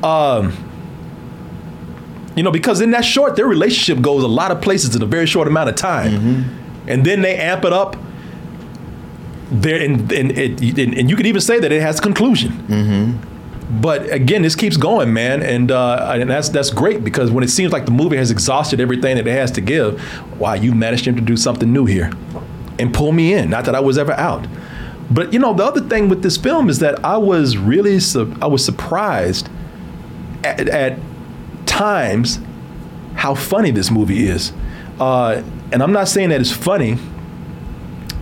Um, 0.02 0.52
you 2.34 2.42
know, 2.42 2.50
because 2.50 2.80
in 2.80 2.90
that 2.92 3.04
short, 3.04 3.36
their 3.36 3.46
relationship 3.46 4.02
goes 4.02 4.22
a 4.24 4.28
lot 4.28 4.50
of 4.50 4.60
places 4.60 4.94
in 4.96 5.02
a 5.02 5.06
very 5.06 5.26
short 5.26 5.46
amount 5.48 5.68
of 5.68 5.74
time, 5.76 6.12
Mm-hmm. 6.12 6.88
and 6.90 7.04
then 7.04 7.22
they 7.22 7.36
amp 7.36 7.64
it 7.64 7.72
up. 7.72 7.96
There 9.50 9.80
and 9.82 10.10
and, 10.12 10.32
it, 10.32 10.60
and 10.78 10.92
and 10.98 11.08
you 11.08 11.16
could 11.16 11.26
even 11.26 11.40
say 11.40 11.58
that 11.60 11.72
it 11.72 11.80
has 11.82 11.98
a 11.98 12.02
conclusion. 12.02 12.50
Mm-hmm. 12.68 13.27
But 13.70 14.10
again, 14.10 14.42
this 14.42 14.56
keeps 14.56 14.78
going, 14.78 15.12
man, 15.12 15.42
and 15.42 15.70
uh, 15.70 16.14
and 16.14 16.30
that's 16.30 16.48
that's 16.48 16.70
great 16.70 17.04
because 17.04 17.30
when 17.30 17.44
it 17.44 17.50
seems 17.50 17.70
like 17.70 17.84
the 17.84 17.90
movie 17.90 18.16
has 18.16 18.30
exhausted 18.30 18.80
everything 18.80 19.16
that 19.16 19.26
it 19.26 19.32
has 19.32 19.50
to 19.52 19.60
give, 19.60 20.00
wow, 20.40 20.54
you 20.54 20.74
managed 20.74 21.04
to 21.04 21.12
do 21.12 21.36
something 21.36 21.70
new 21.70 21.84
here, 21.84 22.10
and 22.78 22.94
pull 22.94 23.12
me 23.12 23.34
in. 23.34 23.50
Not 23.50 23.66
that 23.66 23.74
I 23.74 23.80
was 23.80 23.98
ever 23.98 24.12
out, 24.12 24.46
but 25.10 25.34
you 25.34 25.38
know 25.38 25.52
the 25.52 25.64
other 25.64 25.82
thing 25.82 26.08
with 26.08 26.22
this 26.22 26.38
film 26.38 26.70
is 26.70 26.78
that 26.78 27.04
I 27.04 27.18
was 27.18 27.58
really 27.58 28.00
su- 28.00 28.34
I 28.40 28.46
was 28.46 28.64
surprised 28.64 29.50
at, 30.44 30.66
at 30.68 30.98
times 31.66 32.40
how 33.16 33.34
funny 33.34 33.70
this 33.70 33.90
movie 33.90 34.28
is, 34.28 34.50
uh, 34.98 35.42
and 35.72 35.82
I'm 35.82 35.92
not 35.92 36.08
saying 36.08 36.30
that 36.30 36.40
it's 36.40 36.52
funny 36.52 36.96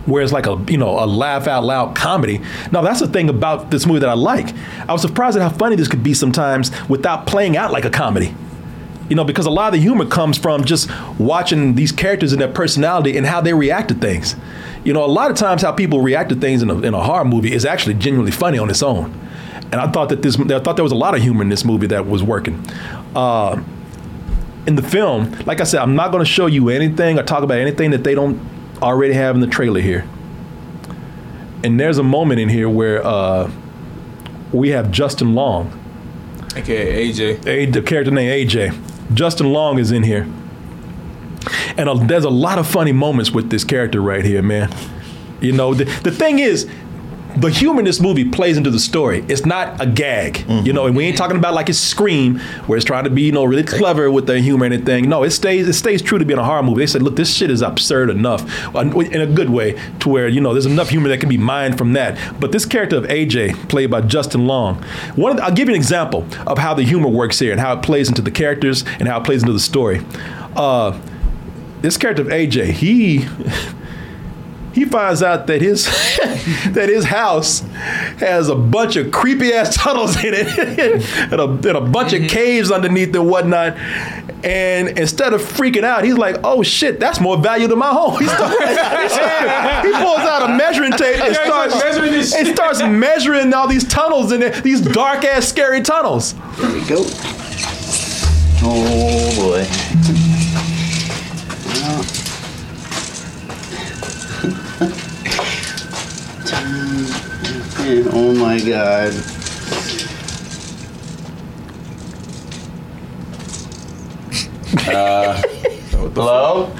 where 0.07 0.23
it's 0.23 0.31
like 0.31 0.47
a 0.47 0.59
you 0.67 0.77
know 0.77 1.03
a 1.03 1.05
laugh 1.05 1.47
out 1.47 1.63
loud 1.63 1.95
comedy. 1.95 2.41
Now 2.71 2.81
that's 2.81 2.99
the 2.99 3.07
thing 3.07 3.29
about 3.29 3.69
this 3.69 3.85
movie 3.85 3.99
that 3.99 4.09
I 4.09 4.13
like. 4.13 4.55
I 4.87 4.93
was 4.93 5.01
surprised 5.01 5.37
at 5.37 5.43
how 5.43 5.55
funny 5.55 5.75
this 5.75 5.87
could 5.87 6.01
be 6.01 6.15
sometimes 6.15 6.71
without 6.89 7.27
playing 7.27 7.55
out 7.55 7.71
like 7.71 7.85
a 7.85 7.91
comedy. 7.91 8.33
You 9.09 9.15
know, 9.15 9.23
because 9.23 9.45
a 9.45 9.51
lot 9.51 9.67
of 9.67 9.73
the 9.73 9.79
humor 9.79 10.05
comes 10.05 10.37
from 10.37 10.65
just 10.65 10.89
watching 11.17 11.75
these 11.75 11.93
characters 11.93 12.33
and 12.33 12.41
their 12.41 12.51
personality 12.51 13.15
and 13.15 13.25
how 13.25 13.39
they 13.39 13.53
react 13.53 13.87
to 13.89 13.93
things. 13.93 14.35
You 14.83 14.91
know, 14.91 15.05
a 15.05 15.07
lot 15.07 15.31
of 15.31 15.37
times 15.37 15.61
how 15.61 15.71
people 15.71 16.01
react 16.01 16.29
to 16.29 16.35
things 16.35 16.61
in 16.61 16.69
a, 16.69 16.79
in 16.79 16.93
a 16.93 17.01
horror 17.01 17.23
movie 17.23 17.53
is 17.53 17.63
actually 17.63 17.93
genuinely 17.93 18.31
funny 18.31 18.57
on 18.57 18.69
its 18.69 18.83
own. 18.83 19.17
And 19.71 19.75
I 19.75 19.89
thought 19.91 20.09
that 20.09 20.23
this, 20.23 20.37
I 20.37 20.59
thought 20.59 20.75
there 20.75 20.83
was 20.83 20.91
a 20.91 20.95
lot 20.95 21.15
of 21.15 21.21
humor 21.21 21.41
in 21.41 21.47
this 21.47 21.63
movie 21.63 21.87
that 21.87 22.05
was 22.05 22.21
working. 22.21 22.65
Uh, 23.15 23.61
in 24.65 24.75
the 24.75 24.81
film, 24.81 25.31
like 25.45 25.61
I 25.61 25.63
said, 25.63 25.81
I'm 25.81 25.95
not 25.95 26.11
going 26.11 26.23
to 26.23 26.29
show 26.29 26.45
you 26.45 26.67
anything 26.69 27.17
or 27.17 27.23
talk 27.23 27.43
about 27.43 27.59
anything 27.59 27.91
that 27.91 28.03
they 28.03 28.13
don't 28.13 28.37
already 28.81 29.13
have 29.13 29.35
in 29.35 29.41
the 29.41 29.47
trailer 29.47 29.79
here. 29.81 30.07
And 31.63 31.79
there's 31.79 31.97
a 31.97 32.03
moment 32.03 32.39
in 32.39 32.49
here 32.49 32.69
where 32.69 33.05
uh, 33.05 33.51
we 34.53 34.69
have 34.69 34.91
Justin 34.91 35.33
Long, 35.35 35.71
Okay, 36.55 37.09
AJ. 37.09 37.45
a, 37.45 37.65
the 37.65 37.81
character 37.81 38.11
named 38.11 38.49
AJ. 38.49 39.13
Justin 39.13 39.51
Long 39.53 39.79
is 39.79 39.91
in 39.91 40.03
here. 40.03 40.27
And 41.77 41.87
uh 41.89 41.93
there's 41.95 42.25
a 42.25 42.29
lot 42.29 42.57
of 42.59 42.67
funny 42.67 42.91
moments 42.91 43.31
with 43.31 43.49
this 43.49 43.63
character 43.63 44.01
right 44.01 44.25
here, 44.25 44.41
man. 44.41 44.69
You 45.39 45.51
know, 45.51 45.73
the, 45.73 45.85
the 46.01 46.11
thing 46.11 46.39
is, 46.39 46.67
the 47.35 47.49
humor 47.49 47.79
in 47.79 47.85
this 47.85 47.99
movie 47.99 48.25
plays 48.25 48.57
into 48.57 48.71
the 48.71 48.79
story. 48.79 49.23
It's 49.27 49.45
not 49.45 49.79
a 49.81 49.85
gag, 49.85 50.45
you 50.65 50.73
know, 50.73 50.87
and 50.87 50.95
we 50.95 51.05
ain't 51.05 51.17
talking 51.17 51.37
about 51.37 51.53
like 51.53 51.69
it's 51.69 51.77
Scream, 51.77 52.39
where 52.65 52.77
it's 52.77 52.85
trying 52.85 53.03
to 53.03 53.09
be, 53.09 53.23
you 53.23 53.31
know, 53.31 53.43
really 53.43 53.63
clever 53.63 54.09
with 54.09 54.27
the 54.27 54.39
humor 54.39 54.65
and 54.65 54.73
anything. 54.73 55.09
No, 55.09 55.23
it 55.23 55.31
stays 55.31 55.67
it 55.67 55.73
stays 55.73 56.01
true 56.01 56.17
to 56.17 56.25
being 56.25 56.39
a 56.39 56.43
horror 56.43 56.63
movie. 56.63 56.79
They 56.81 56.87
said, 56.87 57.03
look, 57.03 57.15
this 57.15 57.33
shit 57.33 57.51
is 57.51 57.61
absurd 57.61 58.09
enough, 58.09 58.41
in 58.75 59.21
a 59.21 59.27
good 59.27 59.49
way, 59.49 59.79
to 59.99 60.09
where 60.09 60.27
you 60.27 60.41
know 60.41 60.53
there's 60.53 60.65
enough 60.65 60.89
humor 60.89 61.09
that 61.09 61.19
can 61.19 61.29
be 61.29 61.37
mined 61.37 61.77
from 61.77 61.93
that. 61.93 62.39
But 62.39 62.51
this 62.51 62.65
character 62.65 62.97
of 62.97 63.03
AJ, 63.05 63.69
played 63.69 63.91
by 63.91 64.01
Justin 64.01 64.47
Long, 64.47 64.81
one 65.15 65.31
of 65.31 65.37
the, 65.37 65.43
I'll 65.43 65.53
give 65.53 65.67
you 65.67 65.75
an 65.75 65.79
example 65.79 66.25
of 66.47 66.57
how 66.57 66.73
the 66.73 66.83
humor 66.83 67.09
works 67.09 67.39
here 67.39 67.51
and 67.51 67.59
how 67.59 67.73
it 67.77 67.83
plays 67.83 68.09
into 68.09 68.21
the 68.21 68.31
characters 68.31 68.83
and 68.99 69.07
how 69.07 69.19
it 69.19 69.23
plays 69.23 69.43
into 69.43 69.53
the 69.53 69.59
story. 69.59 70.01
Uh, 70.55 70.99
this 71.81 71.97
character 71.97 72.23
of 72.23 72.29
AJ, 72.29 72.71
he 72.71 73.19
he 74.77 74.85
finds 74.85 75.23
out 75.23 75.47
that 75.47 75.59
his 75.59 75.85
that 76.73 76.87
his 76.87 77.05
house 77.05 77.61
has 78.19 78.47
a 78.47 78.55
bunch 78.55 78.95
of 78.95 79.11
creepy 79.11 79.51
ass 79.51 79.75
tunnels 79.75 80.23
in 80.23 80.35
it 80.35 80.47
and, 81.31 81.41
a, 81.41 81.45
and 81.45 81.65
a 81.65 81.81
bunch 81.81 82.13
of 82.13 82.19
mm-hmm. 82.19 82.27
caves 82.27 82.71
underneath 82.71 83.15
and 83.15 83.27
whatnot. 83.27 83.75
And 84.45 84.99
instead 84.99 85.33
of 85.33 85.41
freaking 85.41 85.83
out, 85.83 86.03
he's 86.03 86.17
like, 86.17 86.37
"Oh 86.43 86.61
shit, 86.61 86.99
that's 86.99 87.19
more 87.19 87.39
value 87.39 87.67
than 87.67 87.79
my 87.79 87.89
home." 87.89 88.17
He, 88.27 88.27
starts, 88.27 88.59
he 89.85 89.91
pulls 89.93 90.19
out 90.19 90.49
a 90.49 90.55
measuring 90.55 90.91
tape 90.91 91.19
and 91.21 91.35
starts 91.35 91.73
measuring 91.75 92.11
this 92.11 92.35
and 92.35 92.47
starts 92.47 92.83
measuring 92.83 93.53
all 93.53 93.67
these 93.67 93.87
tunnels 93.87 94.31
in 94.31 94.43
and 94.43 94.53
these 94.63 94.81
dark 94.81 95.23
ass 95.23 95.47
scary 95.47 95.81
tunnels. 95.81 96.33
Here 96.57 96.73
we 96.73 96.85
go. 96.85 97.03
Oh 98.61 99.26
oh 106.49 108.33
my 108.37 108.59
god. 108.59 109.13
Uh, 114.87 115.41
hello? 115.91 116.71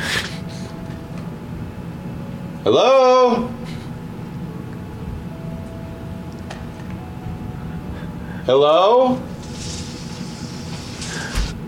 Hello? 2.64 3.50
Hello? 8.46 9.20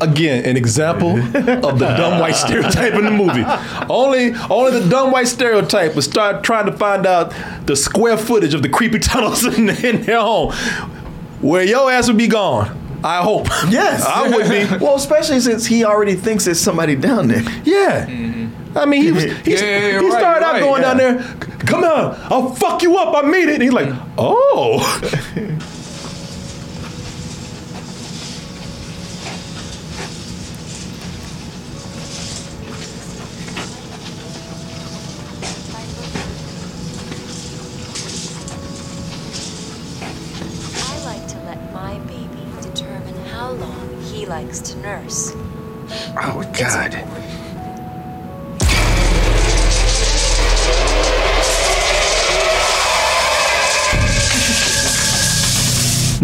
Again 0.01 0.45
an 0.45 0.57
example 0.57 1.17
of 1.17 1.79
the 1.79 1.93
dumb 1.97 2.19
white 2.19 2.35
stereotype 2.35 2.93
in 2.93 3.05
the 3.05 3.11
movie. 3.11 3.43
Only 3.89 4.33
only 4.49 4.79
the 4.79 4.87
dumb 4.89 5.11
white 5.11 5.27
stereotype 5.27 5.95
would 5.95 6.03
start 6.03 6.43
trying 6.43 6.65
to 6.65 6.73
find 6.73 7.05
out 7.05 7.33
the 7.65 7.75
square 7.75 8.17
footage 8.17 8.53
of 8.53 8.61
the 8.61 8.69
creepy 8.69 8.99
tunnels 9.09 9.45
in, 9.45 9.69
in 9.69 10.01
their 10.03 10.19
home, 10.21 10.53
where 11.41 11.63
your 11.63 11.91
ass 11.91 12.07
would 12.07 12.17
be 12.17 12.27
gone. 12.27 12.75
I 13.03 13.21
hope. 13.21 13.47
Yes, 13.69 14.05
I 14.05 14.29
would 14.29 14.49
be. 14.49 14.83
Well, 14.85 14.95
especially 14.95 15.39
since 15.39 15.65
he 15.65 15.85
already 15.85 16.15
thinks 16.15 16.45
there's 16.45 16.59
somebody 16.59 16.95
down 16.95 17.29
there. 17.29 17.43
Yeah. 17.63 18.05
I 18.75 18.85
mean, 18.85 19.03
he 19.03 19.11
was, 19.11 19.23
he, 19.23 19.53
Yeah, 19.53 19.59
yeah, 19.61 19.99
he 19.99 20.05
right, 20.05 20.19
started 20.19 20.45
out 20.45 20.53
right, 20.53 20.59
going 20.61 20.81
yeah. 20.81 20.93
down 20.93 20.97
there. 20.97 21.37
Come 21.59 21.83
on, 21.83 22.19
I'll 22.29 22.53
fuck 22.53 22.81
you 22.81 22.97
up. 22.97 23.15
I 23.15 23.27
mean 23.27 23.49
it. 23.49 23.55
And 23.55 23.63
he's 23.63 23.71
like, 23.71 23.89
oh. 24.17 24.79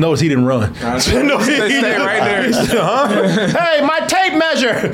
Notice 0.06 0.20
he 0.20 0.30
didn't 0.30 0.46
run. 0.46 0.72
No, 0.82 0.94
he, 0.98 1.02
stay- 1.02 1.68
he- 1.70 1.80
stay 1.80 1.98
right 1.98 2.20
there. 2.20 2.52
Huh? 2.84 3.48
hey, 3.48 3.82
my 3.84 4.02
tape 4.06 4.38
measure. 4.38 4.92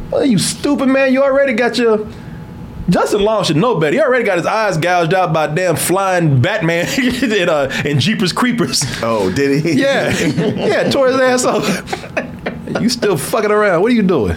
well, 0.10 0.22
you 0.22 0.36
stupid 0.38 0.86
man. 0.88 1.14
You 1.14 1.22
already 1.22 1.54
got 1.54 1.78
your. 1.78 2.06
Justin 2.90 3.22
Long 3.22 3.44
should 3.44 3.56
know 3.56 3.74
better. 3.80 3.94
He 3.94 4.00
already 4.02 4.24
got 4.24 4.36
his 4.36 4.46
eyes 4.46 4.76
gouged 4.76 5.14
out 5.14 5.32
by 5.32 5.46
damn 5.46 5.76
flying 5.76 6.42
Batman 6.42 6.86
and, 6.98 7.48
uh, 7.50 7.68
and 7.86 8.00
Jeepers 8.00 8.32
Creepers. 8.34 8.82
Oh, 9.02 9.30
did 9.32 9.64
he? 9.64 9.80
Yeah, 9.80 10.10
yeah, 10.18 10.90
tore 10.90 11.08
his 11.08 11.16
ass 11.20 11.44
up. 11.46 11.62
you 12.82 12.88
still 12.90 13.16
fucking 13.16 13.50
around. 13.50 13.80
What 13.82 13.90
are 13.92 13.94
you 13.94 14.02
doing? 14.02 14.36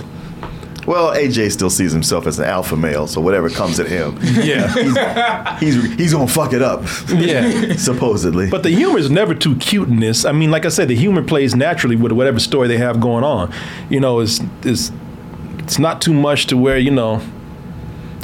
Well, 0.87 1.11
AJ 1.13 1.51
still 1.51 1.69
sees 1.69 1.91
himself 1.91 2.25
as 2.27 2.39
an 2.39 2.45
alpha 2.45 2.75
male, 2.75 3.07
so 3.07 3.21
whatever 3.21 3.49
comes 3.49 3.79
at 3.79 3.87
him, 3.87 4.17
Yeah. 4.21 5.59
he's 5.59 5.93
he's 5.95 6.13
gonna 6.13 6.27
fuck 6.27 6.53
it 6.53 6.61
up. 6.61 6.83
Yeah. 7.09 7.73
supposedly. 7.77 8.49
But 8.49 8.63
the 8.63 8.69
humor 8.71 8.97
is 8.97 9.09
never 9.09 9.35
too 9.35 9.55
cute 9.57 9.87
in 9.89 9.99
this. 9.99 10.25
I 10.25 10.31
mean, 10.31 10.49
like 10.51 10.65
I 10.65 10.69
said, 10.69 10.87
the 10.87 10.95
humor 10.95 11.23
plays 11.23 11.55
naturally 11.55 11.95
with 11.95 12.11
whatever 12.11 12.39
story 12.39 12.67
they 12.67 12.77
have 12.77 12.99
going 12.99 13.23
on. 13.23 13.53
You 13.89 13.99
know, 13.99 14.19
it's 14.21 14.39
it's 14.63 14.91
it's 15.59 15.77
not 15.79 16.01
too 16.01 16.13
much 16.13 16.47
to 16.47 16.57
where 16.57 16.77
you 16.77 16.91
know 16.91 17.21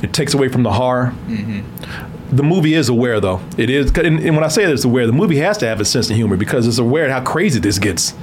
it 0.03 0.13
takes 0.13 0.33
away 0.33 0.49
from 0.49 0.63
the 0.63 0.73
horror. 0.73 1.13
Mm-hmm. 1.27 2.35
The 2.35 2.43
movie 2.43 2.73
is 2.73 2.89
aware, 2.89 3.21
though. 3.21 3.39
It 3.57 3.69
is, 3.69 3.89
and, 3.97 4.19
and 4.19 4.35
when 4.35 4.43
I 4.43 4.49
say 4.49 4.65
that 4.65 4.73
it's 4.73 4.83
aware, 4.83 5.07
the 5.07 5.13
movie 5.13 5.37
has 5.37 5.57
to 5.59 5.65
have 5.67 5.79
a 5.79 5.85
sense 5.85 6.09
of 6.09 6.15
humor 6.17 6.35
because 6.35 6.67
it's 6.67 6.77
aware 6.77 7.05
of 7.05 7.11
how 7.11 7.21
crazy 7.23 7.59
this 7.59 7.79
gets. 7.79 8.13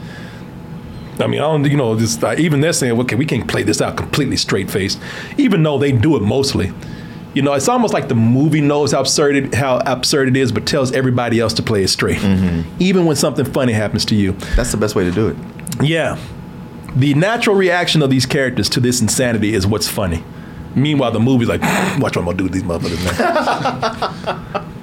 I 1.21 1.27
mean, 1.27 1.41
I 1.41 1.45
don't, 1.45 1.65
you 1.71 1.77
know, 1.77 1.95
this, 1.95 2.23
uh, 2.23 2.35
even 2.39 2.61
they're 2.61 2.73
saying, 2.73 2.99
okay, 3.01 3.15
we 3.17 3.27
can't 3.27 3.49
play 3.49 3.63
this 3.63 3.81
out 3.81 3.97
completely 3.97 4.37
straight 4.37 4.71
faced, 4.71 5.01
even 5.39 5.63
though 5.63 5.79
they 5.79 5.93
do 5.93 6.17
it 6.17 6.23
mostly. 6.23 6.73
You 7.35 7.43
know, 7.43 7.53
it's 7.55 7.69
almost 7.69 7.93
like 7.93 8.09
the 8.09 8.15
movie 8.15 8.61
knows 8.61 8.93
how 8.93 9.01
absurd 9.01 9.37
it, 9.37 9.55
how 9.55 9.79
absurd 9.79 10.29
it 10.29 10.37
is, 10.37 10.53
but 10.53 10.67
tells 10.67 10.93
everybody 10.93 11.41
else 11.41 11.53
to 11.55 11.63
play 11.63 11.83
it 11.83 11.89
straight, 11.89 12.23
even 12.79 13.07
when 13.07 13.17
something 13.17 13.45
funny 13.45 13.73
happens 13.73 14.05
to 14.07 14.15
you. 14.15 14.33
That's 14.55 14.71
the 14.71 14.77
best 14.77 14.95
way 14.95 15.05
to 15.05 15.11
do 15.11 15.29
it. 15.29 15.37
Yeah. 15.83 16.19
The 16.95 17.15
natural 17.15 17.57
reaction 17.57 18.03
of 18.03 18.11
these 18.11 18.25
characters 18.25 18.69
to 18.71 18.81
this 18.81 19.01
insanity 19.01 19.55
is 19.55 19.67
what's 19.67 19.89
funny. 19.89 20.23
Meanwhile, 20.77 21.11
the 21.13 21.21
movie's 21.21 21.49
like, 21.49 21.61
watch 22.01 22.17
what 22.17 22.19
I'm 22.19 22.25
gonna 22.25 22.37
do 22.37 22.45
with 22.45 22.53
these 22.53 22.63
motherfuckers, 22.63 24.55
man. 24.55 24.71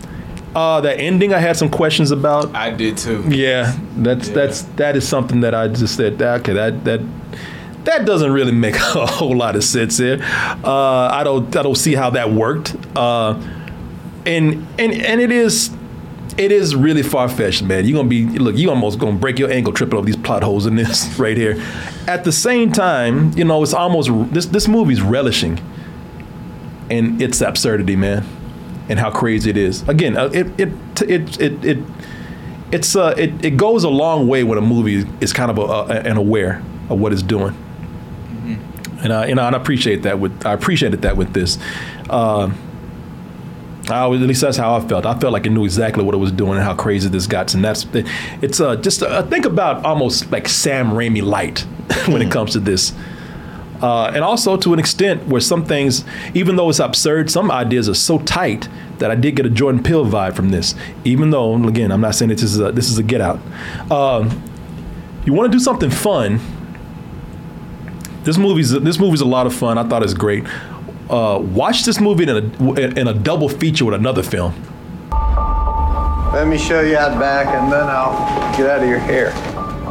uh, 0.56 0.82
that 0.82 1.00
ending, 1.00 1.34
I 1.34 1.40
had 1.40 1.58
some 1.58 1.70
questions 1.70 2.12
about. 2.12 2.54
I 2.56 2.72
did 2.72 2.98
too. 2.98 3.24
Yeah, 3.28 3.78
that's 3.98 4.30
that's 4.30 4.64
that 4.76 4.96
is 4.96 5.08
something 5.08 5.42
that 5.42 5.56
I 5.56 5.68
just 5.68 5.96
said. 5.96 6.22
Okay, 6.22 6.54
that 6.54 6.84
that 6.84 7.02
that 7.86 8.06
doesn't 8.06 8.32
really 8.32 8.52
make 8.52 8.76
a 8.96 9.06
whole 9.06 9.36
lot 9.36 9.56
of 9.56 9.64
sense 9.64 9.98
here. 9.98 10.20
Uh, 10.22 11.08
I 11.12 11.24
don't 11.24 11.56
I 11.56 11.64
don't 11.64 11.76
see 11.76 11.96
how 11.96 12.10
that 12.12 12.32
worked. 12.32 12.76
Uh, 12.96 13.40
and 14.26 14.68
and 14.78 14.94
and 14.94 15.22
it 15.22 15.32
is 15.32 15.72
it 16.38 16.52
is 16.52 16.76
really 16.76 17.04
far 17.04 17.28
fetched, 17.30 17.64
man. 17.64 17.86
You're 17.86 17.98
gonna 17.98 18.10
be 18.10 18.26
look, 18.26 18.56
you 18.56 18.70
almost 18.70 19.00
gonna 19.00 19.18
break 19.18 19.40
your 19.40 19.52
ankle 19.52 19.74
tripping 19.74 19.98
over 19.98 20.06
these 20.06 20.18
plot 20.18 20.44
holes 20.44 20.66
in 20.66 20.76
this 20.76 21.08
right 21.20 21.38
here. 21.38 21.62
At 22.08 22.24
the 22.24 22.32
same 22.32 22.72
time, 22.72 23.32
you 23.38 23.44
know, 23.44 23.62
it's 23.64 23.74
almost 23.74 24.10
this 24.34 24.48
this 24.48 24.68
movie's 24.68 25.02
relishing 25.02 25.60
in 26.90 27.22
its 27.22 27.42
absurdity, 27.42 27.96
man, 27.96 28.26
and 28.90 29.00
how 29.00 29.12
crazy 29.12 29.50
it 29.50 29.58
is. 29.58 29.88
Again, 29.88 30.18
uh, 30.18 30.26
it 30.34 30.48
it 30.60 30.70
it 31.02 31.42
it. 31.42 31.66
it 31.66 31.78
it's 32.72 32.96
uh, 32.96 33.14
it, 33.18 33.44
it 33.44 33.58
goes 33.58 33.84
a 33.84 33.90
long 33.90 34.30
way 34.30 34.46
when 34.46 34.58
a 34.58 34.62
movie 34.62 35.06
is 35.20 35.34
kind 35.34 35.52
of 35.52 35.58
a, 35.58 35.62
a, 35.62 35.86
and 36.04 36.18
aware 36.18 36.64
of 36.90 37.02
what 37.02 37.12
it's 37.12 37.22
doing, 37.22 37.54
and 39.04 39.12
I 39.12 39.28
you 39.28 39.36
know 39.36 39.46
and 39.46 39.56
I 39.56 39.60
appreciate 39.60 40.04
that 40.04 40.20
with 40.20 40.46
I 40.46 40.54
appreciated 40.54 41.02
that 41.02 41.18
with 41.18 41.34
this. 41.34 41.58
Uh, 42.10 42.50
I 43.90 44.00
always, 44.00 44.22
at 44.22 44.28
least 44.28 44.42
that's 44.42 44.58
how 44.58 44.76
I 44.76 44.80
felt. 44.88 45.06
I 45.06 45.18
felt 45.20 45.34
like 45.34 45.46
it 45.46 45.50
knew 45.50 45.66
exactly 45.66 46.04
what 46.04 46.14
it 46.14 46.20
was 46.20 46.32
doing 46.32 46.54
and 46.54 46.62
how 46.62 46.76
crazy 46.76 47.10
this 47.10 47.28
got. 47.28 47.54
And 47.54 47.64
that's 47.64 47.86
it's 48.42 48.62
uh, 48.62 48.76
just 48.78 49.04
uh, 49.04 49.24
think 49.24 49.46
about 49.46 49.84
almost 49.84 50.32
like 50.32 50.48
Sam 50.48 50.92
Raimi 50.92 51.22
light 51.22 51.60
when 52.08 52.22
it 52.22 52.32
comes 52.32 52.54
to 52.54 52.60
this. 52.60 52.94
Uh, 53.82 54.12
and 54.14 54.24
also 54.24 54.58
to 54.58 54.74
an 54.74 54.80
extent 54.80 55.28
where 55.28 55.42
some 55.42 55.66
things, 55.66 56.06
even 56.34 56.56
though 56.56 56.70
it's 56.70 56.80
absurd, 56.80 57.32
some 57.32 57.50
ideas 57.50 57.90
are 57.90 57.96
so 57.96 58.20
tight 58.20 58.68
that 59.00 59.10
I 59.10 59.16
did 59.16 59.36
get 59.36 59.46
a 59.46 59.50
Jordan 59.50 59.82
Peele 59.82 60.06
vibe 60.06 60.36
from 60.36 60.50
this. 60.50 60.76
Even 61.04 61.32
though, 61.32 61.56
again, 61.68 61.92
I'm 61.92 62.02
not 62.02 62.16
saying 62.16 62.30
that 62.30 62.36
this 62.36 62.54
is 62.54 62.60
a, 62.60 62.72
this 62.72 62.90
is 62.90 62.98
a 62.98 63.04
get 63.04 63.22
out. 63.22 63.40
Um, 63.92 64.44
you 65.26 65.34
want 65.34 65.52
to 65.52 65.58
do 65.58 65.62
something 65.62 65.90
fun. 65.90 66.40
This 68.24 68.38
movie's 68.38 68.72
this 68.72 69.00
movie's 69.00 69.22
a 69.22 69.26
lot 69.26 69.48
of 69.48 69.54
fun. 69.54 69.80
I 69.80 69.84
thought 69.84 70.04
it's 70.04 70.14
great. 70.14 70.46
Uh, 71.10 71.40
watch 71.42 71.84
this 71.86 72.00
movie 72.00 72.24
in 72.24 72.30
a 72.30 73.00
in 73.00 73.08
a 73.08 73.14
double 73.14 73.50
feature 73.50 73.86
with 73.86 73.96
another 73.96 74.22
film. 74.22 74.54
Let 76.32 76.48
me 76.48 76.58
show 76.58 76.82
you 76.82 76.98
out 76.98 77.20
back 77.20 77.48
and 77.48 77.72
then 77.72 77.88
I'll 77.88 78.56
get 78.56 78.70
out 78.70 78.84
of 78.84 78.88
your 78.88 79.00
hair. 79.00 79.32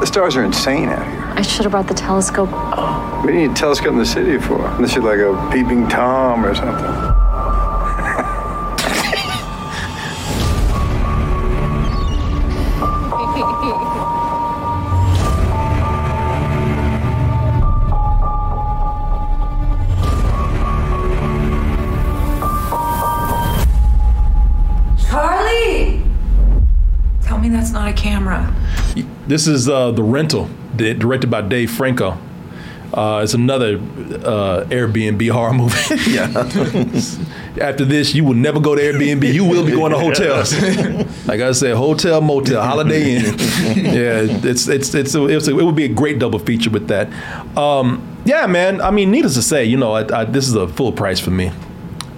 The 0.00 0.06
stars 0.06 0.36
are 0.36 0.44
insane 0.44 0.88
out 0.88 1.06
here. 1.06 1.24
I 1.36 1.42
should 1.42 1.64
have 1.64 1.72
brought 1.72 1.88
the 1.88 1.94
telescope. 1.94 2.48
What 3.20 3.26
do 3.26 3.34
you 3.34 3.48
need 3.48 3.50
a 3.50 3.54
telescope 3.54 3.92
in 3.92 3.98
the 3.98 4.06
city 4.06 4.38
for? 4.38 4.64
Unless 4.64 4.94
you're 4.94 5.04
like 5.04 5.18
a 5.18 5.50
peeping 5.52 5.86
Tom 5.88 6.42
or 6.42 6.54
something. 6.54 6.72
Charlie! 25.10 26.02
Tell 27.20 27.36
me 27.36 27.50
that's 27.50 27.70
not 27.70 27.86
a 27.86 27.92
camera. 27.92 28.50
This 29.26 29.46
is 29.46 29.68
uh, 29.68 29.90
the 29.90 30.02
rental, 30.02 30.48
directed 30.74 31.30
by 31.30 31.42
Dave 31.42 31.70
Franco. 31.70 32.16
Uh, 32.92 33.20
it's 33.22 33.34
another 33.34 33.76
uh, 33.76 34.64
Airbnb 34.68 35.30
horror 35.30 35.52
movie. 35.52 35.76
yeah. 36.10 36.26
After 37.60 37.84
this, 37.84 38.14
you 38.14 38.24
will 38.24 38.34
never 38.34 38.58
go 38.58 38.74
to 38.74 38.82
Airbnb. 38.82 39.32
You 39.32 39.44
will 39.44 39.64
be 39.64 39.72
going 39.72 39.92
to 39.92 39.98
hotels. 39.98 40.52
like 41.26 41.40
I 41.40 41.52
said, 41.52 41.76
hotel, 41.76 42.20
motel, 42.20 42.62
Holiday 42.62 43.16
Inn. 43.16 43.24
yeah, 43.76 44.26
it's 44.48 44.66
it's 44.66 44.92
it's, 44.94 45.14
a, 45.14 45.26
it's 45.26 45.46
a, 45.46 45.56
it 45.56 45.62
would 45.62 45.76
be 45.76 45.84
a 45.84 45.88
great 45.88 46.18
double 46.18 46.40
feature 46.40 46.70
with 46.70 46.88
that. 46.88 47.08
Um, 47.56 48.06
yeah, 48.24 48.46
man. 48.46 48.80
I 48.80 48.90
mean, 48.90 49.10
needless 49.10 49.34
to 49.34 49.42
say, 49.42 49.64
you 49.64 49.76
know, 49.76 49.92
I, 49.92 50.20
I, 50.20 50.24
this 50.24 50.48
is 50.48 50.54
a 50.54 50.66
full 50.66 50.92
price 50.92 51.20
for 51.20 51.30
me. 51.30 51.52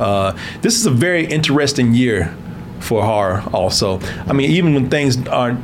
Uh, 0.01 0.37
this 0.62 0.77
is 0.77 0.87
a 0.87 0.91
very 0.91 1.27
interesting 1.27 1.95
year 1.95 2.35
for 2.81 3.05
horror. 3.05 3.45
Also, 3.53 4.01
I 4.27 4.33
mean, 4.33 4.51
even 4.51 4.75
when 4.75 4.89
things 4.89 5.27
aren't 5.29 5.61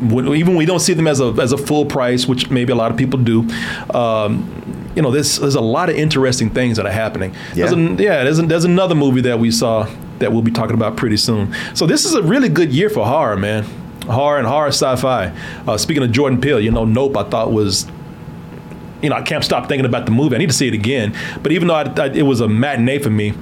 even 0.00 0.46
when 0.48 0.56
we 0.56 0.66
don't 0.66 0.80
see 0.80 0.92
them 0.94 1.06
as 1.06 1.20
a 1.20 1.26
as 1.40 1.52
a 1.52 1.56
full 1.58 1.86
price, 1.86 2.26
which 2.26 2.50
maybe 2.50 2.72
a 2.72 2.76
lot 2.76 2.90
of 2.90 2.96
people 2.96 3.18
do. 3.18 3.48
Um, 3.94 4.52
you 4.94 5.02
know, 5.02 5.10
there's 5.10 5.38
there's 5.38 5.54
a 5.54 5.60
lot 5.60 5.90
of 5.90 5.96
interesting 5.96 6.50
things 6.50 6.76
that 6.78 6.86
are 6.86 6.92
happening. 6.92 7.34
There's 7.54 7.72
Yeah. 7.72 7.78
an- 7.78 7.98
yeah. 7.98 8.24
There's, 8.24 8.38
there's 8.38 8.64
another 8.64 8.94
movie 8.94 9.20
that 9.22 9.38
we 9.38 9.50
saw 9.50 9.86
that 10.18 10.32
we'll 10.32 10.42
be 10.42 10.50
talking 10.50 10.74
about 10.74 10.96
pretty 10.96 11.16
soon. 11.18 11.54
So 11.74 11.86
this 11.86 12.04
is 12.06 12.14
a 12.14 12.22
really 12.22 12.48
good 12.48 12.72
year 12.72 12.88
for 12.88 13.04
horror, 13.06 13.36
man. 13.36 13.64
Horror 14.08 14.38
and 14.38 14.46
horror 14.46 14.68
sci-fi. 14.68 15.32
Uh, 15.66 15.76
speaking 15.76 16.02
of 16.02 16.12
Jordan 16.12 16.40
Peele, 16.40 16.60
you 16.60 16.70
know, 16.70 16.84
Nope, 16.86 17.16
I 17.16 17.24
thought 17.24 17.52
was 17.52 17.86
you 19.02 19.10
know, 19.10 19.16
I 19.16 19.22
can't 19.22 19.44
stop 19.44 19.68
thinking 19.68 19.84
about 19.84 20.06
the 20.06 20.12
movie. 20.12 20.34
I 20.36 20.38
need 20.38 20.48
to 20.48 20.54
see 20.54 20.68
it 20.68 20.72
again. 20.74 21.14
But 21.42 21.52
even 21.52 21.68
though 21.68 21.74
I, 21.74 21.82
I, 21.98 22.06
it 22.06 22.22
was 22.22 22.40
a 22.40 22.48
matinee 22.48 22.98
for 22.98 23.10
me, 23.10 23.34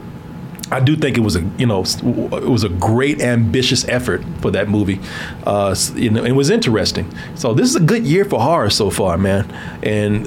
I 0.70 0.80
do 0.80 0.96
think 0.96 1.16
it 1.16 1.20
was 1.20 1.36
a 1.36 1.40
you 1.58 1.66
know 1.66 1.82
it 1.82 2.48
was 2.48 2.64
a 2.64 2.68
great 2.68 3.20
ambitious 3.20 3.86
effort 3.88 4.22
for 4.40 4.50
that 4.52 4.68
movie. 4.68 5.00
Uh, 5.44 5.74
you 5.94 6.10
know, 6.10 6.24
it 6.24 6.32
was 6.32 6.50
interesting. 6.50 7.12
So 7.34 7.54
this 7.54 7.68
is 7.68 7.76
a 7.76 7.80
good 7.80 8.06
year 8.06 8.24
for 8.24 8.40
horror 8.40 8.70
so 8.70 8.90
far, 8.90 9.18
man. 9.18 9.50
And 9.82 10.26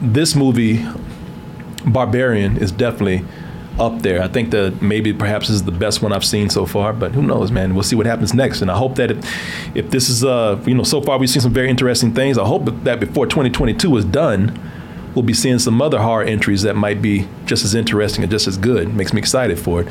this 0.00 0.34
movie, 0.34 0.84
Barbarian, 1.86 2.56
is 2.56 2.72
definitely 2.72 3.24
up 3.78 4.02
there. 4.02 4.22
I 4.22 4.28
think 4.28 4.50
that 4.50 4.82
maybe 4.82 5.12
perhaps 5.12 5.48
is 5.48 5.64
the 5.64 5.72
best 5.72 6.02
one 6.02 6.12
I've 6.12 6.24
seen 6.24 6.50
so 6.50 6.66
far. 6.66 6.92
But 6.92 7.12
who 7.12 7.22
knows, 7.22 7.50
man? 7.50 7.74
We'll 7.74 7.84
see 7.84 7.96
what 7.96 8.06
happens 8.06 8.34
next. 8.34 8.62
And 8.62 8.70
I 8.70 8.76
hope 8.76 8.96
that 8.96 9.10
if, 9.12 9.76
if 9.76 9.90
this 9.90 10.08
is 10.08 10.24
uh 10.24 10.60
you 10.66 10.74
know 10.74 10.82
so 10.82 11.00
far 11.00 11.18
we've 11.18 11.30
seen 11.30 11.42
some 11.42 11.54
very 11.54 11.70
interesting 11.70 12.12
things. 12.12 12.38
I 12.38 12.44
hope 12.44 12.64
that 12.84 13.00
before 13.00 13.26
2022 13.26 13.96
is 13.96 14.04
done 14.04 14.58
we'll 15.14 15.22
be 15.24 15.34
seeing 15.34 15.58
some 15.58 15.80
other 15.82 15.98
horror 16.00 16.22
entries 16.24 16.62
that 16.62 16.76
might 16.76 17.00
be 17.02 17.26
just 17.46 17.64
as 17.64 17.74
interesting 17.74 18.22
and 18.24 18.30
just 18.30 18.46
as 18.46 18.56
good. 18.56 18.94
Makes 18.94 19.12
me 19.12 19.18
excited 19.18 19.58
for 19.58 19.82
it. 19.82 19.88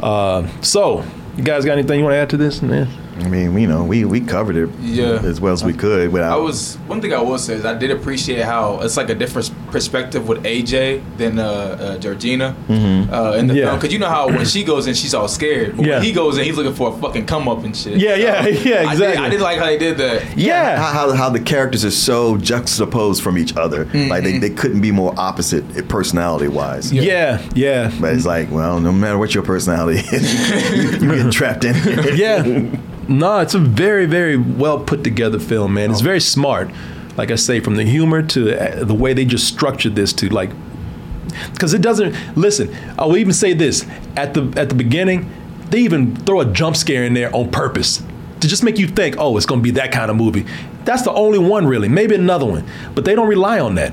Uh, 0.00 0.46
so, 0.60 1.04
you 1.36 1.44
guys 1.44 1.64
got 1.64 1.72
anything 1.78 1.98
you 2.00 2.04
want 2.04 2.14
to 2.14 2.18
add 2.18 2.30
to 2.30 2.36
this? 2.36 2.62
Man? 2.62 2.88
I 3.18 3.28
mean, 3.28 3.56
you 3.58 3.66
know, 3.66 3.84
we, 3.84 4.04
we 4.04 4.20
covered 4.20 4.56
it 4.56 4.68
Yeah. 4.80 5.20
as 5.24 5.40
well 5.40 5.52
as 5.52 5.64
we 5.64 5.72
could 5.72 6.12
without. 6.12 6.32
I 6.38 6.40
was 6.40 6.76
one 6.86 7.00
thing 7.00 7.12
I 7.12 7.20
will 7.20 7.38
say 7.38 7.54
is 7.54 7.64
I 7.64 7.74
did 7.76 7.90
appreciate 7.90 8.42
how 8.44 8.80
it's 8.80 8.96
like 8.96 9.08
a 9.10 9.14
different 9.14 9.50
perspective 9.70 10.26
with 10.28 10.42
AJ 10.44 11.00
than 11.16 11.38
uh, 11.38 11.44
uh, 11.44 11.98
Georgina 11.98 12.54
Mhm. 12.68 13.12
uh, 13.12 13.38
in 13.38 13.46
the 13.46 13.54
Yeah. 13.54 13.66
film 13.66 13.76
because 13.78 13.92
you 13.92 13.98
know 13.98 14.08
how 14.08 14.26
when 14.28 14.44
she 14.46 14.64
goes 14.64 14.86
in 14.86 14.94
she's 14.94 15.14
all 15.14 15.28
scared, 15.28 15.76
but 15.76 15.84
Yeah. 15.86 15.94
when 15.96 16.02
he 16.02 16.12
goes 16.12 16.38
in 16.38 16.44
he's 16.44 16.56
looking 16.56 16.74
for 16.74 16.88
a 16.94 17.00
fucking 17.00 17.26
come 17.26 17.48
up 17.48 17.64
and 17.64 17.76
shit. 17.76 17.98
Yeah, 17.98 18.14
yeah, 18.16 18.42
So, 18.42 18.48
yeah, 18.48 18.54
I 18.54 18.56
did, 18.56 18.92
exactly. 18.92 19.16
I 19.26 19.28
did 19.30 19.40
like 19.40 19.58
how 19.58 19.66
they 19.66 19.78
did 19.78 19.98
that. 19.98 20.36
Yeah. 20.36 20.76
How, 20.76 20.92
how, 20.92 21.12
how 21.12 21.28
the 21.30 21.40
characters 21.40 21.84
are 21.84 21.90
so 21.90 22.36
juxtaposed 22.38 23.22
from 23.22 23.36
each 23.38 23.56
other. 23.56 23.86
Like 23.94 24.24
they, 24.24 24.38
they 24.38 24.50
couldn't 24.50 24.80
be 24.80 24.90
more 24.92 25.12
opposite 25.16 25.88
personality 25.88 26.48
wise. 26.48 26.92
Yeah, 26.92 27.40
yeah. 27.54 27.90
But 28.00 28.14
it's 28.14 28.26
like, 28.26 28.50
well, 28.50 28.80
no 28.80 28.92
matter 28.92 29.18
what 29.18 29.34
your 29.34 29.42
personality 29.44 30.00
is, 30.12 30.72
you, 31.00 31.08
you 31.08 31.22
get 31.22 31.32
trapped 31.32 31.64
in 31.64 31.74
here. 31.74 32.14
yeah. 32.14 32.42
No, 33.08 33.38
it's 33.38 33.54
a 33.54 33.58
very, 33.58 34.04
very 34.06 34.36
well 34.36 34.78
put 34.78 35.02
together 35.02 35.38
film, 35.38 35.74
man. 35.74 35.90
It's 35.90 36.02
very 36.02 36.20
smart. 36.20 36.70
Like 37.18 37.30
I 37.30 37.34
say, 37.34 37.60
from 37.60 37.74
the 37.76 37.84
humor 37.84 38.22
to 38.22 38.40
uh, 38.58 38.84
the 38.84 38.94
way 38.94 39.12
they 39.12 39.24
just 39.26 39.46
structured 39.48 39.94
this 39.96 40.12
to 40.14 40.28
like, 40.28 40.50
because 41.52 41.74
it 41.74 41.82
doesn't. 41.82 42.14
Listen, 42.36 42.74
I 42.98 43.04
will 43.04 43.16
even 43.18 43.32
say 43.34 43.52
this 43.52 43.84
at 44.16 44.32
the 44.34 44.52
at 44.56 44.68
the 44.70 44.74
beginning, 44.74 45.30
they 45.70 45.80
even 45.80 46.14
throw 46.16 46.40
a 46.40 46.46
jump 46.46 46.76
scare 46.76 47.04
in 47.04 47.12
there 47.14 47.34
on 47.34 47.50
purpose 47.50 48.02
to 48.40 48.46
just 48.48 48.62
make 48.62 48.78
you 48.78 48.86
think, 48.86 49.16
oh, 49.18 49.36
it's 49.36 49.46
going 49.46 49.60
to 49.60 49.64
be 49.64 49.72
that 49.72 49.90
kind 49.92 50.10
of 50.10 50.16
movie. 50.16 50.46
That's 50.84 51.02
the 51.02 51.12
only 51.12 51.38
one, 51.40 51.66
really. 51.66 51.88
Maybe 51.88 52.14
another 52.14 52.46
one, 52.46 52.64
but 52.94 53.04
they 53.04 53.14
don't 53.16 53.28
rely 53.28 53.58
on 53.60 53.74
that. 53.74 53.92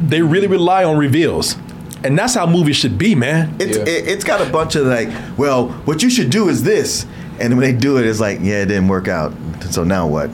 They 0.00 0.20
really 0.20 0.48
rely 0.48 0.82
on 0.84 0.98
reveals. 0.98 1.56
and 2.04 2.18
that's 2.18 2.34
how 2.34 2.46
movies 2.46 2.76
should 2.76 2.98
be, 2.98 3.14
man. 3.14 3.54
It's 3.60 3.76
it, 3.76 4.08
it's 4.08 4.24
got 4.24 4.40
a 4.46 4.50
bunch 4.50 4.74
of 4.74 4.86
like, 4.86 5.08
well, 5.38 5.68
what 5.86 6.02
you 6.02 6.10
should 6.10 6.30
do 6.30 6.48
is 6.48 6.64
this, 6.64 7.06
and 7.38 7.56
when 7.56 7.60
they 7.60 7.72
do 7.72 7.98
it, 7.98 8.06
it's 8.06 8.18
like, 8.20 8.40
yeah, 8.42 8.62
it 8.62 8.66
didn't 8.66 8.88
work 8.88 9.06
out. 9.08 9.32
So 9.70 9.84
now 9.84 10.08
what? 10.08 10.30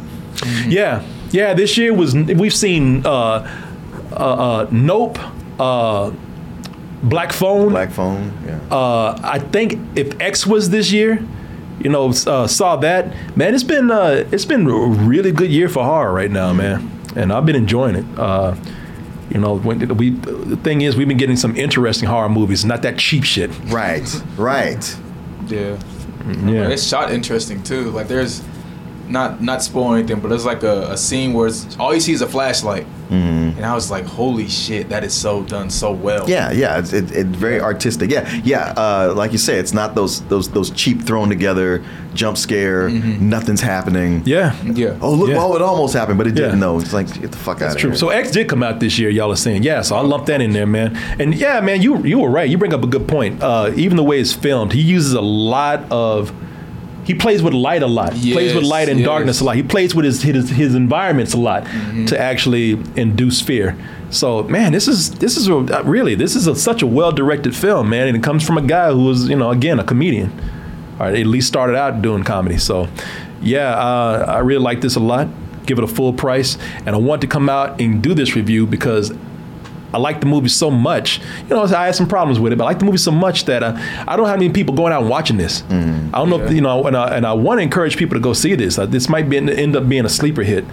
Yeah, 0.66 1.02
yeah. 1.30 1.54
This 1.54 1.76
year 1.76 1.92
was 1.94 2.14
we've 2.14 2.54
seen 2.54 3.04
uh, 3.06 3.10
uh, 4.12 4.14
uh, 4.14 4.66
Nope, 4.70 5.18
uh, 5.60 6.12
Black 7.02 7.32
Phone. 7.32 7.70
Black 7.70 7.90
Phone. 7.90 8.32
Yeah. 8.46 8.58
Uh, 8.70 9.18
I 9.22 9.38
think 9.38 9.78
if 9.96 10.20
X 10.20 10.46
was 10.46 10.70
this 10.70 10.92
year, 10.92 11.24
you 11.80 11.90
know, 11.90 12.10
uh, 12.26 12.46
saw 12.46 12.76
that 12.76 13.36
man. 13.36 13.54
It's 13.54 13.64
been 13.64 13.90
uh, 13.90 14.24
it's 14.32 14.44
been 14.44 14.66
a 14.66 14.72
really 14.72 15.32
good 15.32 15.50
year 15.50 15.68
for 15.68 15.84
horror 15.84 16.12
right 16.12 16.30
now, 16.30 16.52
man, 16.52 16.90
and 17.16 17.32
I've 17.32 17.46
been 17.46 17.56
enjoying 17.56 17.96
it. 17.96 18.04
Uh, 18.18 18.56
you 19.30 19.38
know, 19.38 19.58
when 19.58 19.96
we 19.96 20.10
the 20.10 20.56
thing 20.56 20.80
is, 20.80 20.96
we've 20.96 21.08
been 21.08 21.18
getting 21.18 21.36
some 21.36 21.54
interesting 21.56 22.08
horror 22.08 22.28
movies, 22.28 22.64
not 22.64 22.82
that 22.82 22.98
cheap 22.98 23.24
shit. 23.24 23.50
Right, 23.66 24.08
right. 24.36 24.96
Yeah. 25.46 25.78
Yeah. 26.44 26.68
It's 26.68 26.82
shot 26.82 27.10
interesting 27.10 27.62
too. 27.62 27.90
Like 27.90 28.08
there's 28.08 28.42
not 29.10 29.42
not 29.42 29.62
spoiling 29.62 29.98
anything, 30.00 30.20
but 30.20 30.28
there's 30.28 30.44
like 30.44 30.62
a, 30.62 30.90
a 30.92 30.96
scene 30.96 31.32
where 31.32 31.48
it's, 31.48 31.76
all 31.78 31.94
you 31.94 32.00
see 32.00 32.12
is 32.12 32.22
a 32.22 32.26
flashlight, 32.28 32.86
Mhm. 33.10 33.56
and 33.56 33.64
I 33.64 33.74
was 33.74 33.90
like, 33.90 34.04
"Holy 34.04 34.48
shit, 34.48 34.88
that 34.90 35.02
is 35.04 35.14
so 35.14 35.42
done 35.42 35.70
so 35.70 35.92
well." 35.92 36.28
Yeah, 36.28 36.50
yeah, 36.52 36.78
it's 36.78 36.92
it, 36.92 37.10
it's 37.10 37.36
very 37.36 37.60
artistic. 37.60 38.10
Yeah, 38.10 38.28
yeah. 38.44 38.72
Uh, 38.76 39.12
like 39.16 39.32
you 39.32 39.38
say, 39.38 39.58
it's 39.58 39.72
not 39.72 39.94
those 39.94 40.20
those 40.28 40.48
those 40.50 40.70
cheap 40.70 41.02
thrown 41.02 41.28
together 41.28 41.82
jump 42.14 42.36
scare. 42.36 42.88
Nothing's 42.90 43.60
happening. 43.60 44.22
Yeah, 44.26 44.54
yeah. 44.64 44.98
Oh 45.00 45.12
look, 45.14 45.28
Yeah. 45.30 45.38
oh 45.42 45.54
it 45.54 45.62
almost 45.62 45.94
happened, 45.94 46.18
but 46.18 46.26
it 46.26 46.34
didn't. 46.34 46.54
Yeah. 46.54 46.58
know. 46.58 46.78
It's 46.80 46.92
like 46.92 47.06
get 47.20 47.30
the 47.32 47.38
fuck 47.38 47.56
out 47.56 47.60
That's 47.60 47.74
of 47.76 47.80
true. 47.80 47.90
here. 47.90 47.96
So 47.98 48.08
X 48.08 48.30
did 48.32 48.48
come 48.48 48.62
out 48.62 48.80
this 48.80 48.98
year. 48.98 49.08
Y'all 49.10 49.30
are 49.32 49.36
saying, 49.36 49.62
yeah. 49.62 49.82
So 49.82 49.96
I 49.96 50.00
lumped 50.00 50.26
that 50.26 50.40
in 50.40 50.52
there, 50.52 50.66
man. 50.66 50.96
And 51.20 51.34
yeah, 51.34 51.60
man, 51.60 51.80
you 51.82 52.04
you 52.04 52.18
were 52.18 52.30
right. 52.30 52.48
You 52.48 52.58
bring 52.58 52.74
up 52.74 52.82
a 52.82 52.86
good 52.88 53.06
point. 53.06 53.42
Uh, 53.42 53.70
even 53.76 53.96
the 53.96 54.04
way 54.04 54.18
it's 54.20 54.32
filmed, 54.32 54.72
he 54.72 54.80
uses 54.82 55.12
a 55.14 55.20
lot 55.20 55.84
of. 55.90 56.32
He 57.08 57.14
plays 57.14 57.42
with 57.42 57.54
light 57.54 57.82
a 57.82 57.86
lot. 57.86 58.12
He 58.12 58.34
plays 58.34 58.54
with 58.54 58.64
light 58.64 58.90
and 58.90 59.00
yes. 59.00 59.06
darkness 59.06 59.40
a 59.40 59.44
lot. 59.44 59.56
He 59.56 59.62
plays 59.62 59.94
with 59.94 60.04
his 60.04 60.20
his, 60.22 60.50
his 60.50 60.74
environments 60.74 61.32
a 61.32 61.38
lot 61.38 61.64
Mm-hmm. 61.64 62.04
to 62.04 62.20
actually 62.20 62.72
induce 62.96 63.40
fear. 63.40 63.74
So 64.10 64.42
man, 64.42 64.72
this 64.72 64.86
is 64.88 65.12
this 65.12 65.38
is 65.38 65.48
a, 65.48 65.82
really 65.84 66.14
this 66.14 66.36
is 66.36 66.46
a, 66.46 66.54
such 66.54 66.82
a 66.82 66.86
well 66.86 67.10
directed 67.10 67.56
film, 67.56 67.88
man, 67.88 68.08
and 68.08 68.16
it 68.16 68.22
comes 68.22 68.46
from 68.46 68.58
a 68.58 68.62
guy 68.62 68.92
who 68.92 69.04
was 69.04 69.26
you 69.28 69.36
know 69.36 69.50
again 69.50 69.80
a 69.80 69.84
comedian, 69.84 70.30
or 71.00 71.06
at 71.06 71.26
least 71.26 71.48
started 71.48 71.76
out 71.76 72.02
doing 72.02 72.24
comedy. 72.24 72.58
So 72.58 72.88
yeah, 73.40 73.70
uh, 73.70 74.26
I 74.28 74.38
really 74.40 74.62
like 74.62 74.82
this 74.82 74.96
a 74.96 75.00
lot. 75.00 75.28
Give 75.64 75.78
it 75.78 75.84
a 75.84 75.88
full 75.88 76.12
price, 76.12 76.58
and 76.84 76.90
I 76.90 76.98
want 76.98 77.22
to 77.22 77.26
come 77.26 77.48
out 77.48 77.80
and 77.80 78.02
do 78.02 78.12
this 78.12 78.36
review 78.36 78.66
because 78.66 79.12
I 79.92 79.98
like 79.98 80.20
the 80.20 80.26
movie 80.26 80.48
so 80.48 80.70
much. 80.70 81.20
You 81.48 81.56
know, 81.56 81.62
I 81.64 81.86
had 81.86 81.94
some 81.94 82.06
problems 82.08 82.38
with 82.38 82.52
it, 82.52 82.56
but 82.56 82.64
I 82.64 82.66
like 82.68 82.78
the 82.78 82.84
movie 82.84 82.98
so 82.98 83.10
much 83.10 83.44
that 83.46 83.62
uh, 83.62 83.74
I 84.06 84.16
don't 84.16 84.26
have 84.26 84.36
any 84.36 84.50
people 84.50 84.74
going 84.74 84.92
out 84.92 85.00
and 85.02 85.10
watching 85.10 85.36
this. 85.38 85.62
I 85.70 86.18
don't 86.18 86.30
know, 86.30 86.40
if, 86.40 86.52
you 86.52 86.60
know, 86.60 86.84
and 86.86 86.96
I, 86.96 87.16
and 87.16 87.26
I 87.26 87.32
want 87.32 87.58
to 87.58 87.62
encourage 87.62 87.96
people 87.96 88.14
to 88.16 88.20
go 88.20 88.32
see 88.32 88.54
this. 88.54 88.78
Uh, 88.78 88.86
this 88.86 89.08
might 89.08 89.28
be 89.30 89.36
end 89.38 89.76
up 89.76 89.88
being 89.88 90.04
a 90.04 90.08
sleeper 90.08 90.42
hit, 90.42 90.64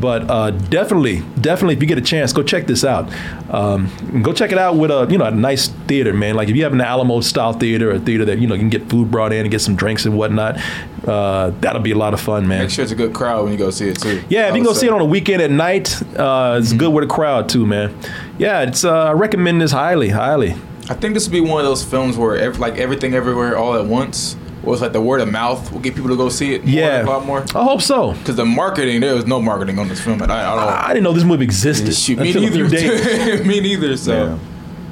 but 0.00 0.30
uh, 0.30 0.50
definitely, 0.50 1.22
definitely, 1.40 1.74
if 1.74 1.82
you 1.82 1.88
get 1.88 1.98
a 1.98 2.02
chance, 2.02 2.32
go 2.32 2.42
check 2.42 2.66
this 2.66 2.84
out. 2.84 3.12
Um, 3.52 4.22
go 4.22 4.32
check 4.32 4.52
it 4.52 4.58
out 4.58 4.76
with 4.76 4.90
a 4.90 5.06
you 5.10 5.18
know 5.18 5.26
a 5.26 5.30
nice 5.30 5.68
theater, 5.86 6.12
man. 6.12 6.34
Like 6.34 6.48
if 6.48 6.56
you 6.56 6.64
have 6.64 6.72
an 6.72 6.80
Alamo 6.80 7.20
style 7.20 7.52
theater, 7.52 7.90
a 7.90 7.98
theater 7.98 8.24
that 8.26 8.38
you 8.38 8.46
know 8.46 8.54
you 8.54 8.60
can 8.60 8.70
get 8.70 8.88
food 8.88 9.10
brought 9.10 9.32
in 9.32 9.40
and 9.40 9.50
get 9.50 9.60
some 9.60 9.76
drinks 9.76 10.04
and 10.06 10.16
whatnot. 10.16 10.58
Uh, 11.06 11.50
that'll 11.60 11.82
be 11.82 11.92
a 11.92 11.98
lot 11.98 12.14
of 12.14 12.20
fun, 12.20 12.46
man. 12.48 12.62
Make 12.62 12.70
sure 12.70 12.82
it's 12.82 12.92
a 12.92 12.96
good 12.96 13.14
crowd 13.14 13.44
when 13.44 13.52
you 13.52 13.58
go 13.58 13.70
see 13.70 13.88
it 13.88 14.00
too. 14.00 14.22
Yeah, 14.28 14.48
if 14.48 14.56
you 14.56 14.64
go 14.64 14.72
see 14.72 14.86
it 14.86 14.92
on 14.92 15.00
a 15.00 15.04
weekend 15.04 15.40
at 15.42 15.50
night, 15.50 16.02
uh, 16.18 16.58
it's 16.60 16.72
good 16.72 16.92
with 16.92 17.04
a 17.04 17.08
crowd 17.08 17.48
too, 17.48 17.64
man. 17.66 17.96
Yeah, 18.38 18.62
it's 18.62 18.84
uh, 18.84 19.04
I 19.06 19.12
recommend 19.12 19.60
this 19.60 19.72
highly, 19.72 20.08
highly. 20.08 20.54
I 20.88 20.94
think 20.94 21.14
this 21.14 21.26
would 21.26 21.32
be 21.32 21.40
one 21.40 21.60
of 21.60 21.66
those 21.66 21.84
films 21.84 22.16
where 22.16 22.36
ev- 22.36 22.58
like 22.58 22.78
everything 22.78 23.14
everywhere 23.14 23.56
all 23.56 23.74
at 23.74 23.84
once. 23.86 24.36
Or 24.66 24.72
it's 24.74 24.82
like 24.82 24.92
the 24.92 25.00
word 25.00 25.20
of 25.20 25.30
mouth 25.30 25.72
will 25.72 25.78
get 25.80 25.94
people 25.94 26.10
to 26.10 26.16
go 26.16 26.28
see 26.28 26.54
it. 26.54 26.64
More, 26.64 26.74
Yeah. 26.74 27.02
a 27.02 27.06
lot 27.06 27.24
more. 27.24 27.44
I 27.54 27.62
hope 27.64 27.80
so. 27.80 28.12
Because 28.14 28.34
the 28.36 28.44
marketing, 28.44 29.00
there 29.00 29.14
was 29.14 29.24
no 29.26 29.40
marketing 29.40 29.78
on 29.78 29.88
this 29.88 30.00
film 30.00 30.20
at, 30.22 30.28
at 30.30 30.44
all. 30.44 30.68
I 30.68 30.88
didn't 30.88 31.04
know 31.04 31.12
this 31.12 31.24
movie 31.24 31.44
existed. 31.44 31.94
Shoot, 31.94 32.18
me 32.18 32.28
until 32.28 32.44
a 32.44 32.50
few 32.50 32.62
neither. 32.64 32.76
days. 32.76 33.46
me 33.46 33.60
neither. 33.60 33.96
So, 33.96 34.38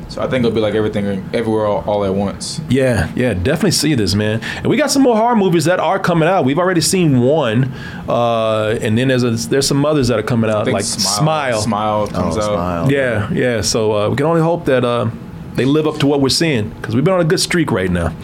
so 0.09 0.23
I 0.23 0.29
think 0.29 0.45
it'll 0.45 0.55
be 0.55 0.61
like 0.61 0.75
everything 0.75 1.07
everywhere 1.35 1.67
all, 1.67 1.83
all 1.89 2.05
at 2.05 2.15
once. 2.15 2.61
Yeah, 2.69 3.11
yeah, 3.17 3.35
definitely 3.35 3.73
see 3.73 3.97
this, 3.97 4.15
man. 4.15 4.41
And 4.59 4.67
we 4.67 4.77
got 4.77 4.93
some 4.93 5.03
more 5.03 5.17
horror 5.17 5.35
movies 5.35 5.65
that 5.65 5.81
are 5.81 5.99
coming 5.99 6.29
out. 6.29 6.45
We've 6.45 6.59
already 6.61 6.81
seen 6.83 7.21
one, 7.21 7.73
uh, 8.09 8.79
and 8.81 8.97
then 8.97 9.09
there's 9.09 9.25
a, 9.25 9.31
there's 9.49 9.67
some 9.67 9.85
others 9.85 10.07
that 10.09 10.21
are 10.21 10.23
coming 10.23 10.51
out, 10.51 10.67
think 10.67 10.75
like 10.75 10.85
Smile- 10.85 11.19
Smile. 11.19 11.61
Smile 11.63 12.07
comes 12.07 12.37
Oh, 12.37 12.41
out. 12.41 12.45
Smile. 12.87 12.93
Yeah, 12.93 13.33
yeah. 13.33 13.61
So 13.61 13.93
uh, 13.93 14.09
we 14.11 14.15
can 14.17 14.27
only 14.27 14.43
hope 14.43 14.67
that 14.67 14.85
uh, 14.85 15.11
they 15.55 15.65
live 15.65 15.87
up 15.89 15.97
to 15.99 16.07
what 16.07 16.21
we're 16.21 16.29
seeing 16.29 16.69
because 16.71 16.95
we've 16.95 17.03
been 17.05 17.15
on 17.15 17.21
a 17.21 17.25
good 17.25 17.41
streak 17.41 17.73
right 17.73 17.91
now. 17.91 18.15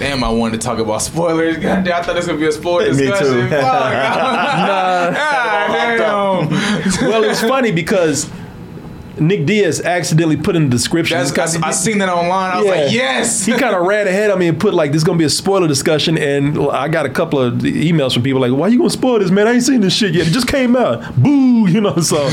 Damn, 0.00 0.24
I 0.24 0.30
wanted 0.30 0.62
to 0.62 0.66
talk 0.66 0.78
about 0.78 1.02
spoilers. 1.02 1.56
God 1.58 1.84
damn, 1.84 2.00
I 2.00 2.02
thought 2.02 2.14
this 2.14 2.26
was 2.26 2.28
gonna 2.28 2.38
be 2.38 2.46
a 2.46 2.52
spoiler 2.52 2.90
Me 2.94 2.96
too. 2.96 3.10
discussion. 3.10 3.48
Fuck. 3.50 3.60
God 3.60 5.12
damn. 5.68 6.50
well, 7.06 7.22
it's 7.22 7.42
funny 7.42 7.70
because 7.70 8.30
Nick 9.18 9.44
Diaz 9.44 9.82
accidentally 9.82 10.38
put 10.38 10.56
in 10.56 10.64
the 10.64 10.70
description. 10.70 11.18
That's, 11.18 11.56
I, 11.56 11.68
I 11.68 11.70
seen 11.72 11.98
that 11.98 12.08
online. 12.08 12.50
I 12.50 12.56
was 12.60 12.66
like, 12.66 12.92
yes. 12.92 13.44
he 13.44 13.52
kind 13.52 13.76
of 13.76 13.86
ran 13.86 14.08
ahead 14.08 14.30
of 14.30 14.38
me 14.38 14.48
and 14.48 14.58
put 14.58 14.72
like 14.72 14.92
this 14.92 15.00
is 15.00 15.04
gonna 15.04 15.18
be 15.18 15.24
a 15.24 15.30
spoiler 15.30 15.68
discussion, 15.68 16.16
and 16.16 16.58
I 16.70 16.88
got 16.88 17.04
a 17.04 17.10
couple 17.10 17.38
of 17.38 17.56
emails 17.56 18.14
from 18.14 18.22
people 18.22 18.40
like, 18.40 18.52
"Why 18.52 18.68
you 18.68 18.78
gonna 18.78 18.88
spoil 18.88 19.18
this, 19.18 19.30
man? 19.30 19.46
I 19.46 19.52
ain't 19.52 19.64
seen 19.64 19.82
this 19.82 19.92
shit 19.92 20.14
yet. 20.14 20.28
It 20.28 20.30
just 20.30 20.48
came 20.48 20.76
out. 20.76 21.14
Boo!" 21.22 21.68
You 21.68 21.82
know. 21.82 21.96
So, 21.98 22.26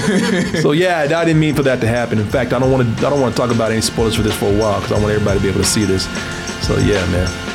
so 0.62 0.72
yeah, 0.72 1.00
I 1.02 1.26
didn't 1.26 1.42
mean 1.42 1.54
for 1.54 1.64
that 1.64 1.82
to 1.82 1.88
happen. 1.88 2.18
In 2.18 2.28
fact, 2.28 2.54
I 2.54 2.60
don't 2.60 2.72
want 2.72 2.98
to. 2.98 3.06
I 3.06 3.10
don't 3.10 3.20
want 3.20 3.36
to 3.36 3.42
talk 3.42 3.54
about 3.54 3.74
any 3.74 3.82
spoilers 3.82 4.16
for 4.16 4.22
this 4.22 4.38
for 4.38 4.46
a 4.46 4.58
while 4.58 4.80
because 4.80 4.94
I 4.98 5.02
want 5.02 5.12
everybody 5.12 5.40
to 5.40 5.44
be 5.44 5.50
able 5.50 5.60
to 5.60 5.68
see 5.68 5.84
this. 5.84 6.06
So 6.66 6.78
yeah, 6.78 7.06
man. 7.12 7.47